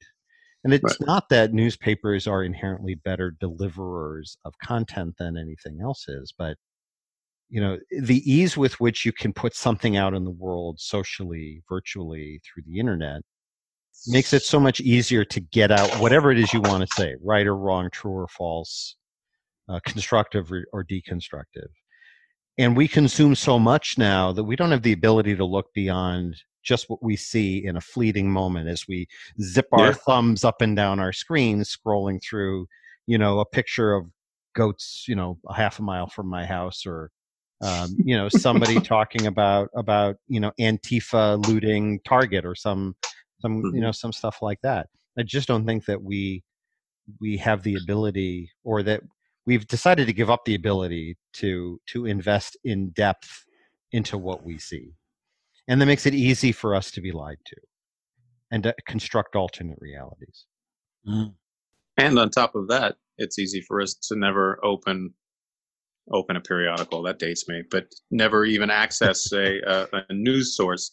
And 0.64 0.74
it's 0.74 0.84
Right. 0.84 1.06
not 1.06 1.28
that 1.30 1.52
newspapers 1.52 2.26
are 2.26 2.42
inherently 2.42 2.94
better 2.96 3.30
deliverers 3.40 4.36
of 4.44 4.54
content 4.62 5.14
than 5.18 5.36
anything 5.36 5.78
else 5.82 6.06
is 6.08 6.32
but 6.36 6.56
you 7.48 7.60
know 7.60 7.78
the 8.02 8.20
ease 8.30 8.56
with 8.56 8.78
which 8.80 9.04
you 9.06 9.12
can 9.12 9.32
put 9.32 9.54
something 9.54 9.96
out 9.96 10.14
in 10.14 10.24
the 10.24 10.30
world 10.30 10.78
socially 10.78 11.62
virtually 11.68 12.40
through 12.44 12.62
the 12.66 12.78
internet 12.78 13.22
makes 14.06 14.32
it 14.32 14.42
so 14.42 14.60
much 14.60 14.80
easier 14.80 15.24
to 15.24 15.40
get 15.40 15.70
out 15.72 15.90
whatever 16.00 16.30
it 16.30 16.38
is 16.38 16.52
you 16.52 16.60
want 16.60 16.82
to 16.86 16.94
say 16.94 17.14
right 17.24 17.46
or 17.46 17.56
wrong 17.56 17.88
true 17.90 18.12
or 18.12 18.28
false 18.28 18.96
uh, 19.68 19.80
constructive 19.86 20.52
or, 20.52 20.64
or 20.72 20.84
deconstructive 20.84 21.68
and 22.58 22.76
we 22.76 22.88
consume 22.88 23.34
so 23.34 23.58
much 23.58 23.96
now 23.96 24.32
that 24.32 24.44
we 24.44 24.56
don't 24.56 24.72
have 24.72 24.82
the 24.82 24.92
ability 24.92 25.36
to 25.36 25.44
look 25.44 25.72
beyond 25.72 26.42
just 26.64 26.90
what 26.90 27.02
we 27.02 27.16
see 27.16 27.64
in 27.64 27.76
a 27.76 27.80
fleeting 27.80 28.30
moment 28.30 28.68
as 28.68 28.86
we 28.88 29.06
zip 29.40 29.68
our 29.72 29.92
Yeah. 29.92 29.92
thumbs 29.92 30.44
up 30.44 30.60
and 30.60 30.76
down 30.76 31.00
our 31.00 31.12
screens 31.12 31.74
scrolling 31.74 32.20
through 32.22 32.66
you 33.06 33.16
know 33.16 33.40
a 33.40 33.46
picture 33.46 33.94
of 33.94 34.06
goats 34.54 35.04
you 35.08 35.14
know 35.14 35.38
a 35.48 35.54
half 35.54 35.78
a 35.78 35.82
mile 35.82 36.08
from 36.08 36.26
my 36.28 36.44
house 36.44 36.84
or 36.84 37.10
um, 37.60 37.98
you 38.04 38.16
know 38.16 38.28
somebody 38.28 38.80
talking 38.84 39.26
about 39.26 39.68
about 39.74 40.16
you 40.26 40.40
know 40.40 40.52
antifa 40.60 41.42
looting 41.46 42.00
target 42.04 42.44
or 42.44 42.54
some 42.54 42.94
some 43.40 43.68
you 43.72 43.80
Mhm. 43.80 43.80
know 43.80 43.92
some 43.92 44.12
stuff 44.12 44.42
like 44.42 44.60
that 44.62 44.88
i 45.18 45.22
just 45.22 45.48
don't 45.48 45.64
think 45.64 45.84
that 45.86 46.02
we 46.02 46.42
we 47.20 47.36
have 47.36 47.62
the 47.62 47.76
ability 47.76 48.50
or 48.64 48.82
that 48.82 49.02
we've 49.48 49.66
decided 49.66 50.06
to 50.06 50.12
give 50.12 50.30
up 50.30 50.44
the 50.44 50.54
ability 50.54 51.16
to 51.32 51.80
to 51.86 52.06
invest 52.06 52.56
in 52.64 52.90
depth 52.90 53.44
into 53.92 54.16
what 54.16 54.44
we 54.44 54.58
see 54.58 54.92
and 55.66 55.80
that 55.80 55.86
makes 55.86 56.06
it 56.06 56.14
easy 56.14 56.52
for 56.52 56.74
us 56.74 56.90
to 56.90 57.00
be 57.00 57.12
lied 57.12 57.38
to 57.44 57.56
and 58.50 58.62
to 58.62 58.74
construct 58.86 59.34
alternate 59.34 59.78
realities 59.80 60.46
Mm. 61.06 61.34
And 61.96 62.18
on 62.18 62.30
top 62.30 62.54
of 62.54 62.68
that, 62.68 62.96
it's 63.16 63.38
easy 63.38 63.60
for 63.66 63.80
us 63.80 63.94
to 64.08 64.16
never 64.16 64.58
open 64.64 65.14
open 66.10 66.36
a 66.36 66.40
periodical 66.40 67.02
that 67.02 67.18
dates 67.18 67.46
me, 67.48 67.62
but 67.70 67.84
never 68.10 68.46
even 68.46 68.70
access 68.70 69.30
a, 69.30 69.58
a, 69.66 69.88
a 70.08 70.14
news 70.14 70.56
source 70.56 70.90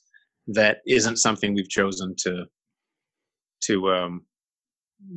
that 0.47 0.79
isn't 0.85 1.17
something 1.17 1.53
we've 1.53 1.69
chosen 1.69 2.13
to 2.17 2.45
to 3.63 3.89
um, 3.91 4.25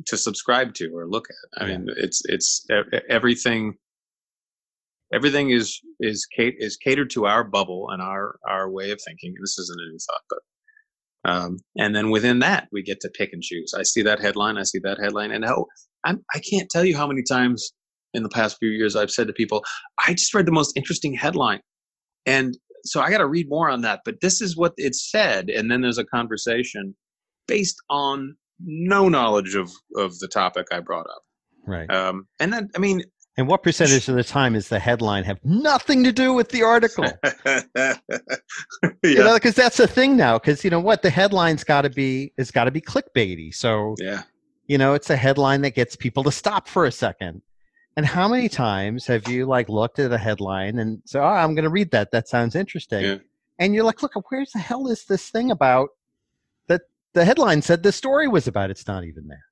to 0.07 0.17
subscribe 0.17 0.73
to 0.75 0.89
or 0.95 1.07
look 1.07 1.27
at. 1.29 1.61
I 1.63 1.67
Yeah. 1.67 1.77
mean, 1.79 1.89
it's 1.97 2.21
it's 2.25 2.65
everything. 3.09 3.75
Everything 5.13 5.49
is 5.51 5.79
is 5.99 6.27
is 6.37 6.77
catered 6.77 7.09
to 7.11 7.25
our 7.25 7.43
bubble 7.43 7.89
and 7.91 8.01
our 8.01 8.39
our 8.47 8.69
way 8.69 8.91
of 8.91 8.99
thinking. 9.05 9.33
This 9.41 9.57
isn't 9.59 9.79
a 9.81 9.89
new 9.91 9.97
thought, 10.07 10.21
but 10.29 10.39
Um, 11.25 11.57
and 11.77 11.93
then 11.95 12.11
within 12.11 12.39
that, 12.39 12.69
we 12.71 12.81
get 12.81 13.01
to 13.01 13.09
pick 13.09 13.33
and 13.33 13.43
choose. 13.43 13.73
I 13.77 13.83
see 13.83 14.01
that 14.03 14.19
headline, 14.21 14.57
I 14.57 14.63
see 14.63 14.79
that 14.83 14.99
headline, 14.99 15.31
and 15.31 15.43
oh, 15.45 15.67
I'm, 16.05 16.23
I 16.33 16.39
can't 16.39 16.69
tell 16.69 16.85
you 16.85 16.95
how 16.95 17.07
many 17.07 17.23
times 17.23 17.73
in 18.13 18.23
the 18.23 18.29
past 18.29 18.57
few 18.57 18.69
years 18.69 18.95
I've 18.95 19.11
said 19.11 19.27
to 19.27 19.33
people, 19.33 19.63
I 20.07 20.13
just 20.13 20.33
read 20.33 20.45
the 20.47 20.53
most 20.53 20.77
interesting 20.77 21.13
headline. 21.13 21.59
And 22.25 22.57
so 22.85 23.01
I 23.01 23.09
got 23.09 23.17
to 23.19 23.27
read 23.27 23.49
more 23.49 23.69
on 23.69 23.81
that. 23.81 23.99
But 24.05 24.21
this 24.21 24.41
is 24.41 24.55
what 24.55 24.73
it 24.77 24.95
said. 24.95 25.49
And 25.49 25.69
then 25.69 25.81
there's 25.81 25.97
a 25.97 26.05
conversation 26.05 26.95
based 27.47 27.75
on 27.89 28.35
no 28.59 29.09
knowledge 29.09 29.55
of, 29.55 29.71
of 29.95 30.17
the 30.19 30.27
topic 30.27 30.67
I 30.71 30.79
brought 30.79 31.07
up. 31.07 31.21
Right. 31.65 31.89
Um, 31.91 32.27
and 32.39 32.51
then, 32.51 32.69
I 32.75 32.79
mean, 32.79 33.03
and 33.39 33.47
what 33.47 33.63
percentage 33.63 34.09
of 34.09 34.15
the 34.15 34.23
time 34.23 34.53
is 34.53 34.67
the 34.67 34.79
headline 34.79 35.23
have 35.23 35.39
nothing 35.45 36.03
to 36.03 36.11
do 36.11 36.33
with 36.33 36.49
the 36.49 36.61
article? 36.63 37.05
yeah. 37.45 37.95
You 39.01 39.23
know, 39.23 39.35
because 39.35 39.55
that's 39.55 39.77
the 39.77 39.87
thing 39.87 40.17
now. 40.17 40.37
Because 40.37 40.65
you 40.65 40.69
know 40.69 40.81
what, 40.81 41.03
the 41.03 41.09
headline's 41.09 41.63
got 41.63 41.83
to 41.83 41.89
be 41.89 42.33
it's 42.37 42.51
got 42.51 42.65
to 42.65 42.71
be 42.71 42.81
clickbaity. 42.81 43.53
So 43.53 43.95
yeah. 43.97 44.23
you 44.67 44.77
know, 44.77 44.93
it's 44.93 45.09
a 45.09 45.15
headline 45.15 45.61
that 45.61 45.73
gets 45.73 45.95
people 45.95 46.21
to 46.25 46.33
stop 46.33 46.67
for 46.67 46.85
a 46.85 46.91
second. 46.91 47.41
And 47.95 48.05
how 48.05 48.27
many 48.27 48.49
times 48.49 49.05
have 49.07 49.25
you 49.29 49.45
like 49.45 49.69
looked 49.69 49.99
at 49.99 50.11
a 50.11 50.17
headline 50.17 50.77
and 50.77 51.01
said, 51.05 51.21
"Oh, 51.21 51.25
I'm 51.25 51.55
going 51.55 51.63
to 51.63 51.69
read 51.69 51.91
that. 51.91 52.11
That 52.11 52.27
sounds 52.27 52.55
interesting," 52.55 53.05
Yeah. 53.05 53.17
and 53.57 53.73
you're 53.73 53.85
like, 53.85 54.03
"Look, 54.03 54.15
where's 54.29 54.51
the 54.51 54.59
hell 54.59 54.89
is 54.89 55.05
this 55.05 55.29
thing 55.29 55.49
about 55.49 55.91
that 55.91 55.98
the 57.13 57.25
headline 57.25 57.61
said 57.61 57.83
the 57.83 57.91
story 57.91 58.27
was 58.27 58.47
about? 58.47 58.69
It's 58.69 58.87
not 58.87 59.03
even 59.03 59.27
there." 59.27 59.43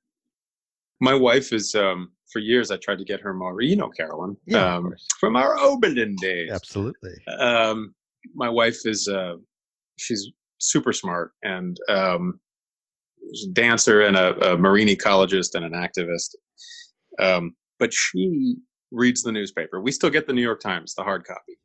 My 1.00 1.14
wife 1.14 1.52
is, 1.52 1.74
um, 1.76 2.10
for 2.32 2.40
years, 2.40 2.70
I 2.70 2.76
tried 2.76 2.98
to 2.98 3.04
get 3.04 3.20
her 3.20 3.32
more, 3.32 3.60
you 3.62 3.76
know, 3.76 3.88
Carolyn, 3.88 4.36
Yeah, 4.46 4.76
um, 4.76 4.92
from 5.20 5.36
our 5.36 5.56
Oberlin 5.58 6.16
days. 6.16 6.50
Absolutely. 6.50 7.14
um, 7.38 7.94
my 8.34 8.48
wife 8.48 8.78
is 8.84 9.06
uh, 9.06 9.36
she's 9.96 10.26
super 10.58 10.92
smart 10.92 11.32
and 11.44 11.78
um, 11.88 12.40
a 13.22 13.52
dancer 13.52 14.02
and 14.02 14.16
a, 14.16 14.54
a 14.54 14.58
marine 14.58 14.88
ecologist 14.88 15.54
and 15.54 15.64
an 15.64 15.72
activist. 15.72 16.34
Um, 17.20 17.54
but 17.78 17.92
she 17.94 18.56
reads 18.90 19.22
the 19.22 19.30
newspaper. 19.32 19.80
We 19.80 19.92
still 19.92 20.10
get 20.10 20.26
the 20.26 20.32
New 20.32 20.42
York 20.42 20.60
Times, 20.60 20.94
the 20.96 21.04
hard 21.04 21.24
copy, 21.24 21.58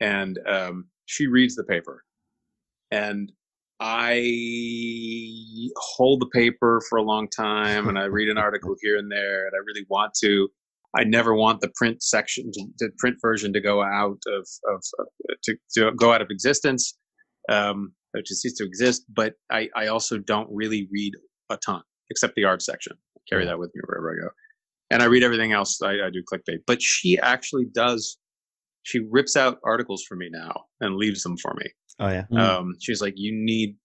and 0.00 0.38
um, 0.48 0.86
she 1.06 1.26
reads 1.28 1.54
the 1.54 1.64
paper. 1.64 2.02
And 2.90 3.30
I 3.86 5.68
hold 5.76 6.22
the 6.22 6.30
paper 6.32 6.80
for 6.88 6.96
a 6.96 7.02
long 7.02 7.28
time, 7.28 7.86
and 7.86 7.98
I 7.98 8.04
read 8.04 8.30
an 8.30 8.38
article 8.46 8.74
here 8.80 8.96
and 8.96 9.12
there, 9.12 9.46
and 9.46 9.52
I 9.54 9.58
really 9.58 9.84
want 9.90 10.14
to. 10.22 10.48
I 10.96 11.04
never 11.04 11.34
want 11.34 11.60
the 11.60 11.70
print 11.74 12.02
section, 12.02 12.50
the 12.78 12.90
print 12.98 13.16
version, 13.20 13.52
to 13.52 13.60
go 13.60 13.82
out 13.82 14.22
of, 14.26 14.48
of, 14.68 14.82
of 14.98 15.06
to, 15.42 15.56
to 15.74 15.92
go 15.92 16.14
out 16.14 16.22
of 16.22 16.28
existence, 16.30 16.96
um, 17.50 17.92
or 18.14 18.22
to 18.24 18.34
cease 18.34 18.54
to 18.54 18.64
exist. 18.64 19.04
But 19.14 19.34
I, 19.52 19.68
I 19.76 19.88
also 19.88 20.16
don't 20.16 20.48
really 20.50 20.88
read 20.90 21.12
a 21.50 21.58
ton, 21.58 21.82
except 22.10 22.36
the 22.36 22.44
art 22.44 22.62
section. 22.62 22.96
I 23.18 23.20
carry 23.28 23.44
that 23.44 23.58
with 23.58 23.70
me 23.74 23.82
wherever 23.86 24.12
I 24.12 24.22
go, 24.22 24.30
and 24.92 25.02
I 25.02 25.06
read 25.06 25.24
everything 25.24 25.52
else. 25.52 25.82
I, 25.82 26.06
I 26.06 26.10
do 26.10 26.22
clickbait, 26.32 26.60
but 26.66 26.80
she 26.80 27.18
actually 27.18 27.66
does. 27.74 28.16
She 28.84 29.00
rips 29.10 29.36
out 29.36 29.58
articles 29.62 30.04
for 30.08 30.16
me 30.16 30.30
now 30.32 30.64
and 30.80 30.96
leaves 30.96 31.22
them 31.22 31.36
for 31.36 31.52
me. 31.54 31.66
Oh 32.00 32.08
yeah. 32.08 32.24
Mm. 32.32 32.38
Um, 32.38 32.74
she's 32.80 33.00
like, 33.00 33.14
you 33.16 33.32
need 33.32 33.76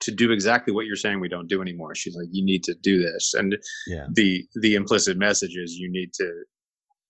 to 0.00 0.10
do 0.12 0.30
exactly 0.30 0.72
what 0.72 0.86
you're 0.86 0.96
saying 0.96 1.20
we 1.20 1.28
don't 1.28 1.48
do 1.48 1.60
anymore. 1.60 1.94
She's 1.94 2.14
like, 2.16 2.28
you 2.30 2.44
need 2.44 2.62
to 2.64 2.74
do 2.82 2.98
this, 3.02 3.34
and 3.34 3.56
Yeah. 3.86 4.06
the 4.12 4.44
the 4.60 4.74
implicit 4.74 5.16
message 5.16 5.56
is 5.56 5.74
you 5.76 5.90
need 5.90 6.12
to 6.14 6.44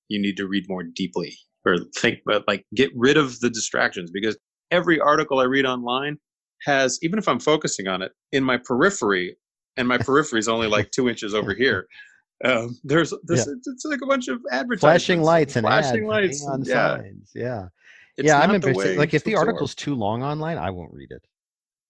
you 0.08 0.20
need 0.20 0.36
to 0.38 0.46
read 0.46 0.64
more 0.68 0.82
deeply 0.82 1.36
or 1.66 1.76
think 1.98 2.20
but 2.24 2.44
like 2.48 2.64
get 2.74 2.90
rid 2.96 3.16
of 3.18 3.38
the 3.40 3.50
distractions 3.50 4.10
because 4.10 4.38
every 4.70 4.98
article 4.98 5.38
i 5.38 5.44
read 5.44 5.66
online 5.66 6.16
has 6.64 6.98
even 7.02 7.18
if 7.18 7.28
i'm 7.28 7.38
focusing 7.38 7.88
on 7.88 8.00
it 8.00 8.12
in 8.32 8.42
my 8.42 8.56
periphery 8.56 9.36
and 9.76 9.86
my 9.86 9.98
periphery 9.98 10.38
is 10.38 10.48
only 10.48 10.66
like 10.66 10.90
two 10.92 11.08
inches 11.10 11.34
over 11.34 11.52
here 11.52 11.86
um, 12.44 12.78
there's 12.84 13.12
there's 13.24 13.46
it's 13.48 13.84
like 13.84 14.00
a 14.02 14.06
bunch 14.06 14.28
of 14.28 14.38
advertisements 14.52 14.80
Flashing 14.80 15.22
lights 15.22 15.56
and 15.56 15.66
flashing 15.66 16.04
ads, 16.04 16.08
lights 16.08 16.46
on 16.46 16.64
yeah 16.64 16.96
signs. 16.96 17.30
Yeah. 17.34 17.64
It's 18.18 18.26
yeah, 18.26 18.40
I'm 18.40 18.50
way 18.74 18.96
Like 18.96 19.14
if 19.14 19.24
the 19.24 19.32
absorb. 19.32 19.48
article's 19.48 19.74
too 19.74 19.94
long 19.94 20.22
online, 20.22 20.58
I 20.58 20.70
won't 20.70 20.92
read 20.92 21.10
it. 21.10 21.22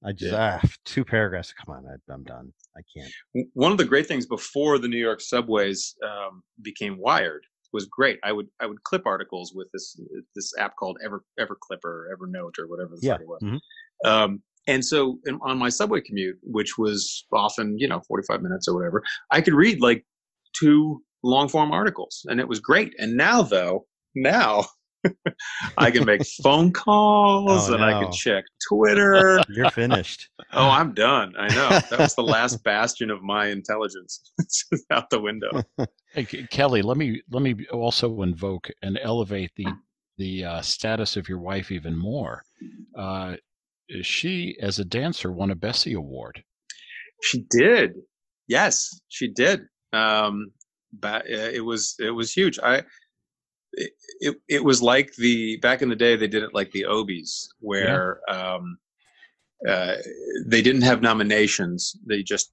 I 0.04 0.12
just 0.12 0.32
Yeah. 0.32 0.60
ah, 0.62 0.68
two 0.84 1.04
paragraphs. 1.04 1.52
Come 1.52 1.74
on, 1.74 1.86
I, 1.86 2.12
I'm 2.12 2.22
done. 2.24 2.52
I 2.76 2.80
can't. 2.94 3.50
one 3.54 3.72
of 3.72 3.78
the 3.78 3.84
great 3.84 4.06
things 4.06 4.26
before 4.26 4.78
the 4.78 4.86
New 4.88 4.98
York 4.98 5.20
subways 5.20 5.96
um, 6.04 6.42
became 6.62 6.98
wired 6.98 7.42
was 7.72 7.86
great. 7.86 8.18
I 8.22 8.32
would 8.32 8.46
I 8.60 8.66
would 8.66 8.82
clip 8.84 9.06
articles 9.06 9.52
with 9.54 9.68
this 9.72 9.98
this 10.36 10.52
app 10.58 10.76
called 10.76 10.98
Ever 11.04 11.24
Everclip 11.40 11.84
or 11.84 12.08
Evernote 12.14 12.58
or 12.58 12.68
whatever 12.68 12.90
the 12.96 13.06
Yeah. 13.06 13.18
was. 13.26 13.42
Mhm. 13.42 13.60
Um, 14.04 14.42
and 14.66 14.84
so 14.84 15.18
in, 15.26 15.38
on 15.42 15.58
my 15.58 15.70
subway 15.70 16.00
commute, 16.00 16.38
which 16.42 16.78
was 16.78 17.26
often 17.32 17.78
you 17.78 17.88
know 17.88 18.00
45 18.06 18.42
minutes 18.42 18.68
or 18.68 18.74
whatever, 18.74 19.02
I 19.30 19.40
could 19.40 19.54
read 19.54 19.80
like 19.80 20.04
two 20.54 21.02
long 21.24 21.48
form 21.48 21.72
articles, 21.72 22.24
and 22.28 22.38
it 22.38 22.46
was 22.48 22.60
great. 22.60 22.94
And 22.98 23.16
now 23.16 23.42
though, 23.42 23.86
now 24.14 24.66
I 25.78 25.90
can 25.90 26.04
make 26.04 26.22
phone 26.42 26.72
calls 26.72 27.70
Oh, 27.70 27.74
and 27.74 27.84
I 27.84 28.02
can 28.02 28.12
check 28.12 28.44
Twitter. 28.68 29.40
You're 29.48 29.70
finished. 29.70 30.28
Oh, 30.54 30.70
I'm 30.70 30.94
done. 30.94 31.34
I 31.38 31.48
know. 31.48 31.68
That 31.90 31.98
was 31.98 32.14
the 32.14 32.22
last 32.22 32.64
bastion 32.64 33.10
of 33.10 33.22
my 33.22 33.48
intelligence. 33.48 34.32
it's 34.38 34.64
just 34.72 34.86
out 34.90 35.10
the 35.10 35.20
window. 35.20 35.62
Hey, 36.14 36.24
Kelly, 36.24 36.80
let 36.80 36.96
me 36.96 37.20
let 37.30 37.42
me 37.42 37.66
also 37.70 38.22
invoke 38.22 38.70
and 38.80 38.98
elevate 39.02 39.50
the 39.56 39.66
the 40.16 40.44
uh, 40.46 40.62
status 40.62 41.18
of 41.18 41.28
your 41.28 41.38
wife 41.38 41.70
even 41.70 41.94
more. 41.94 42.44
Uh, 42.96 43.36
she, 44.00 44.56
as 44.62 44.78
a 44.78 44.86
dancer, 44.86 45.32
won 45.32 45.50
a 45.50 45.54
Bessie 45.54 45.92
Award. 45.92 46.42
She 47.22 47.44
did. 47.50 47.92
Yes, 48.46 49.00
she 49.08 49.28
did. 49.28 49.60
Um, 49.92 50.52
ba- 50.94 51.24
uh, 51.30 51.50
it 51.52 51.62
was 51.64 51.94
it 51.98 52.10
was 52.12 52.32
huge. 52.32 52.58
I 52.58 52.84
it, 53.72 53.92
it 54.20 54.36
it 54.48 54.64
was 54.64 54.82
like 54.82 55.14
the 55.16 55.56
back 55.58 55.82
in 55.82 55.88
the 55.88 55.96
day 55.96 56.16
they 56.16 56.28
did 56.28 56.42
it 56.42 56.54
like 56.54 56.70
the 56.72 56.86
Obies 56.88 57.46
where 57.60 58.20
um, 58.30 58.78
uh, 59.66 59.96
they 60.46 60.62
didn't 60.62 60.82
have 60.82 61.02
nominations. 61.02 61.96
They 62.06 62.22
just 62.22 62.52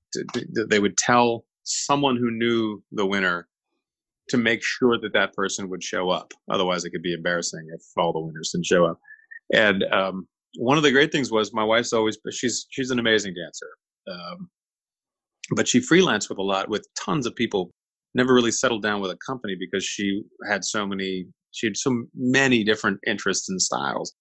they 0.69 0.79
would 0.79 0.97
tell 0.97 1.45
someone 1.63 2.17
who 2.17 2.31
knew 2.31 2.83
the 2.91 3.05
winner 3.05 3.47
to 4.29 4.37
make 4.37 4.63
sure 4.63 4.99
that 4.99 5.13
that 5.13 5.33
person 5.33 5.69
would 5.69 5.83
show 5.83 6.09
up. 6.09 6.33
Otherwise, 6.49 6.83
it 6.83 6.89
could 6.89 7.03
be 7.03 7.13
embarrassing 7.13 7.67
if 7.73 7.81
all 7.97 8.11
the 8.11 8.19
winners 8.19 8.51
didn't 8.51 8.65
show 8.65 8.85
up. 8.85 8.99
And 9.53 9.83
um, 9.91 10.27
one 10.57 10.77
of 10.77 10.83
the 10.83 10.91
great 10.91 11.11
things 11.11 11.31
was 11.31 11.53
my 11.53 11.63
wife's 11.63 11.93
always 11.93 12.17
she's 12.31 12.65
she's 12.69 12.91
an 12.91 12.99
amazing 12.99 13.33
dancer. 13.35 13.69
Um, 14.07 14.49
but 15.51 15.67
she 15.67 15.79
freelanced 15.79 16.29
with 16.29 16.39
a 16.39 16.43
lot 16.43 16.69
with 16.69 16.87
tons 16.95 17.25
of 17.25 17.35
people 17.35 17.71
never 18.15 18.33
really 18.33 18.51
settled 18.51 18.81
down 18.81 19.01
with 19.01 19.11
a 19.11 19.17
company 19.27 19.55
because 19.59 19.83
she 19.83 20.23
had 20.49 20.63
so 20.65 20.87
many 20.87 21.27
she 21.51 21.67
had 21.67 21.77
so 21.77 22.03
many 22.15 22.63
different 22.63 22.99
interests 23.05 23.47
and 23.49 23.61
styles 23.61 24.13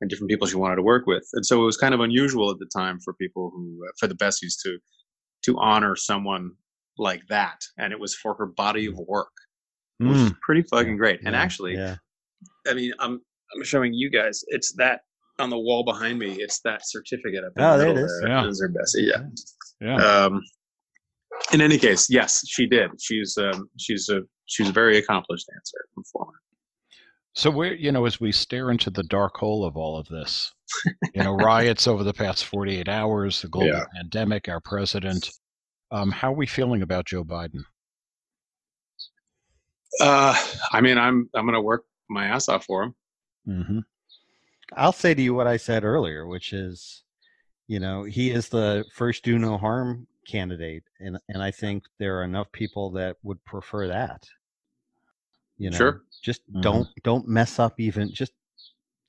and 0.00 0.10
different 0.10 0.28
people 0.30 0.46
she 0.46 0.56
wanted 0.56 0.76
to 0.76 0.82
work 0.82 1.06
with 1.06 1.22
and 1.34 1.46
so 1.46 1.62
it 1.62 1.64
was 1.64 1.76
kind 1.76 1.94
of 1.94 2.00
unusual 2.00 2.50
at 2.50 2.58
the 2.58 2.68
time 2.76 2.98
for 3.04 3.14
people 3.14 3.50
who 3.54 3.78
uh, 3.86 3.92
for 4.00 4.06
the 4.08 4.14
bessies 4.16 4.54
to 4.64 4.78
to 5.44 5.56
honor 5.60 5.94
someone 5.96 6.50
like 6.98 7.22
that 7.28 7.58
and 7.78 7.92
it 7.92 8.00
was 8.00 8.14
for 8.14 8.34
her 8.34 8.46
body 8.46 8.86
of 8.86 8.94
work 9.06 9.30
which 9.98 10.16
is 10.18 10.30
Mm, 10.32 10.36
pretty 10.42 10.62
fucking 10.62 10.96
great 10.96 11.20
and 11.24 11.36
actually 11.36 11.74
yeah. 11.76 11.96
i 12.68 12.74
mean 12.74 12.92
i'm 12.98 13.20
i'm 13.54 13.64
showing 13.64 13.92
you 13.94 14.10
guys 14.10 14.40
it's 14.48 14.72
that 14.76 15.00
on 15.38 15.48
the 15.50 15.58
wall 15.58 15.84
behind 15.84 16.18
me 16.18 16.32
it's 16.38 16.60
that 16.64 16.80
certificate 16.84 17.44
up 17.44 17.52
in 17.56 17.62
Oh, 17.64 17.78
the 17.78 17.84
there 17.84 17.90
it 17.92 17.96
is 17.98 18.10
is. 18.10 18.20
there. 18.20 18.30
Yeah. 18.30 18.42
Those 18.42 18.60
are 18.62 18.68
bessie 18.68 19.10
yeah 19.12 19.22
Yeah. 19.80 20.24
um, 20.24 20.42
in 21.52 21.60
any 21.60 21.78
case, 21.78 22.08
yes, 22.10 22.42
she 22.48 22.66
did. 22.66 22.90
She's 23.00 23.36
um, 23.38 23.68
she's 23.78 24.08
a 24.08 24.22
she's 24.46 24.68
a 24.68 24.72
very 24.72 24.98
accomplished 24.98 25.46
dancer 25.52 25.78
and 25.96 26.04
performer. 26.04 26.38
So 27.34 27.50
we're, 27.50 27.74
you 27.74 27.92
know, 27.92 28.04
as 28.04 28.20
we 28.20 28.30
stare 28.30 28.70
into 28.70 28.90
the 28.90 29.04
dark 29.04 29.36
hole 29.38 29.64
of 29.64 29.74
all 29.76 29.96
of 29.98 30.06
this, 30.08 30.52
you 31.14 31.22
know, 31.22 31.32
riots 31.36 31.86
over 31.86 32.04
the 32.04 32.12
past 32.12 32.44
48 32.44 32.88
hours, 32.90 33.40
the 33.40 33.48
global 33.48 33.68
Yeah. 33.68 33.84
pandemic, 33.96 34.50
our 34.50 34.60
president, 34.60 35.30
um, 35.90 36.10
how 36.10 36.30
are 36.32 36.36
we 36.36 36.46
feeling 36.46 36.82
about 36.82 37.06
Joe 37.06 37.24
Biden? 37.24 37.62
Uh, 40.00 40.34
I 40.72 40.80
mean, 40.80 40.98
I'm 40.98 41.28
I'm 41.34 41.46
gonna 41.46 41.60
work 41.60 41.84
my 42.08 42.26
ass 42.26 42.48
off 42.48 42.64
for 42.64 42.82
him. 42.84 42.94
Mm-hmm. 43.48 43.78
I'll 44.76 44.92
say 44.92 45.14
to 45.14 45.22
you 45.22 45.34
what 45.34 45.46
I 45.46 45.56
said 45.58 45.84
earlier, 45.84 46.26
which 46.26 46.52
is, 46.52 47.02
you 47.66 47.78
know, 47.78 48.04
he 48.04 48.30
is 48.30 48.48
the 48.48 48.84
first 48.94 49.22
do 49.22 49.38
no 49.38 49.58
harm 49.58 50.06
candidate, 50.26 50.84
and 51.00 51.18
and 51.28 51.42
I 51.42 51.50
think 51.50 51.84
there 51.98 52.18
are 52.18 52.24
enough 52.24 52.50
people 52.52 52.90
that 52.92 53.16
would 53.22 53.42
prefer 53.44 53.88
that. 53.88 54.24
You 55.58 55.70
know, 55.70 55.76
Sure. 55.76 56.02
just 56.22 56.42
Mhm. 56.52 56.62
don't 56.62 56.88
don't 57.02 57.28
mess 57.28 57.58
up. 57.58 57.78
Even 57.80 58.12
just 58.12 58.32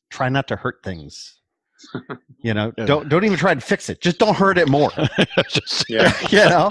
try 0.10 0.30
not 0.30 0.48
to 0.50 0.56
hurt 0.56 0.82
things. 0.84 1.40
you 2.44 2.54
know, 2.54 2.72
Yeah. 2.78 2.86
don't 2.86 3.10
don't 3.10 3.24
even 3.24 3.38
try 3.38 3.54
to 3.56 3.62
fix 3.62 3.90
it. 3.90 4.02
Just 4.02 4.20
don't 4.20 4.36
hurt 4.36 4.58
it 4.58 4.68
more. 4.70 4.92
Just- 5.50 5.86
Yeah. 5.90 6.12
you 6.30 6.38
know. 6.50 6.70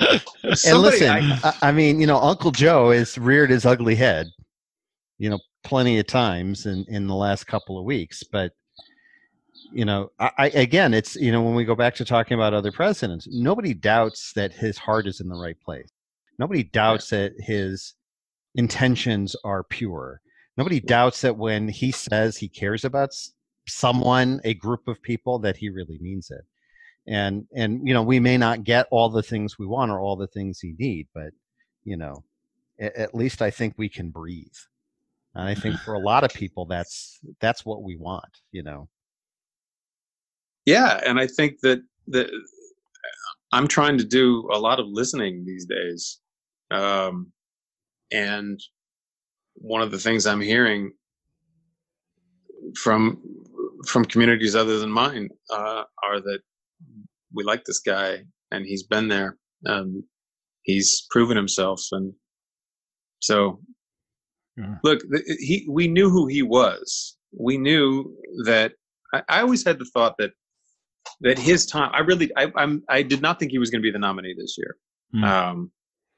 and 0.00 0.78
listen, 0.78 1.08
I- 1.08 1.40
I, 1.44 1.54
I 1.68 1.72
mean, 1.72 2.00
you 2.00 2.06
know, 2.06 2.18
Uncle 2.18 2.50
Joe 2.50 2.90
has 2.90 3.18
reared 3.18 3.50
his 3.50 3.66
ugly 3.66 3.94
head, 3.96 4.28
you 5.18 5.28
know, 5.28 5.40
plenty 5.64 5.98
of 5.98 6.06
times 6.06 6.66
in 6.66 6.84
in 6.88 7.06
the 7.06 7.14
last 7.14 7.46
couple 7.46 7.78
of 7.78 7.84
weeks. 7.84 8.22
But 8.22 8.52
you 9.72 9.84
know, 9.84 10.10
I, 10.18 10.30
I 10.38 10.46
again, 10.48 10.94
it's 10.94 11.16
you 11.16 11.32
know, 11.32 11.42
when 11.42 11.54
we 11.54 11.64
go 11.64 11.74
back 11.74 11.94
to 11.96 12.04
talking 12.04 12.34
about 12.34 12.54
other 12.54 12.72
presidents, 12.72 13.28
nobody 13.30 13.74
doubts 13.74 14.32
that 14.34 14.52
his 14.52 14.78
heart 14.78 15.06
is 15.06 15.20
in 15.20 15.28
the 15.28 15.36
right 15.36 15.58
place. 15.60 15.88
Nobody 16.38 16.62
doubts 16.62 17.10
that 17.10 17.32
his 17.38 17.94
intentions 18.54 19.34
are 19.44 19.64
pure. 19.64 20.20
Nobody 20.56 20.80
doubts 20.80 21.20
that 21.22 21.36
when 21.36 21.68
he 21.68 21.92
says 21.92 22.36
he 22.36 22.48
cares 22.48 22.84
about 22.84 23.10
someone, 23.66 24.40
a 24.44 24.54
group 24.54 24.88
of 24.88 25.02
people, 25.02 25.38
that 25.40 25.56
he 25.56 25.68
really 25.68 25.98
means 26.00 26.30
it. 26.30 26.44
And 27.06 27.46
and 27.54 27.86
you 27.86 27.94
know, 27.94 28.02
we 28.02 28.20
may 28.20 28.36
not 28.36 28.64
get 28.64 28.86
all 28.90 29.08
the 29.08 29.22
things 29.22 29.58
we 29.58 29.66
want 29.66 29.90
or 29.90 30.00
all 30.00 30.16
the 30.16 30.26
things 30.26 30.60
he 30.60 30.74
need, 30.78 31.08
but 31.14 31.30
you 31.84 31.96
know, 31.96 32.24
at, 32.80 32.94
at 32.96 33.14
least 33.14 33.42
I 33.42 33.50
think 33.50 33.74
we 33.76 33.88
can 33.88 34.10
breathe. 34.10 34.46
And 35.34 35.48
I 35.48 35.54
think 35.54 35.76
for 35.80 35.94
a 35.94 36.00
lot 36.00 36.24
of 36.24 36.32
people, 36.32 36.64
that's 36.66 37.20
that's 37.40 37.64
what 37.64 37.82
we 37.82 37.96
want. 37.96 38.38
You 38.52 38.62
know. 38.62 38.88
Yeah, 40.68 41.00
and 41.06 41.18
I 41.18 41.26
think 41.26 41.60
that 41.62 41.80
that 42.08 42.28
I'm 43.52 43.66
trying 43.66 43.96
to 43.96 44.04
do 44.04 44.46
a 44.52 44.58
lot 44.58 44.78
of 44.78 44.86
listening 44.86 45.46
these 45.46 45.64
days, 45.64 46.20
um, 46.70 47.32
and 48.12 48.60
one 49.54 49.80
of 49.80 49.90
the 49.90 49.98
things 49.98 50.26
I'm 50.26 50.42
hearing 50.42 50.92
from 52.76 53.22
from 53.86 54.04
communities 54.04 54.54
other 54.54 54.78
than 54.78 54.90
mine 54.90 55.30
uh, 55.50 55.84
are 56.04 56.20
that 56.20 56.40
we 57.32 57.44
like 57.44 57.64
this 57.64 57.78
guy 57.78 58.18
and 58.50 58.66
he's 58.66 58.82
been 58.82 59.08
there. 59.08 59.38
Um, 59.64 60.04
he's 60.64 61.06
proven 61.10 61.38
himself, 61.38 61.80
and 61.92 62.12
so 63.20 63.58
yeah. 64.58 64.74
look, 64.84 65.00
he 65.38 65.66
we 65.66 65.88
knew 65.88 66.10
who 66.10 66.26
he 66.26 66.42
was. 66.42 67.16
We 67.32 67.56
knew 67.56 68.14
that. 68.44 68.72
I, 69.14 69.22
I 69.30 69.40
always 69.40 69.64
had 69.64 69.78
the 69.78 69.90
thought 69.94 70.16
that 70.18 70.32
that 71.20 71.38
his 71.38 71.66
time. 71.66 71.90
I 71.92 72.00
really, 72.00 72.30
I, 72.36 72.52
I'm, 72.56 72.82
I 72.88 73.02
did 73.02 73.22
not 73.22 73.38
think 73.38 73.50
he 73.50 73.58
was 73.58 73.70
going 73.70 73.82
to 73.82 73.86
be 73.86 73.92
the 73.92 73.98
nominee 73.98 74.34
this 74.36 74.56
year. 74.58 74.76
Mm. 75.14 75.24
Um, 75.24 75.70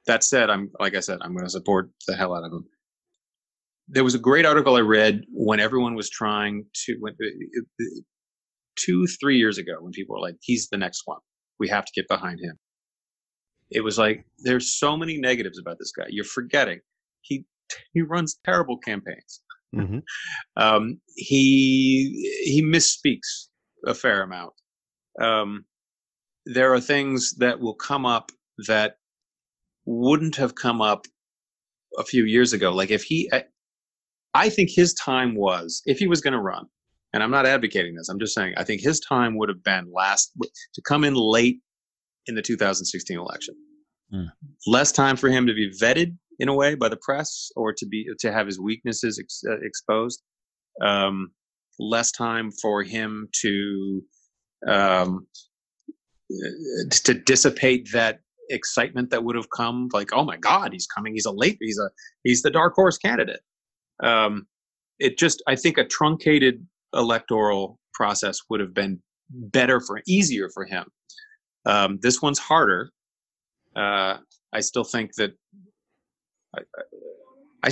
that 0.07 0.25
said, 0.25 0.51
I'm 0.51 0.71
like 0.81 0.95
I 0.95 1.01
said, 1.01 1.19
I'm 1.23 1.33
going 1.33 1.45
to 1.45 1.51
support 1.51 1.91
the 2.07 2.17
hell 2.17 2.35
out 2.35 2.45
of 2.45 2.53
him 2.53 2.65
there 3.91 4.05
was 4.05 4.15
a 4.15 4.19
great 4.19 4.47
article 4.47 4.77
I 4.77 4.81
read 4.81 5.25
when 5.33 5.59
everyone 5.59 5.95
was 5.95 6.09
trying 6.09 6.65
to 6.87 6.97
when, 7.01 7.15
uh, 7.15 7.85
two 8.77 9.07
three 9.21 9.37
years 9.37 9.59
ago 9.59 9.73
when 9.81 9.93
people 9.93 10.15
were 10.15 10.21
like, 10.21 10.37
"He's 10.41 10.69
the 10.69 10.79
next 10.79 11.03
one. 11.05 11.19
We 11.59 11.69
have 11.69 11.85
to 11.85 11.93
get 11.95 12.09
behind 12.09 12.39
him." 12.41 12.57
It 13.71 13.83
was 13.83 13.99
like 13.99 14.25
there's 14.39 14.79
so 14.79 14.97
many 14.97 15.19
negatives 15.19 15.59
about 15.59 15.79
this 15.79 15.93
guy. 15.93 16.07
You're 16.09 16.25
forgetting 16.25 16.81
he 17.23 17.45
he 17.93 18.03
runs 18.03 18.39
terrible 18.45 18.79
campaigns. 18.79 19.43
Mm-hmm. 19.75 19.99
um, 20.57 21.01
he 21.17 22.31
he 22.45 22.63
misspeaks 22.63 23.49
a 23.87 23.95
fair 23.95 24.23
amount. 24.23 24.53
Um, 25.21 25.65
there 26.47 26.73
are 26.73 26.81
things 26.81 27.35
that 27.39 27.61
will 27.61 27.75
come 27.75 28.07
up 28.07 28.33
that 28.67 28.97
wouldn't 29.85 30.37
have 30.37 30.55
come 30.55 30.81
up 30.81 31.07
a 31.99 32.05
few 32.05 32.25
years 32.25 32.53
ago. 32.53 32.73
Like 32.73 32.91
if 32.91 33.03
he, 33.03 33.31
I 34.35 34.49
think 34.49 34.71
his 34.71 34.95
time 34.95 35.35
was, 35.35 35.83
if 35.87 35.99
he 35.99 36.07
was 36.07 36.21
going 36.21 36.33
to 36.33 36.41
run, 36.41 36.67
and 37.13 37.23
I'm 37.23 37.31
not 37.31 37.47
advocating 37.47 37.97
this, 37.97 38.09
I'm 38.09 38.21
just 38.21 38.35
saying, 38.35 38.55
I 38.57 38.65
think 38.65 38.81
his 38.81 39.01
time 39.01 39.37
would 39.37 39.49
have 39.49 39.65
been 39.65 39.91
last 39.93 40.33
to 40.75 40.83
come 40.83 41.05
in 41.05 41.15
late 41.15 41.61
in 42.27 42.35
the 42.35 42.43
2016 42.43 43.19
election. 43.19 43.55
Mm. 44.15 44.29
Less 44.67 44.93
time 44.93 45.17
for 45.17 45.29
him 45.29 45.47
to 45.47 45.55
be 45.55 45.71
vetted 45.81 46.17
in 46.39 46.49
a 46.49 46.55
way 46.55 46.75
by 46.75 46.89
the 46.89 46.99
press 47.03 47.51
or 47.57 47.73
to 47.73 47.87
be 47.87 48.07
to 48.21 48.33
have 48.33 48.47
his 48.47 48.61
weaknesses 48.61 49.19
ex, 49.19 49.43
uh, 49.49 49.61
exposed. 49.63 50.23
Um, 50.81 51.33
less 51.79 52.13
time 52.13 52.51
for 52.63 52.83
him 52.83 53.29
to 53.41 54.03
um, 54.67 55.27
to 56.91 57.15
dissipate 57.15 57.89
that 57.93 58.21
excitement 58.51 59.11
that 59.11 59.23
would 59.23 59.37
have 59.37 59.49
come 59.51 59.89
like 59.93 60.13
oh 60.13 60.25
my 60.25 60.37
god 60.37 60.73
he's 60.73 60.87
coming 60.87 61.13
he's 61.13 61.25
a 61.25 61.31
late 61.31 61.57
he's 61.61 61.79
a 61.79 61.89
he's 62.25 62.43
the 62.43 62.51
dark 62.51 62.75
horse 62.75 62.99
candidate 62.99 63.41
um, 64.03 64.47
it 64.99 65.19
just 65.19 65.43
I 65.47 65.57
think 65.57 65.79
a 65.79 65.85
truncated 65.85 66.65
electoral 66.95 67.79
process 67.95 68.41
would 68.49 68.61
have 68.61 68.75
been 68.75 69.01
better 69.31 69.81
for 69.81 70.01
easier 70.07 70.49
for 70.51 70.65
him. 70.65 70.85
Um, 71.67 71.99
this 72.03 72.23
one's 72.23 72.39
harder. 72.39 72.91
Uh, 73.77 74.19
I 74.53 74.61
still 74.61 74.85
think 74.85 75.15
that 75.17 75.33
I, 76.57 76.61
I 77.63 77.71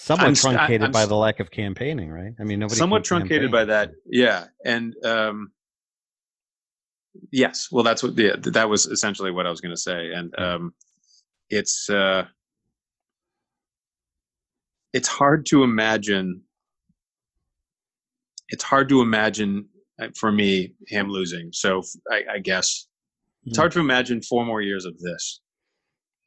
somewhat 0.00 0.26
I'm, 0.26 0.34
truncated 0.34 0.86
I'm, 0.86 0.92
by 0.92 1.06
the 1.06 1.16
lack 1.16 1.40
of 1.40 1.50
campaigning, 1.50 2.10
right? 2.10 2.32
I 2.38 2.44
mean, 2.44 2.58
nobody 2.58 2.78
somewhat 2.78 3.04
truncated 3.04 3.50
campaign. 3.50 3.50
by 3.50 3.64
that, 3.64 3.90
yeah. 4.06 4.46
And 4.64 4.94
um, 5.04 5.50
yes, 7.32 7.68
well, 7.70 7.84
that's 7.84 8.02
what 8.02 8.16
yeah, 8.18 8.36
that 8.38 8.68
was 8.68 8.86
essentially 8.86 9.30
what 9.30 9.46
I 9.46 9.50
was 9.50 9.60
going 9.60 9.74
to 9.74 9.80
say, 9.80 10.12
and 10.12 10.34
um, 10.38 10.74
it's 11.48 11.88
uh, 11.90 12.24
it's 14.92 15.08
hard 15.08 15.46
to 15.46 15.62
imagine 15.62 16.42
it's 18.48 18.64
hard 18.64 18.88
to 18.88 19.00
imagine 19.00 19.66
uh, 20.00 20.08
for 20.16 20.32
me 20.32 20.74
him 20.88 21.08
losing. 21.08 21.50
So 21.52 21.82
i, 22.10 22.22
I 22.34 22.38
guess 22.38 22.86
it's 23.44 23.56
hard 23.56 23.72
to 23.72 23.80
imagine 23.80 24.22
four 24.22 24.44
more 24.44 24.60
years 24.60 24.84
of 24.84 24.98
this. 24.98 25.40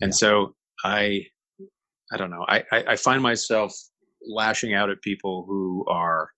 And 0.01 0.09
yeah. 0.09 0.15
so 0.15 0.55
i 0.83 1.21
i 2.11 2.17
don't 2.17 2.31
know. 2.31 2.45
I, 2.47 2.63
I 2.71 2.83
i 2.89 2.95
find 2.95 3.21
myself 3.21 3.73
lashing 4.27 4.73
out 4.73 4.89
at 4.89 5.01
people 5.01 5.45
who 5.47 5.85
are 5.87 6.29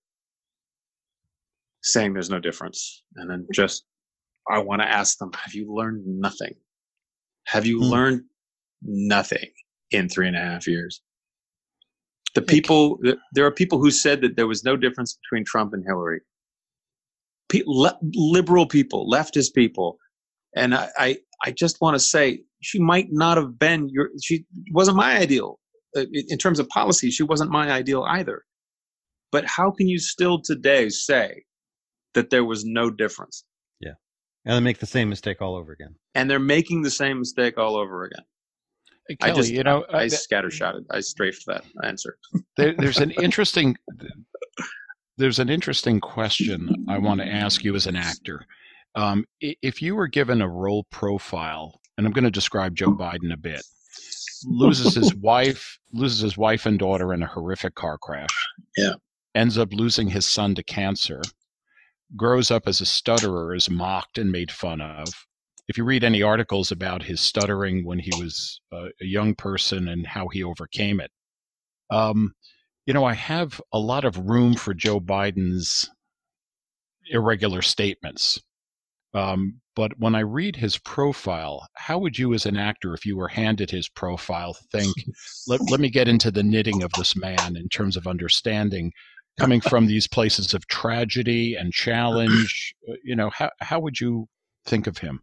saying 1.83 2.13
there's 2.13 2.31
no 2.31 2.39
difference 2.39 3.03
and 3.15 3.29
then 3.29 3.47
just 3.53 3.85
i 4.49 4.59
want 4.59 4.81
to 4.81 4.87
ask 4.87 5.17
them 5.17 5.31
have 5.33 5.53
you 5.53 5.73
learned 5.73 6.03
nothing 6.05 6.53
have 7.45 7.65
you 7.65 7.79
hmm. 7.79 7.85
learned 7.85 8.21
nothing 8.81 9.49
in 9.91 10.09
three 10.09 10.27
and 10.27 10.35
a 10.35 10.39
half 10.39 10.67
years 10.67 11.01
the 12.35 12.41
people, 12.41 12.99
there 13.31 13.45
are 13.45 13.51
people 13.51 13.79
who 13.79 13.89
said 13.89 14.21
that 14.21 14.35
there 14.35 14.45
was 14.45 14.65
no 14.65 14.75
difference 14.75 15.17
between 15.23 15.45
Trump 15.45 15.73
and 15.73 15.83
Hillary. 15.87 16.19
Pe- 17.47 17.63
le- 17.65 17.97
liberal 18.13 18.67
people, 18.67 19.09
leftist 19.09 19.53
people, 19.53 19.97
and 20.53 20.75
I, 20.75 20.89
I, 20.97 21.17
I 21.45 21.51
just 21.51 21.79
want 21.79 21.95
to 21.95 21.99
say 21.99 22.41
she 22.61 22.77
might 22.77 23.07
not 23.09 23.37
have 23.37 23.57
been 23.57 23.87
your. 23.89 24.09
She 24.21 24.45
wasn't 24.71 24.97
my 24.97 25.17
ideal 25.17 25.59
uh, 25.95 26.05
in 26.11 26.37
terms 26.37 26.59
of 26.59 26.67
policy. 26.69 27.09
She 27.09 27.23
wasn't 27.23 27.51
my 27.51 27.71
ideal 27.71 28.03
either. 28.03 28.43
But 29.31 29.45
how 29.45 29.71
can 29.71 29.87
you 29.87 29.99
still 29.99 30.41
today 30.41 30.89
say 30.89 31.43
that 32.15 32.31
there 32.31 32.43
was 32.43 32.65
no 32.65 32.89
difference? 32.89 33.45
Yeah, 34.45 34.53
and 34.53 34.57
they 34.57 34.69
make 34.69 34.79
the 34.79 34.85
same 34.85 35.09
mistake 35.09 35.41
all 35.41 35.55
over 35.55 35.71
again. 35.71 35.95
And 36.13 36.29
they're 36.29 36.39
making 36.39 36.83
the 36.83 36.91
same 36.91 37.19
mistake 37.19 37.57
all 37.57 37.75
over 37.75 38.03
again. 38.03 38.23
Kelly, 39.19 39.31
I 39.31 39.35
just, 39.35 39.51
you 39.51 39.63
know, 39.63 39.85
I, 39.93 40.03
I 40.03 40.05
scattershotted. 40.05 40.85
I 40.89 40.99
strafed 40.99 41.45
that 41.47 41.63
answer. 41.83 42.17
there, 42.57 42.73
there's 42.77 42.97
an 42.97 43.11
interesting, 43.21 43.77
there's 45.17 45.39
an 45.39 45.49
interesting 45.49 45.99
question 45.99 46.85
I 46.87 46.97
want 46.97 47.21
to 47.21 47.27
ask 47.27 47.63
you 47.63 47.75
as 47.75 47.87
an 47.87 47.95
actor. 47.95 48.45
Um, 48.95 49.25
if 49.41 49.81
you 49.81 49.95
were 49.95 50.07
given 50.07 50.41
a 50.41 50.49
role 50.49 50.85
profile, 50.89 51.79
and 51.97 52.07
I'm 52.07 52.13
going 52.13 52.23
to 52.23 52.31
describe 52.31 52.75
Joe 52.75 52.93
Biden 52.93 53.31
a 53.31 53.37
bit, 53.37 53.61
loses 54.45 54.95
his 54.95 55.13
wife, 55.21 55.77
loses 55.93 56.21
his 56.21 56.37
wife 56.37 56.65
and 56.65 56.79
daughter 56.79 57.13
in 57.13 57.21
a 57.21 57.27
horrific 57.27 57.75
car 57.75 57.97
crash. 57.97 58.35
Yeah. 58.77 58.93
Ends 59.35 59.57
up 59.57 59.73
losing 59.73 60.07
his 60.07 60.25
son 60.25 60.55
to 60.55 60.63
cancer. 60.63 61.21
Grows 62.15 62.51
up 62.51 62.67
as 62.67 62.81
a 62.81 62.85
stutterer, 62.85 63.55
is 63.55 63.69
mocked 63.69 64.17
and 64.17 64.31
made 64.31 64.51
fun 64.51 64.81
of 64.81 65.07
if 65.67 65.77
you 65.77 65.83
read 65.83 66.03
any 66.03 66.21
articles 66.21 66.71
about 66.71 67.03
his 67.03 67.19
stuttering 67.21 67.85
when 67.85 67.99
he 67.99 68.11
was 68.19 68.61
uh, 68.71 68.89
a 69.01 69.05
young 69.05 69.33
person 69.33 69.87
and 69.87 70.05
how 70.05 70.27
he 70.27 70.43
overcame 70.43 70.99
it, 70.99 71.11
um, 71.89 72.33
you 72.85 72.93
know, 72.93 73.03
I 73.03 73.13
have 73.13 73.59
a 73.73 73.79
lot 73.79 74.05
of 74.05 74.17
room 74.17 74.53
for 74.53 74.73
Joe 74.73 74.99
Biden's 74.99 75.89
irregular 77.09 77.61
statements. 77.61 78.39
Um, 79.15 79.61
but 79.75 79.93
when 79.97 80.13
I 80.13 80.19
read 80.19 80.55
his 80.55 80.77
profile, 80.77 81.67
how 81.75 81.97
would 81.99 82.17
you, 82.19 82.33
as 82.33 82.45
an 82.45 82.57
actor, 82.57 82.93
if 82.93 83.05
you 83.05 83.17
were 83.17 83.27
handed 83.27 83.71
his 83.71 83.89
profile, 83.89 84.55
think, 84.71 84.93
let, 85.47 85.61
let 85.69 85.79
me 85.79 85.89
get 85.89 86.07
into 86.07 86.31
the 86.31 86.43
knitting 86.43 86.83
of 86.83 86.91
this 86.97 87.15
man 87.15 87.55
in 87.55 87.69
terms 87.69 87.97
of 87.97 88.07
understanding, 88.07 88.91
coming 89.39 89.61
from 89.61 89.87
these 89.87 90.07
places 90.07 90.53
of 90.53 90.67
tragedy 90.67 91.55
and 91.55 91.73
challenge? 91.73 92.75
Uh, 92.89 92.93
you 93.03 93.15
know, 93.15 93.29
how, 93.29 93.49
how 93.59 93.79
would 93.79 93.99
you 93.99 94.27
think 94.65 94.87
of 94.87 94.97
him? 94.97 95.21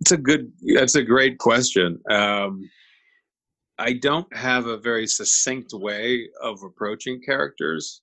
It's 0.00 0.12
a 0.12 0.16
good. 0.16 0.52
That's 0.74 0.94
a 0.94 1.02
great 1.02 1.38
question. 1.38 2.00
Um, 2.08 2.70
I 3.78 3.94
don't 3.94 4.34
have 4.36 4.66
a 4.66 4.76
very 4.76 5.06
succinct 5.06 5.70
way 5.72 6.28
of 6.42 6.62
approaching 6.62 7.20
characters, 7.20 8.02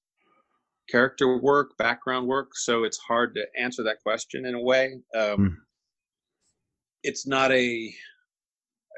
character 0.90 1.38
work, 1.38 1.78
background 1.78 2.28
work. 2.28 2.56
So 2.56 2.84
it's 2.84 2.98
hard 2.98 3.36
to 3.36 3.46
answer 3.62 3.84
that 3.84 4.02
question 4.04 4.46
in 4.46 4.56
a 4.56 4.62
way. 4.62 5.00
Um, 5.16 5.38
mm. 5.38 5.56
It's 7.04 7.28
not 7.28 7.52
a. 7.52 7.94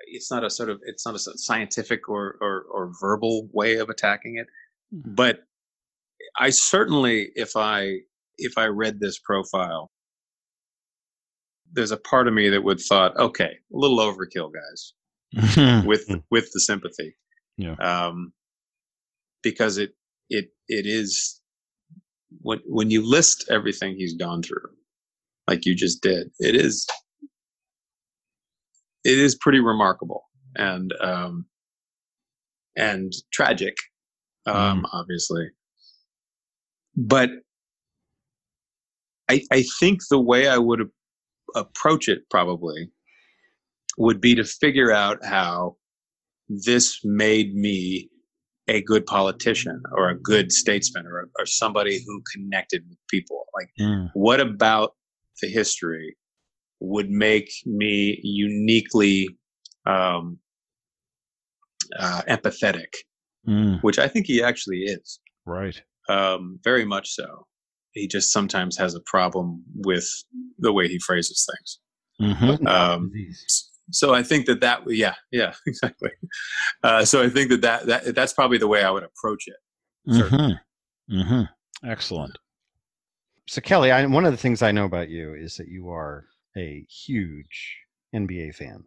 It's 0.07 0.32
not 0.32 0.43
a 0.43 0.49
sort 0.49 0.69
of. 0.69 0.80
It's 0.86 1.05
not 1.05 1.15
a 1.15 1.19
scientific 1.19 2.09
or 2.09 2.38
or, 2.41 2.65
or 2.71 2.91
verbal 2.99 3.49
way 3.53 3.78
of 3.78 3.89
attacking 3.89 4.38
it, 4.38 4.47
mm. 4.94 5.02
but 5.16 5.40
I 6.40 6.50
certainly, 6.52 7.30
if 7.36 7.56
I 7.56 8.00
if 8.38 8.58
I 8.58 8.66
read 8.68 9.00
this 9.00 9.20
profile, 9.20 9.90
there's 11.74 11.92
a 11.92 11.98
part 11.98 12.28
of 12.28 12.34
me 12.34 12.50
that 12.50 12.64
would 12.64 12.80
thought, 12.80 13.18
okay, 13.18 13.46
a 13.74 13.78
little 13.78 13.98
overkill, 13.98 14.52
guys, 14.54 14.94
with 15.86 16.08
Mm. 16.08 16.24
with 16.32 16.50
the 16.54 16.60
sympathy. 16.60 17.16
Yeah. 17.58 17.76
Um, 17.76 18.34
because 19.44 19.78
it 19.78 19.92
it 20.30 20.50
it 20.68 20.86
is 20.86 21.42
when 22.42 22.60
when 22.66 22.92
you 22.92 23.02
list 23.06 23.46
everything 23.50 23.96
he's 23.96 24.14
gone 24.16 24.44
through, 24.44 24.70
like 25.48 25.66
you 25.66 25.76
just 25.76 26.02
did, 26.02 26.30
it 26.40 26.56
is 26.56 26.86
it 29.04 29.18
is 29.18 29.36
pretty 29.36 29.60
remarkable 29.60 30.24
and 30.56 30.94
um 31.02 31.46
and 32.76 33.12
tragic, 33.34 33.76
um, 34.48 34.86
obviously. 34.93 35.50
But 36.95 37.30
I 39.30 39.41
I 39.52 39.64
think 39.80 40.02
the 40.10 40.20
way 40.20 40.48
I 40.48 40.58
would 40.58 40.89
approach 41.56 42.08
it 42.08 42.30
probably 42.30 42.89
would 43.98 44.22
be 44.22 44.36
to 44.36 44.43
figure 44.43 44.91
out 44.91 45.24
how 45.26 45.76
this 46.50 47.00
made 47.04 47.56
me 47.56 48.10
a 48.68 48.82
good 48.82 49.06
politician 49.06 49.82
or 49.93 50.10
a 50.10 50.20
good 50.20 50.52
statesman 50.52 51.06
or, 51.08 51.30
or 51.39 51.45
somebody 51.45 52.04
who 52.06 52.22
connected 52.34 52.84
with 52.89 52.98
people. 53.10 53.45
Like, 53.56 53.70
Mm. 53.80 54.12
what 54.14 54.39
about 54.39 54.95
the 55.41 55.48
history 55.48 56.18
would 56.80 57.10
make 57.10 57.50
me 57.66 58.20
uniquely 58.24 59.30
um, 59.86 60.39
uh, 61.98 62.22
empathetic, 62.28 62.93
Mm. 63.48 63.82
which 63.82 63.98
I 63.98 64.08
think 64.08 64.26
he 64.26 64.43
actually 64.43 64.80
is, 64.84 65.20
Right. 65.45 65.82
um, 66.10 66.60
very 66.64 66.84
much 66.86 67.10
so. 67.12 67.48
He 67.91 68.08
just 68.08 68.32
sometimes 68.32 68.78
has 68.78 68.93
a 68.93 69.00
problem 69.02 69.64
with 69.76 70.06
the 70.60 70.74
way 70.74 70.88
he 70.88 71.00
phrases 71.00 71.48
things. 71.50 71.80
hmm 72.38 72.68
Um, 72.68 73.12
so 73.91 74.14
I 74.14 74.22
think 74.22 74.48
that 74.48 74.60
that 74.62 74.82
yeah 74.88 75.16
yeah 75.32 75.54
exactly. 75.66 76.12
Uh, 76.84 77.06
so 77.06 77.24
I 77.24 77.30
think 77.30 77.50
that, 77.52 77.62
that 77.62 77.86
that 77.88 78.16
that's 78.16 78.34
probably 78.34 78.58
the 78.58 78.68
way 78.68 78.84
I 78.84 78.91
would 78.91 79.04
approach 79.04 79.45
it. 79.48 79.56
hmm 80.06 80.52
hmm 81.10 81.41
Excellent. 81.86 82.38
So 83.48 83.62
Kelly, 83.62 83.91
I, 83.91 84.06
one 84.08 84.26
of 84.26 84.34
the 84.34 84.38
things 84.38 84.62
I 84.62 84.74
know 84.74 84.84
about 84.86 85.10
you 85.10 85.34
is 85.34 85.56
that 85.56 85.70
you 85.70 85.89
are 85.89 86.26
a 86.58 86.86
huge 86.89 87.78
NBA 88.14 88.56
fan. 88.56 88.84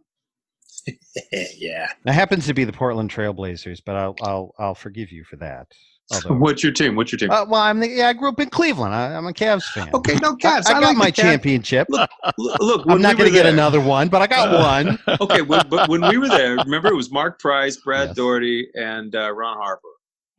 yeah. 1.57 1.87
That 2.05 2.13
happens 2.13 2.45
to 2.47 2.53
be 2.53 2.63
the 2.63 2.73
Portland 2.73 3.11
Trailblazers, 3.11 3.81
but 3.85 3.95
I'll 3.95 4.15
I'll 4.21 4.55
I'll 4.59 4.75
forgive 4.75 5.11
you 5.11 5.23
for 5.23 5.35
that. 5.37 5.67
Although, 6.13 6.35
What's 6.39 6.63
your 6.63 6.73
team? 6.73 6.95
What's 6.95 7.11
your 7.11 7.19
team? 7.19 7.31
uh, 7.31 7.45
well, 7.45 7.61
I'm 7.61 7.79
the, 7.79 7.87
yeah, 7.87 8.09
I 8.09 8.13
grew 8.13 8.29
up 8.29 8.39
in 8.39 8.49
Cleveland. 8.49 8.93
I, 8.93 9.15
I'm 9.15 9.27
a 9.27 9.33
Cavs 9.33 9.63
fan. 9.63 9.89
okay, 9.93 10.15
no 10.15 10.29
I, 10.31 10.35
Cavs. 10.35 10.67
I 10.67 10.73
got 10.73 10.83
like 10.83 10.97
my 10.97 11.11
championship. 11.11 11.87
Look, 11.89 12.09
look 12.37 12.85
I'm 12.89 13.01
not 13.01 13.13
we 13.15 13.19
going 13.19 13.31
to 13.31 13.35
get 13.35 13.45
another 13.45 13.79
one, 13.79 14.09
but 14.09 14.21
I 14.21 14.27
got 14.27 14.51
one. 14.51 14.99
okay, 15.21 15.41
when, 15.41 15.67
but 15.69 15.89
when 15.89 16.01
we 16.01 16.17
were 16.17 16.27
there, 16.29 16.57
remember 16.57 16.89
it 16.89 16.95
was 16.95 17.11
Mark 17.11 17.39
Price, 17.39 17.77
Brad 17.77 18.09
Yes. 18.09 18.15
Daugherty, 18.17 18.67
and 18.75 19.15
uh, 19.15 19.31
Ron 19.31 19.57
Harper, 19.57 19.87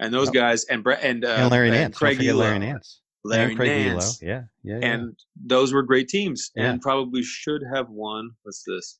and 0.01 0.12
those 0.12 0.26
Yep. 0.26 0.34
guys, 0.34 0.64
and 0.64 0.84
Brett 0.84 1.03
and, 1.03 1.24
uh, 1.24 1.28
and 1.28 1.51
Larry 1.51 1.68
and 1.68 1.76
Nance. 1.76 1.97
Craig 1.99 2.18
Ehlo, 2.18 2.36
Larry 2.36 2.59
Nance. 2.59 3.01
Larry 3.24 3.55
Nance, 3.55 4.18
Ehlo. 4.18 4.22
Yeah, 4.22 4.43
yeah, 4.64 4.78
yeah. 4.80 4.86
and 4.86 5.16
those 5.47 5.72
were 5.72 5.82
great 5.82 6.09
teams, 6.09 6.51
Yeah. 6.55 6.70
and 6.70 6.82
probably 6.82 7.22
should 7.22 7.62
have 7.74 7.88
won. 7.88 8.30
What's 8.43 8.62
this? 8.66 8.99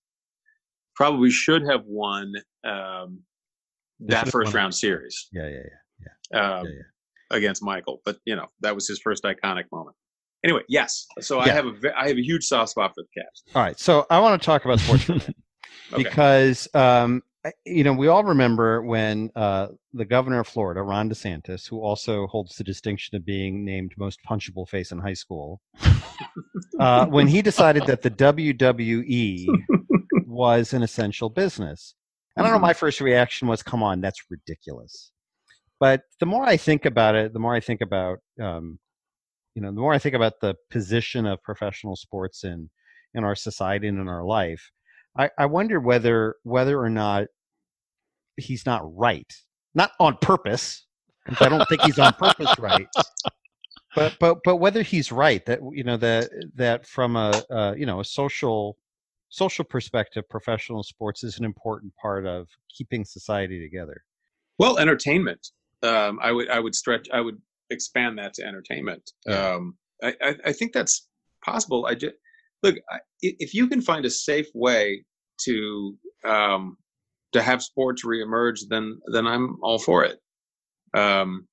Probably 0.95 1.31
should 1.31 1.63
have 1.69 1.83
won 1.87 2.33
um, 2.65 3.21
that 4.01 4.29
first 4.29 4.53
round 4.55 4.75
series 4.75 5.29
yeah, 5.33 5.49
yeah, 5.49 5.59
yeah. 6.33 6.59
um, 6.59 6.67
Yeah, 6.67 6.73
yeah. 6.73 7.37
against 7.37 7.63
Michael. 7.63 8.01
But 8.05 8.19
you 8.25 8.37
know 8.37 8.47
that 8.61 8.75
was 8.75 8.87
his 8.89 9.01
first 9.03 9.25
iconic 9.25 9.65
moment. 9.73 9.97
Anyway, 10.45 10.63
yes. 10.69 11.07
So 11.21 11.39
I 11.39 11.47
Yeah. 11.47 11.53
have 11.55 11.67
a 11.67 11.99
I 11.99 12.09
have 12.09 12.17
a 12.17 12.23
huge 12.23 12.45
soft 12.45 12.71
spot 12.71 12.93
for 12.95 13.03
the 13.03 13.21
Cavs. 13.21 13.55
All 13.57 13.63
right, 13.63 13.79
so 13.79 14.07
I 14.11 14.19
want 14.21 14.41
to 14.41 14.45
talk 14.45 14.65
about 14.65 14.81
sports 14.81 15.05
for 15.05 15.13
a 15.13 15.17
minute. 15.17 15.37
Okay. 15.95 16.05
because 16.05 16.69
um, 16.75 17.23
you 17.67 17.85
know 17.85 17.93
we 17.93 18.09
all 18.09 18.25
remember 18.25 18.83
when 18.83 19.31
uh, 19.37 19.69
the 19.93 20.05
governor 20.07 20.41
of 20.41 20.47
Florida, 20.49 20.81
Ron 20.83 21.11
DeSantis, 21.11 21.69
who 21.69 21.81
also 21.83 22.27
holds 22.29 22.57
the 22.57 22.65
distinction 22.65 23.15
of 23.17 23.27
being 23.27 23.63
named 23.65 23.93
most 23.99 24.19
punchable 24.29 24.67
face 24.67 24.91
in 24.91 24.99
high 24.99 25.13
school, 25.13 25.61
uh, 26.81 27.07
when 27.07 27.27
he 27.27 27.43
decided 27.43 27.85
that 27.87 28.01
the 28.03 28.11
WWE 28.11 29.45
was 30.33 30.73
an 30.73 30.83
essential 30.83 31.31
business. 31.31 31.95
And 32.37 32.47
I 32.47 32.51
don't 32.51 32.59
know. 32.59 32.67
My 32.67 32.73
first 32.73 33.01
reaction 33.01 33.49
was, 33.49 33.63
"Come 33.63 33.83
on, 33.83 34.01
that's 34.01 34.31
ridiculous." 34.31 35.13
But 35.79 36.03
the 36.21 36.27
more 36.27 36.45
I 36.45 36.57
think 36.57 36.85
about 36.85 37.15
it, 37.15 37.33
the 37.33 37.39
more 37.39 37.55
I 37.55 37.61
think 37.61 37.81
about, 37.81 38.19
um, 38.41 38.79
you 39.55 39.63
know, 39.63 39.69
the 39.69 39.81
more 39.81 39.93
I 39.93 39.99
think 39.99 40.15
about 40.15 40.35
the 40.41 40.55
position 40.71 41.27
of 41.27 41.43
professional 41.43 41.97
sports 41.97 42.45
in 42.45 42.71
in 43.15 43.25
our 43.25 43.35
society 43.35 43.89
and 43.89 43.99
in 43.99 44.09
our 44.09 44.25
life. 44.25 44.71
I, 45.19 45.31
I 45.39 45.47
wonder 45.47 45.79
whether 45.81 46.37
whether 46.43 46.81
or 46.81 46.89
not 46.89 47.27
he's 48.37 48.65
not 48.65 48.83
right, 48.97 49.31
not 49.75 49.93
on 50.01 50.17
purpose. 50.23 50.87
I 51.41 51.49
don't 51.49 51.69
think 51.69 51.83
he's 51.83 51.99
on 51.99 52.15
purpose 52.15 52.55
right, 52.59 52.87
but 53.95 54.17
but 54.19 54.39
but 54.45 54.57
whether 54.57 54.83
he's 54.83 55.13
right 55.13 55.45
that 55.47 55.61
you 55.73 55.85
know 55.85 55.97
that 55.99 56.31
that 56.55 56.87
from 56.87 57.17
a 57.17 57.43
uh, 57.51 57.75
you 57.77 57.87
know 57.87 58.01
a 58.01 58.05
social 58.05 58.77
social 59.33 59.65
perspective, 59.65 60.29
professional 60.29 60.83
sports 60.83 61.25
is 61.25 61.39
an 61.39 61.45
important 61.45 61.93
part 62.01 62.27
of 62.27 62.49
keeping 62.69 63.03
society 63.05 63.61
together. 63.61 64.05
Well, 64.59 64.79
entertainment. 64.79 65.49
Um, 65.83 66.21
I 66.23 66.31
would 66.31 66.49
I 66.51 66.61
would 66.61 66.75
stretch 66.75 67.09
I 67.13 67.21
would 67.21 67.39
expand 67.71 68.19
that 68.19 68.35
to 68.35 68.45
entertainment. 68.47 69.11
Um, 69.27 69.75
I, 70.03 70.15
I 70.23 70.35
I 70.47 70.53
think 70.53 70.73
that's 70.73 71.09
possible. 71.45 71.87
I 71.87 71.95
just 71.95 72.15
look 72.63 72.77
I, 72.91 72.99
if 73.21 73.55
you 73.55 73.67
can 73.67 73.81
find 73.81 74.05
a 74.05 74.11
safe 74.11 74.49
way 74.55 75.05
to 75.47 75.97
um, 76.25 76.77
to 77.33 77.43
have 77.43 77.63
sports 77.63 78.05
reemerge, 78.05 78.61
then 78.69 79.01
then 79.13 79.27
I'm 79.27 79.57
all 79.63 79.79
for 79.79 80.05
it. 80.05 80.19
Um, 80.95 81.49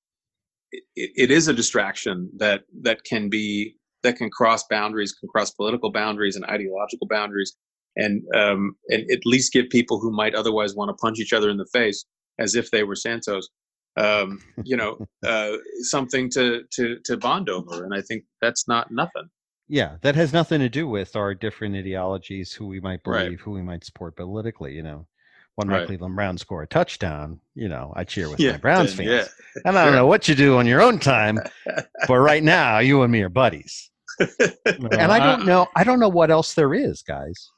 it, 0.70 0.82
it 0.94 1.30
is 1.30 1.48
a 1.48 1.54
distraction 1.54 2.30
that 2.36 2.60
that 2.82 3.04
can 3.04 3.30
be 3.30 3.76
that 4.02 4.16
can 4.16 4.30
cross 4.30 4.64
boundaries, 4.68 5.12
can 5.12 5.28
cross 5.28 5.50
political 5.50 5.90
boundaries 5.90 6.36
and 6.36 6.44
ideological 6.44 7.06
boundaries, 7.08 7.56
and 7.96 8.22
um, 8.34 8.76
and 8.88 9.10
at 9.10 9.26
least 9.26 9.52
give 9.52 9.68
people 9.70 10.00
who 10.00 10.10
might 10.10 10.34
otherwise 10.34 10.74
want 10.74 10.88
to 10.90 10.94
punch 10.94 11.18
each 11.18 11.32
other 11.32 11.50
in 11.50 11.56
the 11.56 11.66
face 11.72 12.04
as 12.38 12.54
if 12.54 12.70
they 12.70 12.84
were 12.84 12.96
Santos, 12.96 13.48
um, 13.96 14.40
you 14.64 14.76
know, 14.76 14.98
uh, 15.26 15.56
something 15.82 16.30
to 16.30 16.62
to 16.72 16.98
to 17.04 17.16
bond 17.16 17.48
over, 17.48 17.84
and 17.84 17.94
I 17.94 18.00
think 18.00 18.24
that's 18.40 18.66
not 18.68 18.90
nothing. 18.90 19.28
Yeah, 19.68 19.96
that 20.02 20.16
has 20.16 20.32
nothing 20.32 20.58
to 20.60 20.68
do 20.68 20.88
with 20.88 21.14
our 21.14 21.32
different 21.34 21.76
ideologies, 21.76 22.52
who 22.52 22.66
we 22.66 22.80
might 22.80 23.00
Right. 23.06 23.26
believe, 23.26 23.40
who 23.40 23.52
we 23.52 23.62
might 23.62 23.84
support 23.84 24.16
politically. 24.16 24.74
You 24.74 24.82
know, 24.82 25.06
when 25.54 25.68
my 25.68 25.78
Right. 25.78 25.86
Cleveland 25.86 26.16
Browns 26.16 26.40
score 26.40 26.62
a 26.62 26.66
touchdown, 26.66 27.40
you 27.54 27.68
know, 27.68 27.92
I 27.94 28.04
cheer 28.04 28.28
with 28.28 28.40
Yeah, 28.40 28.52
my 28.52 28.58
Browns 28.58 28.94
then, 28.94 29.06
fans. 29.06 29.28
yeah. 29.28 29.62
And 29.66 29.78
I 29.78 29.84
don't 29.84 29.94
know 29.94 30.06
what 30.06 30.26
you 30.28 30.34
do 30.34 30.58
on 30.58 30.66
your 30.66 30.80
own 30.82 30.98
time, 30.98 31.38
but 32.08 32.18
right 32.18 32.42
now, 32.42 32.78
you 32.78 33.02
and 33.02 33.12
me 33.12 33.22
are 33.22 33.28
buddies. 33.28 33.90
and 34.20 35.12
I 35.12 35.20
don't 35.20 35.44
know. 35.46 35.68
I 35.76 35.84
don't 35.84 36.00
know 36.00 36.08
what 36.08 36.30
else 36.30 36.54
there 36.54 36.74
is, 36.74 37.02
guys. 37.02 37.50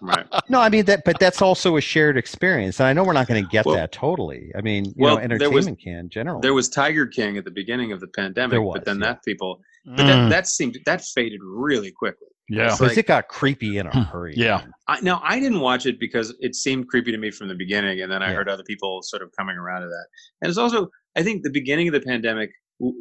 Right. 0.00 0.26
No, 0.48 0.60
I 0.60 0.68
mean 0.68 0.84
that, 0.86 1.02
but 1.04 1.18
that's 1.18 1.40
also 1.42 1.76
a 1.76 1.80
shared 1.80 2.16
experience, 2.16 2.80
and 2.80 2.86
I 2.88 2.92
know 2.92 3.04
we're 3.04 3.12
not 3.12 3.28
going 3.28 3.42
to 3.42 3.48
get 3.50 3.66
Well- 3.66 3.76
that 3.76 3.92
totally. 3.92 4.50
I 4.56 4.60
mean, 4.60 4.86
you 4.86 4.92
Well, 4.96 5.18
know, 5.18 5.36
there 5.38 5.50
was- 5.50 5.66
entertainment 5.66 5.80
can 5.82 6.08
generally. 6.08 6.40
There 6.42 6.54
was 6.54 6.68
Tiger 6.68 7.06
King 7.06 7.36
at 7.38 7.44
the 7.44 7.50
beginning 7.50 7.92
of 7.92 8.00
the 8.00 8.08
pandemic, 8.08 8.50
There 8.50 8.62
was, 8.62 8.74
but 8.78 8.84
then 8.84 8.98
yeah. 9.00 9.06
that 9.06 9.24
people, 9.24 9.60
but 9.84 9.94
Mm, 9.96 10.06
that, 10.06 10.28
that 10.30 10.46
seemed 10.46 10.78
that 10.86 11.02
faded 11.02 11.40
really 11.42 11.90
quickly. 11.90 12.28
yeah. 12.48 12.64
because 12.66 12.80
like- 12.80 12.98
it 12.98 13.06
got 13.06 13.28
creepy 13.28 13.78
in 13.78 13.86
a 13.86 13.90
Hmm, 13.90 14.00
hurry. 14.02 14.34
yeah. 14.36 14.64
I, 14.88 15.00
now 15.00 15.20
I 15.24 15.38
didn't 15.40 15.60
watch 15.60 15.86
it 15.86 15.98
because 15.98 16.34
it 16.40 16.54
seemed 16.54 16.88
creepy 16.88 17.12
to 17.12 17.18
me 17.18 17.30
from 17.30 17.48
the 17.48 17.54
beginning, 17.54 18.00
and 18.02 18.10
then 18.12 18.22
I 18.22 18.30
Yeah. 18.30 18.36
heard 18.36 18.48
other 18.48 18.64
people 18.64 19.00
sort 19.02 19.22
of 19.22 19.30
coming 19.38 19.56
around 19.56 19.82
to 19.82 19.88
that. 19.88 20.06
And 20.42 20.48
it's 20.48 20.58
also, 20.58 20.88
I 21.16 21.22
think, 21.22 21.42
the 21.44 21.50
beginning 21.50 21.88
of 21.88 21.94
the 21.94 22.00
pandemic, 22.00 22.50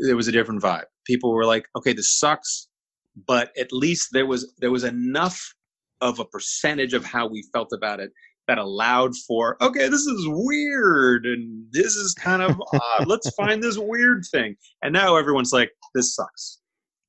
there 0.05 0.16
was 0.16 0.28
a 0.28 0.32
different 0.32 0.62
vibe. 0.62 0.86
People 1.05 1.34
were 1.34 1.45
like, 1.45 1.66
"Okay, 1.76 1.91
this 1.93 2.18
sucks," 2.20 2.68
but 3.28 3.51
at 3.57 3.74
least 3.74 4.09
there 4.14 4.26
was 4.28 4.53
there 4.59 4.72
was 4.72 4.84
enough 4.84 5.53
of 6.02 6.20
a 6.20 6.26
percentage 6.26 6.93
of 6.93 7.06
how 7.06 7.28
we 7.28 7.43
felt 7.54 7.70
about 7.74 7.99
it 7.99 8.12
that 8.47 8.58
allowed 8.58 9.12
for, 9.28 9.56
"Okay, 9.62 9.88
this 9.88 10.02
is 10.02 10.26
weird, 10.28 11.26
and 11.26 11.66
this 11.72 11.95
is 11.95 12.14
kind 12.14 12.41
of 12.41 12.60
odd. 12.74 13.08
Let's 13.08 13.30
find 13.36 13.62
this 13.64 13.78
weird 13.78 14.24
thing." 14.32 14.56
And 14.84 14.91
now 14.93 15.16
everyone's 15.16 15.54
like, 15.54 15.72
"This 15.95 16.16
sucks. 16.16 16.60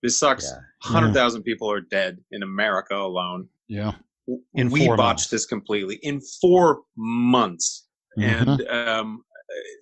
This 0.03 0.19
sucks." 0.19 0.45
Yeah. 0.51 0.59
Hundred 0.83 1.15
thousand 1.15 1.43
people 1.43 1.71
are 1.71 1.81
dead 1.81 2.19
in 2.33 2.43
America 2.43 2.95
alone 2.97 3.49
Yeah. 3.69 3.93
In 4.55 4.71
we 4.71 4.87
botched 4.89 4.99
months. 4.99 5.29
this 5.29 5.47
completely 5.47 5.97
in 6.03 6.21
four 6.41 6.83
months 6.97 7.89
Mm-hmm. 8.19 8.51
Mhm. 8.51 8.71
and 8.71 8.89
um, 8.89 9.25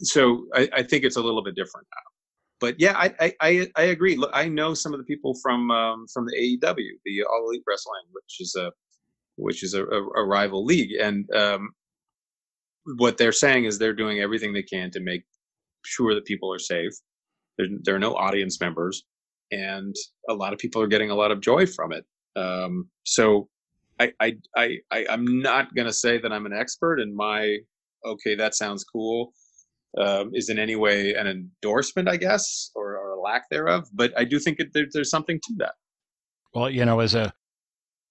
so 0.03 0.47
I, 0.55 0.69
I 0.73 0.83
think 0.85 1.05
it's 1.05 1.17
a 1.17 1.21
little 1.21 1.43
bit 1.43 1.57
different 1.57 1.85
now 1.97 2.11
but 2.61 2.77
yeah 2.79 2.93
I, 2.97 3.13
I 3.19 3.35
i 3.41 3.69
i 3.77 3.83
agree 3.95 4.15
look 4.17 4.31
i 4.33 4.47
know 4.49 4.73
some 4.73 4.93
of 4.95 4.99
the 5.01 5.05
people 5.05 5.35
from 5.43 5.69
um 5.73 6.07
from 6.15 6.27
the 6.27 6.37
aew 6.37 6.61
the 7.05 7.25
all 7.25 7.49
elite 7.49 7.65
wrestling 7.67 8.05
which 8.13 8.37
is 8.39 8.55
a 8.57 8.71
which 9.37 9.63
is 9.63 9.75
a, 9.75 9.85
a, 9.85 10.25
rival 10.25 10.65
league 10.65 10.93
and 11.01 11.29
um 11.35 11.71
what 12.97 13.19
they're 13.19 13.33
saying 13.33 13.65
is 13.65 13.79
they're 13.79 13.95
doing 13.95 14.21
everything 14.21 14.53
they 14.53 14.63
can 14.63 14.91
to 14.91 15.01
make 15.01 15.23
sure 15.85 16.15
that 16.15 16.25
people 16.25 16.53
are 16.53 16.59
safe 16.59 16.93
There, 17.59 17.67
there 17.83 17.95
are 17.95 18.01
no 18.01 18.15
audience 18.15 18.61
members, 18.61 19.05
and 19.51 19.95
a 20.29 20.35
lot 20.35 20.53
of 20.53 20.59
people 20.59 20.81
are 20.83 20.87
getting 20.87 21.11
a 21.11 21.15
lot 21.15 21.31
of 21.31 21.41
joy 21.41 21.67
from 21.67 21.93
it. 21.93 22.05
Um, 22.37 22.89
so 23.05 23.49
I, 23.99 24.13
I, 24.21 24.37
I, 24.57 24.79
I, 24.91 25.07
I'm 25.11 25.43
not 25.43 25.75
going 25.75 25.87
to 25.87 25.93
say 25.93 26.19
that 26.19 26.33
I'm 26.33 26.47
an 26.47 26.53
expert 26.53 27.01
in 27.01 27.15
my, 27.15 27.59
okay, 28.07 28.35
that 28.37 28.55
sounds 28.55 28.85
cool, 28.85 29.33
um, 29.99 30.31
is 30.33 30.49
in 30.49 30.59
any 30.59 30.77
way 30.77 31.15
an 31.15 31.27
endorsement, 31.27 32.09
I 32.09 32.17
guess, 32.17 32.71
or, 32.75 32.97
or 32.97 33.13
a 33.13 33.21
lack 33.21 33.51
thereof. 33.51 33.89
But 33.93 34.13
I 34.17 34.25
do 34.25 34.39
think 34.39 34.61
it, 34.61 34.73
there, 34.73 34.87
there's 34.93 35.11
something 35.11 35.39
to 35.43 35.55
that. 35.59 35.75
Well, 36.55 36.71
you 36.71 36.85
know, 36.85 37.01
as 37.01 37.15
a 37.15 37.33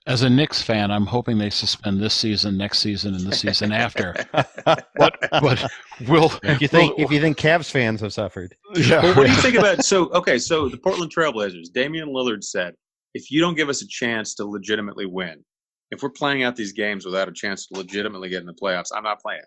as 0.10 0.24
a 0.24 0.30
Knicks 0.30 0.62
fan, 0.62 0.91
I'm 0.91 1.05
hoping 1.05 1.38
they 1.38 1.49
suspend 1.49 2.01
this 2.01 2.14
season, 2.14 2.57
next 2.57 2.80
season, 2.80 3.14
and 3.16 3.26
the 3.26 3.34
season 3.36 3.72
after. 3.72 4.16
but 4.34 4.88
but 4.95 5.72
will 6.07 6.32
if 6.43 6.60
you 6.62 6.68
think 6.68 6.97
will- 6.97 7.05
if 7.05 7.12
you 7.12 7.22
think 7.22 7.38
Cavs 7.38 7.72
fans 7.72 8.01
have 8.01 8.12
suffered, 8.12 8.55
yeah, 8.76 9.01
Well, 9.03 9.16
what 9.16 9.28
do 9.28 9.32
you 9.34 9.41
think 9.41 9.55
about 9.55 9.84
so 9.91 10.10
okay, 10.12 10.38
so 10.38 10.68
the 10.68 10.78
Portland 10.78 11.12
Trailblazers, 11.16 11.72
Damian 11.74 12.10
Lillard 12.10 12.43
said, 12.43 12.74
if 13.14 13.32
you 13.32 13.39
don't 13.39 13.55
give 13.55 13.70
us 13.70 13.82
a 13.82 13.88
chance 13.88 14.36
to 14.36 14.45
legitimately 14.45 15.05
win, 15.05 15.43
if 15.91 16.03
we're 16.03 16.10
playing 16.10 16.43
out 16.43 16.55
these 16.55 16.74
games 16.74 17.05
without 17.05 17.28
a 17.30 17.32
chance 17.34 17.68
to 17.68 17.78
legitimately 17.78 18.30
get 18.30 18.41
in 18.41 18.45
the 18.47 18.53
playoffs, 18.62 18.89
I'm 18.93 19.03
not 19.03 19.20
playing. 19.22 19.41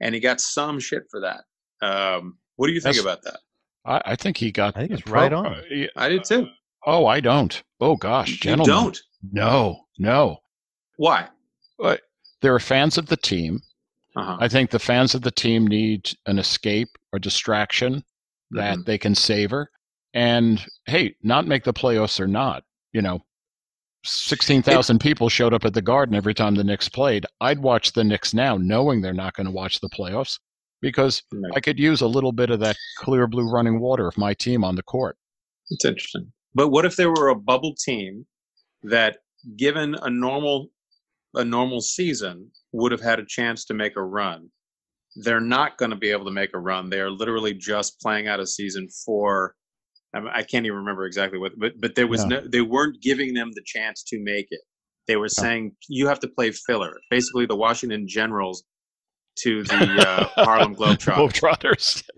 And 0.00 0.14
he 0.14 0.20
got 0.20 0.40
some 0.40 0.78
shit 0.80 1.02
for 1.10 1.20
that. 1.20 1.42
Um, 1.86 2.38
what 2.56 2.66
do 2.68 2.72
you 2.72 2.80
think 2.80 2.96
That's- 2.96 3.02
about 3.20 3.22
that? 3.24 3.40
I, 3.84 4.12
I 4.12 4.16
think 4.16 4.36
he 4.36 4.50
got. 4.50 4.76
I 4.76 4.80
think 4.80 4.92
it's 4.92 5.02
pro- 5.02 5.20
right 5.22 5.32
on. 5.32 5.46
uh, 5.46 5.62
yeah. 5.70 5.86
I 5.96 6.08
did 6.08 6.24
too. 6.24 6.48
Oh, 6.84 7.06
I 7.06 7.20
don't. 7.20 7.62
Oh 7.80 7.94
gosh, 7.96 8.30
You 8.30 8.36
gentlemen, 8.38 8.66
don't. 8.74 9.00
No, 9.32 9.85
no. 9.98 10.38
Why? 10.96 11.28
But 11.78 12.02
there 12.42 12.54
are 12.54 12.60
fans 12.60 12.98
of 12.98 13.06
the 13.06 13.16
team. 13.16 13.60
Uh-huh. 14.14 14.36
I 14.40 14.48
think 14.48 14.70
the 14.70 14.78
fans 14.78 15.14
of 15.14 15.22
the 15.22 15.30
team 15.30 15.66
need 15.66 16.10
an 16.26 16.38
escape 16.38 16.88
or 17.12 17.18
distraction 17.18 18.02
that 18.50 18.86
they 18.86 18.96
can 18.96 19.14
savor. 19.14 19.70
And 20.14 20.64
hey, 20.86 21.14
not 21.22 21.46
make 21.46 21.64
the 21.64 21.74
playoffs 21.74 22.18
or 22.18 22.26
not, 22.26 22.64
you 22.92 23.02
know, 23.02 23.20
16,000 24.04 25.00
people 25.00 25.28
showed 25.28 25.52
up 25.52 25.64
at 25.64 25.74
the 25.74 25.82
Garden 25.82 26.14
every 26.14 26.32
time 26.32 26.54
the 26.54 26.64
Knicks 26.64 26.88
played. 26.88 27.26
I'd 27.40 27.58
watch 27.58 27.92
the 27.92 28.04
Knicks 28.04 28.32
now 28.32 28.56
knowing 28.56 29.00
they're 29.00 29.12
not 29.12 29.34
going 29.34 29.46
to 29.46 29.52
watch 29.52 29.80
the 29.80 29.90
playoffs 29.90 30.38
because 30.80 31.22
Right. 31.32 31.52
I 31.56 31.60
could 31.60 31.78
use 31.78 32.00
a 32.00 32.06
little 32.06 32.32
bit 32.32 32.50
of 32.50 32.60
that 32.60 32.76
clear 32.98 33.26
blue 33.26 33.50
running 33.50 33.80
water 33.80 34.06
of 34.06 34.16
my 34.16 34.32
team 34.34 34.64
on 34.64 34.76
the 34.76 34.82
court. 34.82 35.16
It's 35.70 35.84
interesting. 35.84 36.32
But 36.54 36.68
what 36.68 36.84
if 36.84 36.96
there 36.96 37.10
were 37.10 37.28
a 37.28 37.34
bubble 37.34 37.74
team 37.74 38.26
that, 38.84 39.18
given 39.56 39.94
a 40.02 40.10
normal 40.10 40.68
a 41.34 41.44
normal 41.44 41.80
season, 41.82 42.50
would 42.72 42.92
have 42.92 43.00
had 43.02 43.18
a 43.20 43.24
chance 43.26 43.64
to 43.66 43.74
make 43.74 43.96
a 43.96 44.02
run? 44.02 44.48
They're 45.16 45.40
not 45.40 45.76
going 45.76 45.90
to 45.90 45.96
be 45.96 46.10
able 46.10 46.24
to 46.26 46.30
make 46.30 46.50
a 46.54 46.58
run. 46.58 46.88
They 46.88 47.00
are 47.00 47.10
literally 47.10 47.52
just 47.54 48.00
playing 48.00 48.28
out 48.28 48.40
a 48.40 48.46
season 48.46 48.88
for. 49.04 49.54
I, 50.14 50.42
can't 50.42 50.64
even 50.64 50.78
remember 50.78 51.04
exactly 51.04 51.38
what, 51.38 51.52
but 51.58 51.72
but 51.78 51.94
there 51.94 52.06
was 52.06 52.22
Yeah. 52.22 52.28
no. 52.28 52.40
They 52.48 52.62
weren't 52.62 53.02
giving 53.02 53.34
them 53.34 53.50
the 53.54 53.62
chance 53.66 54.02
to 54.04 54.18
make 54.22 54.46
it. 54.50 54.60
They 55.06 55.16
were 55.16 55.28
saying 55.28 55.72
you 55.88 56.06
have 56.08 56.20
to 56.20 56.28
play 56.28 56.52
filler. 56.52 56.94
Basically, 57.10 57.44
the 57.44 57.56
Washington 57.56 58.08
Generals 58.08 58.64
to 59.40 59.62
the 59.64 60.28
uh, 60.36 60.44
Harlem 60.44 60.74
Globetrotters. 60.74 61.40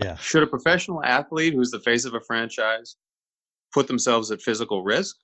Globetrotters. 0.01 0.21
Should 0.21 0.45
a 0.45 0.47
professional 0.47 1.03
athlete 1.05 1.55
who's 1.55 1.71
the 1.71 1.81
face 1.81 2.05
of 2.05 2.15
a 2.15 2.21
franchise 2.21 2.97
put 3.75 3.89
themselves 3.89 4.31
at 4.31 4.41
physical 4.41 4.85
risk 4.85 5.17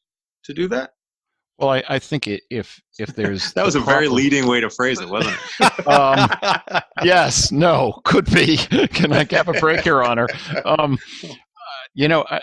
to 0.44 0.52
do 0.52 0.66
that? 0.68 0.90
Well, 1.59 1.70
I, 1.70 1.84
I 1.88 1.98
think 1.98 2.26
it, 2.26 2.42
if 2.50 2.80
if 2.98 3.14
there's 3.14 3.52
That 3.55 3.64
was 3.64 3.74
the 3.74 3.80
a 3.80 3.84
very 3.84 4.09
leading 4.09 4.46
way 4.46 4.61
to 4.61 4.70
phrase 4.70 5.00
it, 5.00 5.09
wasn't 5.09 5.36
it? 5.61 5.86
Um, 5.86 6.28
yes, 7.02 7.52
no, 7.52 8.00
could 8.05 8.24
be. 8.32 8.57
Can 8.88 9.12
I 9.12 9.26
have 9.30 9.48
a 9.48 9.52
break, 9.55 9.84
Your 9.84 10.02
Honor? 10.02 10.26
Um, 10.64 10.98
you 11.94 12.09
know, 12.09 12.24
I, 12.30 12.40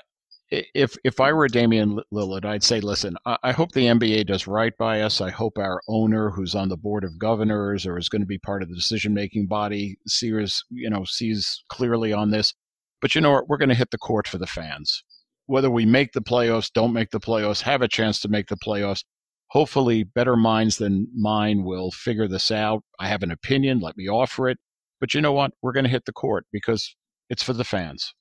if 0.52 0.96
if 1.04 1.20
I 1.20 1.34
were 1.34 1.48
Damian 1.48 2.00
Lillard, 2.14 2.46
I'd 2.46 2.64
say, 2.64 2.80
listen, 2.82 3.16
I, 3.26 3.38
I 3.44 3.52
hope 3.52 3.72
the 3.72 3.88
NBA 3.88 4.28
does 4.28 4.48
right 4.48 4.78
by 4.78 5.02
us. 5.02 5.22
I 5.22 5.30
hope 5.32 5.58
our 5.58 5.82
owner, 5.88 6.30
who's 6.30 6.56
on 6.56 6.70
the 6.70 6.78
board 6.78 7.04
of 7.04 7.18
governors 7.18 7.86
or 7.86 7.98
is 7.98 8.10
going 8.10 8.22
to 8.22 8.28
be 8.28 8.38
part 8.38 8.62
of 8.62 8.70
the 8.70 8.76
decision 8.76 9.14
making 9.14 9.48
body, 9.48 9.98
sees 10.08 10.64
you 10.70 10.90
know 10.90 11.04
sees 11.06 11.64
clearly 11.70 12.14
on 12.14 12.32
this. 12.32 12.54
But 13.02 13.16
you 13.16 13.22
know 13.22 13.32
what? 13.32 13.50
We're 13.50 13.58
going 13.58 13.70
to 13.70 13.76
hit 13.76 13.92
the 13.92 13.98
court 13.98 14.28
for 14.28 14.38
the 14.38 14.48
fans. 14.48 15.04
Whether 15.48 15.70
we 15.70 15.86
make 15.86 16.14
the 16.14 16.22
playoffs, 16.22 16.72
don't 16.72 16.94
make 16.94 17.10
the 17.12 17.20
playoffs, 17.20 17.62
have 17.62 17.82
a 17.82 17.88
chance 17.88 18.20
to 18.22 18.30
make 18.30 18.48
the 18.48 18.58
playoffs 18.58 19.04
hopefully 19.48 20.04
better 20.04 20.38
minds 20.38 20.78
than 20.78 21.08
mine 21.14 21.64
will 21.64 21.92
figure 21.92 22.28
this 22.28 22.52
out. 22.52 22.84
I 23.00 23.08
have 23.10 23.22
an 23.22 23.32
opinion, 23.32 23.80
let 23.82 23.98
me 23.98 24.08
offer 24.08 24.48
it. 24.48 24.58
But 25.02 25.14
you 25.14 25.20
know 25.20 25.34
what? 25.34 25.52
We're 25.62 25.74
going 25.74 25.84
to 25.84 25.90
hit 25.90 26.06
the 26.06 26.14
court 26.14 26.46
because 26.54 26.96
it's 27.30 27.44
for 27.44 27.54
the 27.54 27.66
fans. 27.66 28.14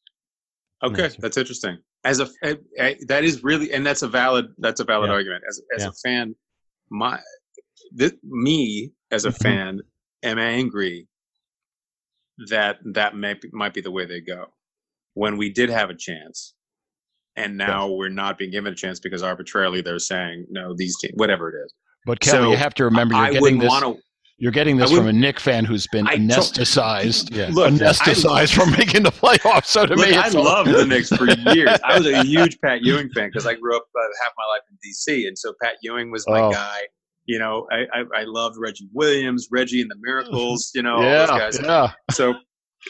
Okay, 0.83 1.03
Yes, 1.03 1.17
that's 1.21 1.37
interesting. 1.37 1.79
As 2.05 2.19
a 2.21 2.29
eh, 2.43 2.55
eh, 2.79 2.95
that 3.07 3.23
is 3.23 3.45
really, 3.45 3.71
and 3.73 3.85
that's 3.87 4.01
a 4.03 4.09
valid 4.09 4.47
that's 4.59 4.81
a 4.81 4.85
valid 4.85 5.09
Yeah. 5.11 5.15
argument. 5.15 5.45
As 5.49 5.61
as 5.77 5.83
Yeah. 5.85 5.89
a 5.91 5.93
fan, 5.93 6.35
my 6.91 7.21
th- 7.99 8.15
me 8.25 8.91
as 9.11 9.27
a 9.27 9.31
Mhm. 9.31 9.43
fan 9.43 9.81
am 10.23 10.39
angry 10.39 11.07
that 12.49 12.79
that 12.95 13.15
might 13.15 13.45
might 13.53 13.75
be 13.75 13.83
the 13.83 13.91
way 13.91 14.07
they 14.07 14.23
go. 14.23 14.47
When 15.13 15.37
we 15.37 15.51
did 15.53 15.69
have 15.69 15.91
a 15.91 15.95
chance, 15.95 16.55
and 17.45 17.57
now 17.57 17.89
we're 17.89 18.09
not 18.09 18.39
being 18.39 18.51
given 18.51 18.73
a 18.73 18.77
chance 18.77 19.01
because 19.01 19.23
arbitrarily 19.23 19.81
they're 19.81 19.99
saying 19.99 20.47
no, 20.51 20.75
these 20.77 20.97
teams, 21.01 21.15
whatever 21.17 21.49
it 21.51 21.65
is. 21.65 21.73
But 22.07 22.21
Kelly, 22.21 22.39
So, 22.45 22.51
you 22.51 22.57
have 22.57 22.75
to 22.75 22.85
remember 22.85 23.15
you're 23.15 23.25
I 23.25 23.31
getting 23.33 23.59
this. 23.59 23.69
want 23.69 23.85
to. 23.85 23.97
You're 24.43 24.53
getting 24.53 24.79
this 24.79 24.91
from 24.91 25.07
a 25.07 25.13
Nick 25.13 25.39
fan 25.39 25.67
who's 25.67 25.87
been 25.89 26.07
I 26.09 26.17
anesthetized, 26.17 27.35
yeah. 27.37 27.49
Look, 27.53 27.71
anesthetized 27.75 28.55
from 28.55 28.71
making 28.71 29.03
the 29.03 29.11
playoffs. 29.13 29.67
So 29.67 29.85
to 29.85 29.95
Look, 29.95 30.09
me, 30.09 30.17
I 30.17 30.29
loved 30.29 30.71
the 30.71 30.87
Knicks 30.87 31.09
for 31.11 31.27
years. 31.55 31.79
I 31.85 31.99
was 31.99 32.07
a 32.07 32.23
huge 32.25 32.59
Pat 32.61 32.81
Ewing 32.83 33.11
fan 33.11 33.29
because 33.29 33.47
I 33.47 33.55
grew 33.55 33.77
up 33.77 33.85
uh, 33.95 34.01
half 34.23 34.33
my 34.39 34.45
life 34.47 34.63
in 34.71 34.79
D.C. 34.83 35.27
and 35.27 35.37
so 35.39 35.53
Pat 35.63 35.75
Ewing 35.83 36.11
was 36.11 36.25
my 36.27 36.41
Oh. 36.41 36.51
guy. 36.53 36.81
You 37.27 37.39
know, 37.39 37.67
I, 37.71 37.81
I 37.93 38.21
I 38.21 38.25
loved 38.25 38.57
Reggie 38.59 38.89
Williams, 38.95 39.49
Reggie 39.51 39.83
and 39.83 39.91
the 39.91 39.97
Miracles. 40.01 40.71
You 40.75 40.83
know, 40.83 40.97
all 40.97 41.03
yeah, 41.03 41.27
those 41.27 41.59
guys. 41.59 41.61
yeah. 41.63 41.93
So 42.11 42.35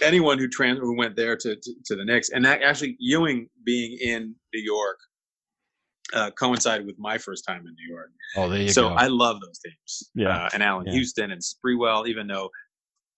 anyone 0.02 0.38
who 0.38 0.48
trans 0.48 0.78
who 0.78 0.96
went 0.96 1.16
there 1.16 1.36
to, 1.36 1.56
to 1.56 1.74
to 1.86 1.96
the 1.96 2.04
Knicks, 2.04 2.30
and 2.30 2.44
that 2.44 2.62
actually 2.62 2.96
Ewing 2.98 3.48
being 3.64 3.96
in 4.00 4.34
New 4.54 4.62
York 4.62 4.98
uh, 6.12 6.30
coincided 6.32 6.86
with 6.86 6.98
my 6.98 7.18
first 7.18 7.44
time 7.46 7.58
in 7.66 7.74
New 7.74 7.94
York. 7.94 8.10
Oh, 8.36 8.48
there 8.48 8.60
you 8.62 8.70
so 8.70 8.88
go. 8.88 8.94
I 8.94 9.06
love 9.06 9.40
those 9.40 9.58
teams. 9.58 10.10
Yeah. 10.14 10.44
uh, 10.46 10.48
and 10.52 10.62
Allan 10.62 10.86
Yeah. 10.86 10.92
Houston 10.92 11.30
and 11.30 11.40
Sprewell, 11.42 12.06
even 12.08 12.26
though. 12.26 12.50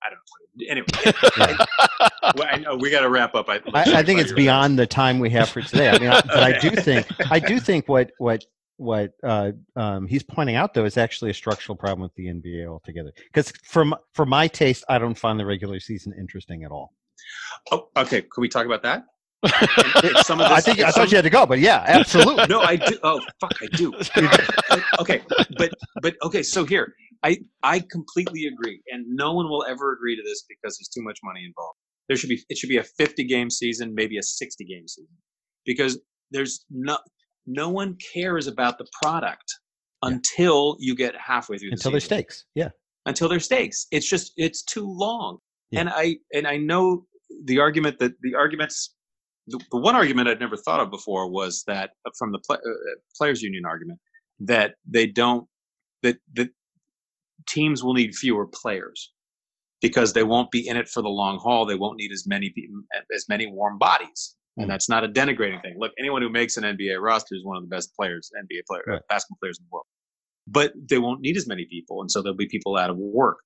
I 0.05 0.09
don't 0.11 0.19
know. 0.19 0.67
Anyway, 0.69 2.07
well, 2.37 2.49
I 2.51 2.57
know 2.59 2.75
we 2.75 2.91
got 2.91 3.03
to 3.03 3.09
wrap 3.09 3.37
up. 3.37 3.49
I, 3.49 3.61
I, 3.73 3.99
I 3.99 4.03
think 4.05 4.21
it's 4.21 4.33
beyond 4.33 4.77
the 4.77 4.87
time 4.87 5.21
we 5.21 5.31
have 5.31 5.49
for 5.49 5.63
today. 5.63 5.91
I 5.91 5.99
mean, 6.01 6.11
I, 6.11 6.21
but 6.23 6.43
I 6.43 6.59
do 6.61 6.71
think 6.71 7.07
I 7.31 7.39
do 7.39 7.61
think 7.61 7.89
what 7.89 8.11
what 8.19 8.45
what 8.77 9.13
uh, 9.23 9.53
um, 9.77 10.07
he's 10.07 10.23
pointing 10.23 10.57
out 10.57 10.75
though 10.75 10.85
is 10.85 10.97
actually 10.97 11.31
a 11.31 11.35
structural 11.35 11.77
problem 11.77 12.01
with 12.03 12.15
the 12.15 12.27
NBA 12.27 12.67
altogether. 12.67 13.13
Because 13.33 13.53
from 13.65 13.95
for 14.13 14.27
my 14.27 14.49
taste, 14.49 14.85
I 14.89 14.99
don't 14.99 15.17
find 15.19 15.39
the 15.39 15.47
regular 15.47 15.79
season 15.81 16.13
interesting 16.19 16.65
at 16.65 16.71
all. 16.71 16.93
Oh, 17.71 17.89
okay. 17.97 18.23
Could 18.23 18.41
we 18.41 18.49
talk 18.49 18.67
about 18.67 18.83
that? 18.83 19.05
Of 19.45 19.53
I 19.55 20.01
this- 20.03 20.65
think 20.65 20.79
I 20.81 20.91
some- 20.91 20.93
thought 21.03 21.11
you 21.11 21.17
had 21.17 21.25
to 21.25 21.31
go, 21.31 21.47
but 21.47 21.59
yeah, 21.59 21.83
absolutely. 21.87 22.47
No, 22.49 22.61
I 22.61 22.77
do. 22.77 22.99
Oh, 23.03 23.21
fuck, 23.41 23.53
I 23.63 23.67
do. 23.77 23.93
okay, 25.01 25.23
but 25.59 25.71
but 26.01 26.15
okay. 26.23 26.43
So 26.43 26.65
here, 26.65 26.95
I 27.23 27.39
I 27.63 27.81
completely 27.91 28.47
agree, 28.47 28.81
and 28.89 29.05
no 29.09 29.33
one 29.33 29.49
will 29.49 29.65
ever 29.69 29.93
agree 29.93 30.17
to 30.17 30.23
this 30.25 30.45
because 30.49 30.79
there's 30.79 30.89
too 30.89 31.03
much 31.03 31.19
money 31.25 31.45
involved. 31.45 31.77
There 32.09 32.17
should 32.17 32.29
be 32.29 32.43
it 32.49 32.57
should 32.59 32.69
be 32.69 32.79
a 32.79 32.85
50 32.85 33.25
game 33.25 33.51
season, 33.51 33.95
maybe 33.95 34.17
a 34.19 34.23
60 34.23 34.65
game 34.65 34.87
season, 34.87 35.09
because 35.67 35.99
there's 36.31 36.65
no 36.71 36.99
no 37.47 37.69
one 37.69 37.97
cares 38.15 38.47
about 38.47 38.79
the 38.79 38.87
product 39.03 39.45
Yeah. 40.03 40.11
until 40.11 40.77
you 40.81 40.95
get 40.95 41.15
halfway 41.17 41.59
through 41.59 41.71
the 41.71 41.75
Until 41.75 41.91
there's 41.93 42.05
stakes. 42.05 42.45
Yeah. 42.55 42.71
until 43.07 43.29
there's 43.29 43.45
stakes. 43.45 43.87
It's 43.91 44.09
just 44.09 44.33
it's 44.37 44.63
too 44.63 44.87
long. 44.87 45.39
Yeah. 45.71 45.81
And 45.81 45.89
I 45.91 46.17
and 46.33 46.47
I 46.47 46.57
know 46.57 47.05
the 47.45 47.59
argument 47.59 47.99
that 47.99 48.13
the 48.23 48.35
arguments 48.35 48.95
the, 49.49 49.59
the 49.73 49.79
one 49.79 49.97
argument 49.97 50.29
I'd 50.29 50.39
never 50.39 50.57
thought 50.57 50.79
of 50.81 50.91
before 50.91 51.29
was 51.29 51.65
that 51.67 51.91
uh, 52.07 52.11
from 52.19 52.31
the 52.31 52.39
pla 52.47 52.57
uh, 52.57 52.59
uh, 52.59 52.95
players 53.17 53.43
union 53.43 53.65
argument 53.65 53.99
that 54.41 54.75
they 54.89 55.07
don't 55.07 55.47
that 56.05 56.19
that 56.35 56.51
teams 57.49 57.83
will 57.83 57.95
need 57.95 58.15
fewer 58.15 58.47
players 58.47 59.13
because 59.81 60.13
they 60.13 60.23
won't 60.23 60.51
be 60.53 60.69
in 60.69 60.77
it 60.77 60.89
for 60.89 61.03
the 61.03 61.09
long 61.09 61.39
haul. 61.39 61.67
They 61.67 61.75
won't 61.75 61.97
need 61.97 62.13
as 62.13 62.25
many 62.27 62.55
as 63.15 63.25
many 63.29 63.47
warm 63.47 63.79
bodies. 63.79 64.37
And 64.57 64.67
hmm. 64.67 64.71
that's 64.71 64.89
not 64.89 65.05
a 65.05 65.09
denigrating 65.09 65.63
thing. 65.63 65.77
Look, 65.79 65.93
anyone 65.99 66.21
who 66.23 66.29
makes 66.29 66.57
an 66.57 66.65
NBA 66.65 67.01
roster 67.01 67.35
is 67.35 67.45
one 67.45 67.57
of 67.57 67.63
the 67.63 67.69
best 67.69 67.95
players, 67.97 68.31
NBA 68.37 68.63
player, 68.69 68.83
Right. 68.87 69.01
basketball 69.09 69.39
players 69.41 69.59
in 69.59 69.65
the 69.65 69.69
world. 69.73 69.87
But 70.47 70.73
they 70.91 70.99
won't 70.99 71.21
need 71.21 71.37
as 71.37 71.47
many 71.47 71.65
people, 71.65 72.01
and 72.01 72.11
so 72.11 72.21
there'll 72.21 72.37
be 72.37 72.49
people 72.49 72.77
out 72.77 72.91
of 72.91 72.97
work. 72.97 73.39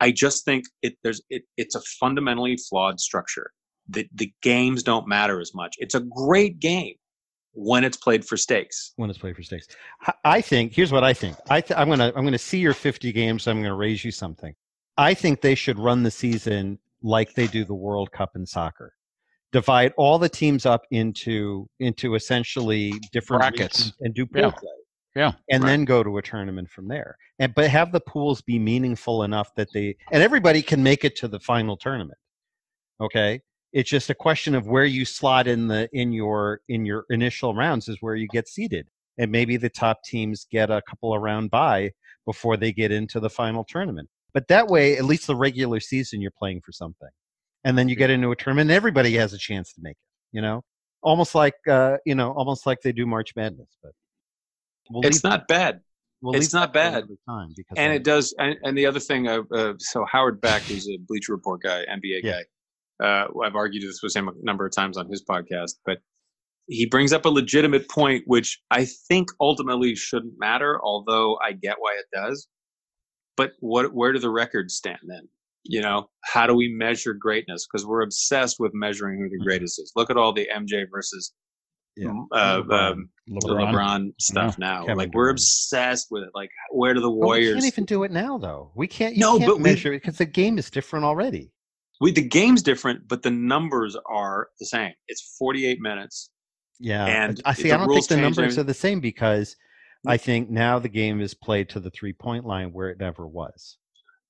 I 0.00 0.10
just 0.10 0.44
think 0.44 0.64
it 0.82 0.96
there's 1.04 1.22
it, 1.30 1.44
it's 1.56 1.74
a 1.74 1.80
fundamentally 2.00 2.56
flawed 2.68 3.00
structure. 3.00 3.52
The 3.88 4.06
the 4.12 4.32
games 4.42 4.82
don't 4.82 5.06
matter 5.06 5.40
as 5.40 5.54
much. 5.54 5.76
It's 5.78 5.94
a 5.94 6.00
great 6.00 6.58
game 6.58 6.94
when 7.52 7.84
it's 7.84 7.96
played 7.96 8.24
for 8.24 8.36
stakes. 8.36 8.92
when 8.96 9.08
it's 9.10 9.18
played 9.18 9.36
for 9.36 9.42
stakes. 9.44 9.68
I- 10.02 10.14
I 10.24 10.40
think 10.40 10.74
here's 10.74 10.90
what 10.90 11.04
I 11.04 11.14
think. 11.14 11.36
I 11.48 11.60
th- 11.60 11.78
I'm 11.78 11.88
gonna 11.88 12.12
I'm 12.16 12.24
gonna 12.24 12.36
see 12.38 12.58
your 12.58 12.74
50 12.74 13.12
games. 13.12 13.44
So 13.44 13.52
I'm 13.52 13.62
gonna 13.62 13.74
raise 13.74 14.04
you 14.04 14.10
something. 14.10 14.54
I 14.96 15.14
think 15.14 15.40
they 15.40 15.54
should 15.54 15.78
run 15.78 16.02
the 16.02 16.10
season 16.10 16.80
like 17.02 17.34
they 17.34 17.46
do 17.46 17.64
the 17.64 17.74
World 17.74 18.10
Cup 18.10 18.32
in 18.34 18.44
soccer. 18.46 18.94
Divide 19.54 19.92
all 19.96 20.18
the 20.18 20.28
teams 20.28 20.66
up 20.66 20.82
into 20.90 21.68
into 21.78 22.16
essentially 22.16 22.92
different 23.12 23.40
Brackets. 23.40 23.92
and 24.00 24.12
do 24.12 24.26
pool 24.26 24.42
Yeah. 24.42 24.50
play. 24.50 24.70
Yeah. 25.14 25.32
And 25.48 25.62
Right. 25.62 25.70
then 25.70 25.84
go 25.84 26.02
to 26.02 26.18
a 26.18 26.22
tournament 26.22 26.68
from 26.68 26.88
there. 26.88 27.16
And 27.38 27.54
but 27.54 27.70
have 27.70 27.92
the 27.92 28.00
pools 28.00 28.42
be 28.42 28.58
meaningful 28.58 29.22
enough 29.22 29.54
that 29.54 29.68
they 29.72 29.94
and 30.10 30.22
everybody 30.24 30.60
can 30.60 30.82
make 30.82 31.04
it 31.04 31.14
to 31.20 31.28
the 31.28 31.38
final 31.38 31.76
tournament. 31.76 32.18
Okay? 33.00 33.40
It's 33.72 33.88
just 33.88 34.10
a 34.10 34.14
question 34.14 34.56
of 34.56 34.66
where 34.66 34.84
you 34.84 35.04
slot 35.04 35.46
in 35.46 35.68
the 35.68 35.88
in 35.92 36.12
your 36.12 36.60
in 36.68 36.84
your 36.84 37.04
initial 37.10 37.54
rounds 37.54 37.88
is 37.88 37.98
where 38.00 38.16
you 38.16 38.26
get 38.26 38.48
seated. 38.48 38.88
And 39.18 39.30
maybe 39.30 39.56
the 39.56 39.70
top 39.70 40.02
teams 40.02 40.46
get 40.50 40.68
a 40.70 40.82
couple 40.88 41.14
of 41.14 41.22
round 41.22 41.52
by 41.52 41.92
before 42.26 42.56
they 42.56 42.72
get 42.72 42.90
into 42.90 43.20
the 43.20 43.30
final 43.30 43.62
tournament. 43.62 44.08
But 44.32 44.48
that 44.48 44.66
way, 44.66 44.96
at 44.98 45.04
least 45.04 45.28
the 45.28 45.36
regular 45.36 45.78
season, 45.78 46.20
you're 46.20 46.32
playing 46.36 46.62
for 46.62 46.72
something. 46.72 47.08
And 47.64 47.78
then 47.78 47.88
you 47.88 47.96
get 47.96 48.10
into 48.10 48.30
a 48.30 48.36
tournament, 48.36 48.70
and 48.70 48.76
everybody 48.76 49.14
has 49.14 49.32
a 49.32 49.38
chance 49.38 49.72
to 49.74 49.80
make 49.82 49.92
it. 49.92 50.36
You 50.36 50.42
know, 50.42 50.62
almost 51.02 51.34
like 51.34 51.54
uh, 51.68 51.96
you 52.04 52.14
know, 52.14 52.32
almost 52.32 52.66
like 52.66 52.80
they 52.82 52.92
do 52.92 53.06
March 53.06 53.34
Madness. 53.36 53.76
But 53.82 53.92
we'll 54.90 55.06
It's 55.06 55.24
not 55.24 55.48
bad. 55.48 55.80
we'll 56.20 56.34
it's 56.36 56.52
not 56.52 56.72
bad. 56.72 57.04
Time 57.28 57.54
and 57.76 57.92
it 57.92 58.04
does 58.04 58.34
and, 58.38 58.56
and 58.62 58.76
the 58.76 58.86
other 58.86 59.00
thing 59.00 59.28
uh, 59.28 59.40
uh, 59.52 59.74
so 59.78 60.04
howard 60.10 60.40
beck 60.40 60.64
who's 60.68 60.88
a 60.88 60.96
bleacher 61.08 61.32
report 61.32 61.62
guy 61.62 61.84
nba 61.90 62.20
Yeah. 62.22 62.40
guy 63.00 63.04
uh, 63.06 63.26
i've 63.44 63.54
argued 63.56 63.82
this 63.82 64.00
with 64.02 64.14
him 64.14 64.28
a 64.28 64.32
number 64.42 64.64
of 64.66 64.72
times 64.74 64.96
on 64.96 65.08
his 65.08 65.24
podcast 65.24 65.72
but 65.84 65.98
he 66.66 66.86
brings 66.86 67.12
up 67.12 67.24
a 67.24 67.28
legitimate 67.28 67.88
point 67.90 68.22
which 68.26 68.60
i 68.70 68.84
think 69.08 69.28
ultimately 69.40 69.94
shouldn't 69.94 70.34
matter 70.38 70.80
although 70.82 71.36
i 71.44 71.52
get 71.52 71.76
why 71.78 71.94
it 71.98 72.06
does 72.14 72.46
but 73.36 73.52
what 73.60 73.92
where 73.92 74.12
do 74.12 74.18
the 74.18 74.30
records 74.30 74.74
stand 74.74 74.98
then 75.06 75.28
you 75.64 75.80
know 75.80 76.08
how 76.24 76.46
do 76.46 76.54
we 76.54 76.68
measure 76.68 77.14
greatness 77.14 77.66
because 77.66 77.86
we're 77.86 78.02
obsessed 78.02 78.56
with 78.58 78.72
measuring 78.74 79.18
who 79.18 79.28
the 79.28 79.36
Mm-hmm. 79.36 79.44
greatest 79.44 79.78
is 79.80 79.92
look 79.96 80.10
at 80.10 80.16
all 80.16 80.32
the 80.32 80.46
mj 80.54 80.84
versus 80.90 81.32
Yeah. 81.96 82.10
uh, 82.32 82.62
LeBron. 82.62 82.92
um, 82.92 83.08
LeBron. 83.30 83.72
LeBron 83.72 84.08
stuff 84.20 84.58
now. 84.58 84.80
Kevin 84.82 84.98
like 84.98 85.14
we're 85.14 85.24
Durant. 85.24 85.38
obsessed 85.38 86.08
with 86.10 86.22
it. 86.24 86.30
Like 86.34 86.50
where 86.70 86.92
do 86.94 87.00
the 87.00 87.08
But 87.08 87.14
we 87.14 87.24
Warriors? 87.26 87.54
can't 87.54 87.66
even 87.66 87.84
do 87.86 88.02
it 88.04 88.10
now, 88.12 88.36
though. 88.38 88.72
We 88.74 88.86
can't. 88.86 89.14
You 89.14 89.20
No, 89.20 89.38
can't 89.38 89.48
but 89.50 89.56
we- 89.58 89.62
measure 89.62 89.92
it 89.94 90.02
because 90.02 90.18
the 90.18 90.26
game 90.26 90.58
is 90.58 90.70
different 90.70 91.04
already. 91.04 91.50
we 92.00 92.10
the 92.10 92.20
game's 92.28 92.62
different, 92.62 93.06
but 93.08 93.22
the 93.22 93.30
numbers 93.30 93.96
are 94.06 94.48
the 94.60 94.66
same. 94.66 94.92
It's 95.08 95.36
48 95.38 95.80
minutes. 95.80 96.30
Yeah, 96.80 97.06
And 97.06 97.40
I 97.46 97.54
see. 97.54 97.62
the 97.64 97.72
I 97.72 97.76
don't 97.78 97.88
rules 97.88 98.08
think 98.08 98.18
the 98.18 98.22
numbers 98.22 98.52
every- 98.54 98.60
are 98.60 98.64
the 98.64 98.74
same 98.74 98.98
because 99.00 99.56
I 100.06 100.16
think 100.18 100.50
now 100.50 100.78
the 100.80 100.88
game 100.88 101.20
is 101.20 101.32
played 101.32 101.68
to 101.70 101.80
the 101.80 101.90
three 101.90 102.12
point 102.12 102.44
line 102.44 102.72
where 102.72 102.90
it 102.90 102.98
never 102.98 103.26
was. 103.26 103.78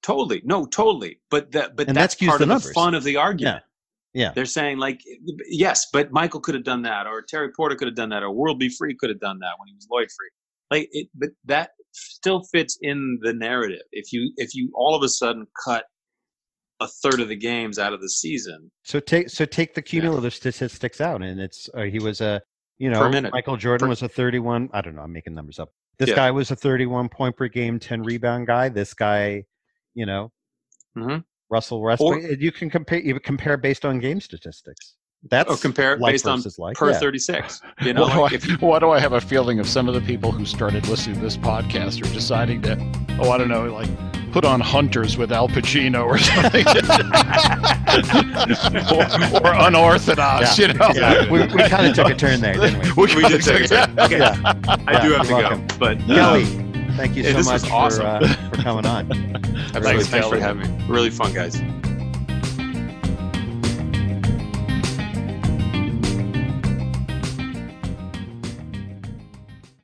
Totally, 0.05 0.43
no, 0.45 0.67
totally. 0.67 1.19
But 1.31 1.51
that, 1.53 1.75
but 1.77 1.89
And 1.89 1.97
that's 1.97 2.15
that 2.15 2.25
skews 2.25 2.29
part 2.29 2.39
the 2.39 2.45
of 2.45 2.49
numbers. 2.49 2.67
the 2.69 2.75
fun 2.75 2.95
of 2.95 3.03
the 3.05 3.17
argument. 3.17 3.63
Yeah. 4.13 4.27
yeah. 4.27 4.33
They're 4.35 4.45
saying 4.45 4.79
like, 4.79 5.01
yes, 5.49 5.87
but 5.93 6.13
Michael 6.13 6.41
could 6.41 6.55
have 6.55 6.63
done 6.65 6.83
that, 6.83 7.07
or 7.07 7.23
Terry 7.23 7.51
Porter 7.57 7.75
could 7.75 7.89
have 7.89 7.97
done 7.97 8.11
that, 8.11 8.23
or 8.23 8.31
World 8.31 8.59
B. 8.61 8.69
Free 8.69 8.95
could 8.95 9.09
have 9.09 9.19
done 9.21 9.39
that 9.41 9.53
when 9.59 9.67
he 9.69 9.75
was 9.75 9.89
Lloyd 9.91 10.09
Free. 10.17 10.29
Like, 10.71 10.89
it, 10.93 11.09
but 11.15 11.31
that 11.47 11.71
still 11.93 12.43
fits 12.53 12.77
in 12.83 13.19
the 13.23 13.33
narrative. 13.33 13.81
If 13.93 14.13
you 14.13 14.31
if 14.37 14.55
you 14.55 14.71
all 14.75 14.95
of 14.95 15.03
a 15.03 15.09
sudden 15.09 15.47
cut 15.65 15.85
a 16.81 16.89
third 17.03 17.21
of 17.21 17.29
the 17.29 17.37
games 17.37 17.79
out 17.79 17.93
of 17.95 18.01
the 18.03 18.09
season, 18.11 18.71
So 18.83 19.01
take 19.01 19.31
so 19.31 19.45
take 19.47 19.75
the 19.75 19.83
cumulative 19.83 20.35
statistics 20.35 21.01
out, 21.01 21.23
and 21.23 21.41
it's 21.41 21.71
uh, 21.75 21.83
he 21.83 21.99
was 21.99 22.21
a 22.21 22.43
you 22.79 22.91
know 22.91 23.09
Michael 23.33 23.57
Jordan 23.57 23.87
Per- 23.87 23.91
was 23.91 24.03
a 24.03 24.09
thirty 24.09 24.39
one. 24.39 24.69
I 24.73 24.81
don't 24.83 24.97
know. 24.97 25.03
I'm 25.03 25.13
making 25.13 25.35
numbers 25.35 25.59
up. 25.59 25.71
This 25.99 26.11
Yeah. 26.11 26.17
guy 26.17 26.31
was 26.31 26.51
a 26.51 26.57
thirty 26.57 26.85
one 26.87 27.09
point 27.09 27.37
per 27.37 27.49
game, 27.49 27.79
ten 27.79 28.03
rebound 28.03 28.49
guy. 28.49 28.69
This 28.69 28.93
guy, 28.95 29.45
you 29.95 30.07
know, 30.07 30.31
Mhm. 30.97 31.25
Russell 31.51 31.83
Westbrook. 31.83 32.25
Or- 32.25 32.33
you 32.35 32.53
can 32.53 32.71
compare. 32.71 33.01
You 33.01 33.19
compare 33.21 33.57
based 33.57 33.85
on 33.85 33.99
game 33.99 34.21
statistics. 34.21 34.95
That's 35.31 35.51
or 35.51 35.57
compare 35.57 35.97
based 35.97 36.27
on 36.27 36.43
like. 36.59 36.77
per 36.77 36.91
yeah. 36.91 36.99
36. 36.99 37.61
You 37.83 37.93
know, 37.95 38.03
Why 38.07 38.17
like 38.19 38.31
do, 38.31 38.37
if 38.37 38.47
you 38.47 38.55
I, 38.61 38.65
why 38.67 38.79
do 38.79 38.91
I 38.91 39.01
have 39.01 39.15
a 39.15 39.21
feeling 39.21 39.59
of 39.59 39.67
some 39.69 39.89
of 39.89 39.95
the 39.95 40.01
people 40.03 40.31
who 40.33 40.45
started 40.45 40.87
listening 40.89 41.17
to 41.17 41.23
this 41.23 41.37
podcast 41.39 42.03
are 42.05 42.13
deciding 42.13 42.61
to, 42.63 42.77
oh, 43.21 43.31
I 43.31 43.39
don't 43.39 43.49
know, 43.49 43.65
like 43.73 43.89
put 44.33 44.45
on 44.45 44.61
Hunters 44.61 45.17
with 45.17 45.33
Al 45.33 45.49
Pacino 45.49 46.05
or 46.05 46.19
something, 46.19 46.67
or, 48.93 49.47
or 49.47 49.55
unorthodox, 49.67 50.59
you 50.59 50.69
know? 50.75 50.91
Yeah, 50.95 51.31
we, 51.31 51.41
we 51.41 51.69
kind 51.69 51.87
of 51.87 51.95
took 51.95 52.09
a 52.11 52.15
turn 52.15 52.41
there, 52.41 52.55
didn't 52.55 52.97
we? 52.97 53.07
we 53.15 53.23
did 53.29 53.43
take 53.43 53.65
a 53.65 53.69
turn. 53.69 53.99
Okay, 53.99 54.19
Yeah. 54.19 54.37
I 54.87 55.01
do 55.03 55.11
Yeah, 55.11 55.17
have 55.19 55.27
to 55.29 55.33
you're 55.33 55.51
go. 55.51 55.65
But 55.79 55.99
Kelly, 56.01 56.45
thank 56.97 57.17
you 57.17 57.23
yeah, 57.23 57.31
so 57.31 57.37
this 57.39 57.47
much 57.47 57.63
was 57.63 57.71
awesome. 57.71 58.03
for, 58.03 58.07
uh, 58.07 58.51
for 58.51 58.57
coming 58.63 58.87
on. 58.87 59.11
absolutely, 59.13 59.81
Thanks, 59.81 60.09
thanks 60.09 60.29
for 60.29 60.39
having 60.39 60.79
me. 60.79 60.85
Really 60.87 61.11
fun, 61.11 61.33
guys. 61.33 61.61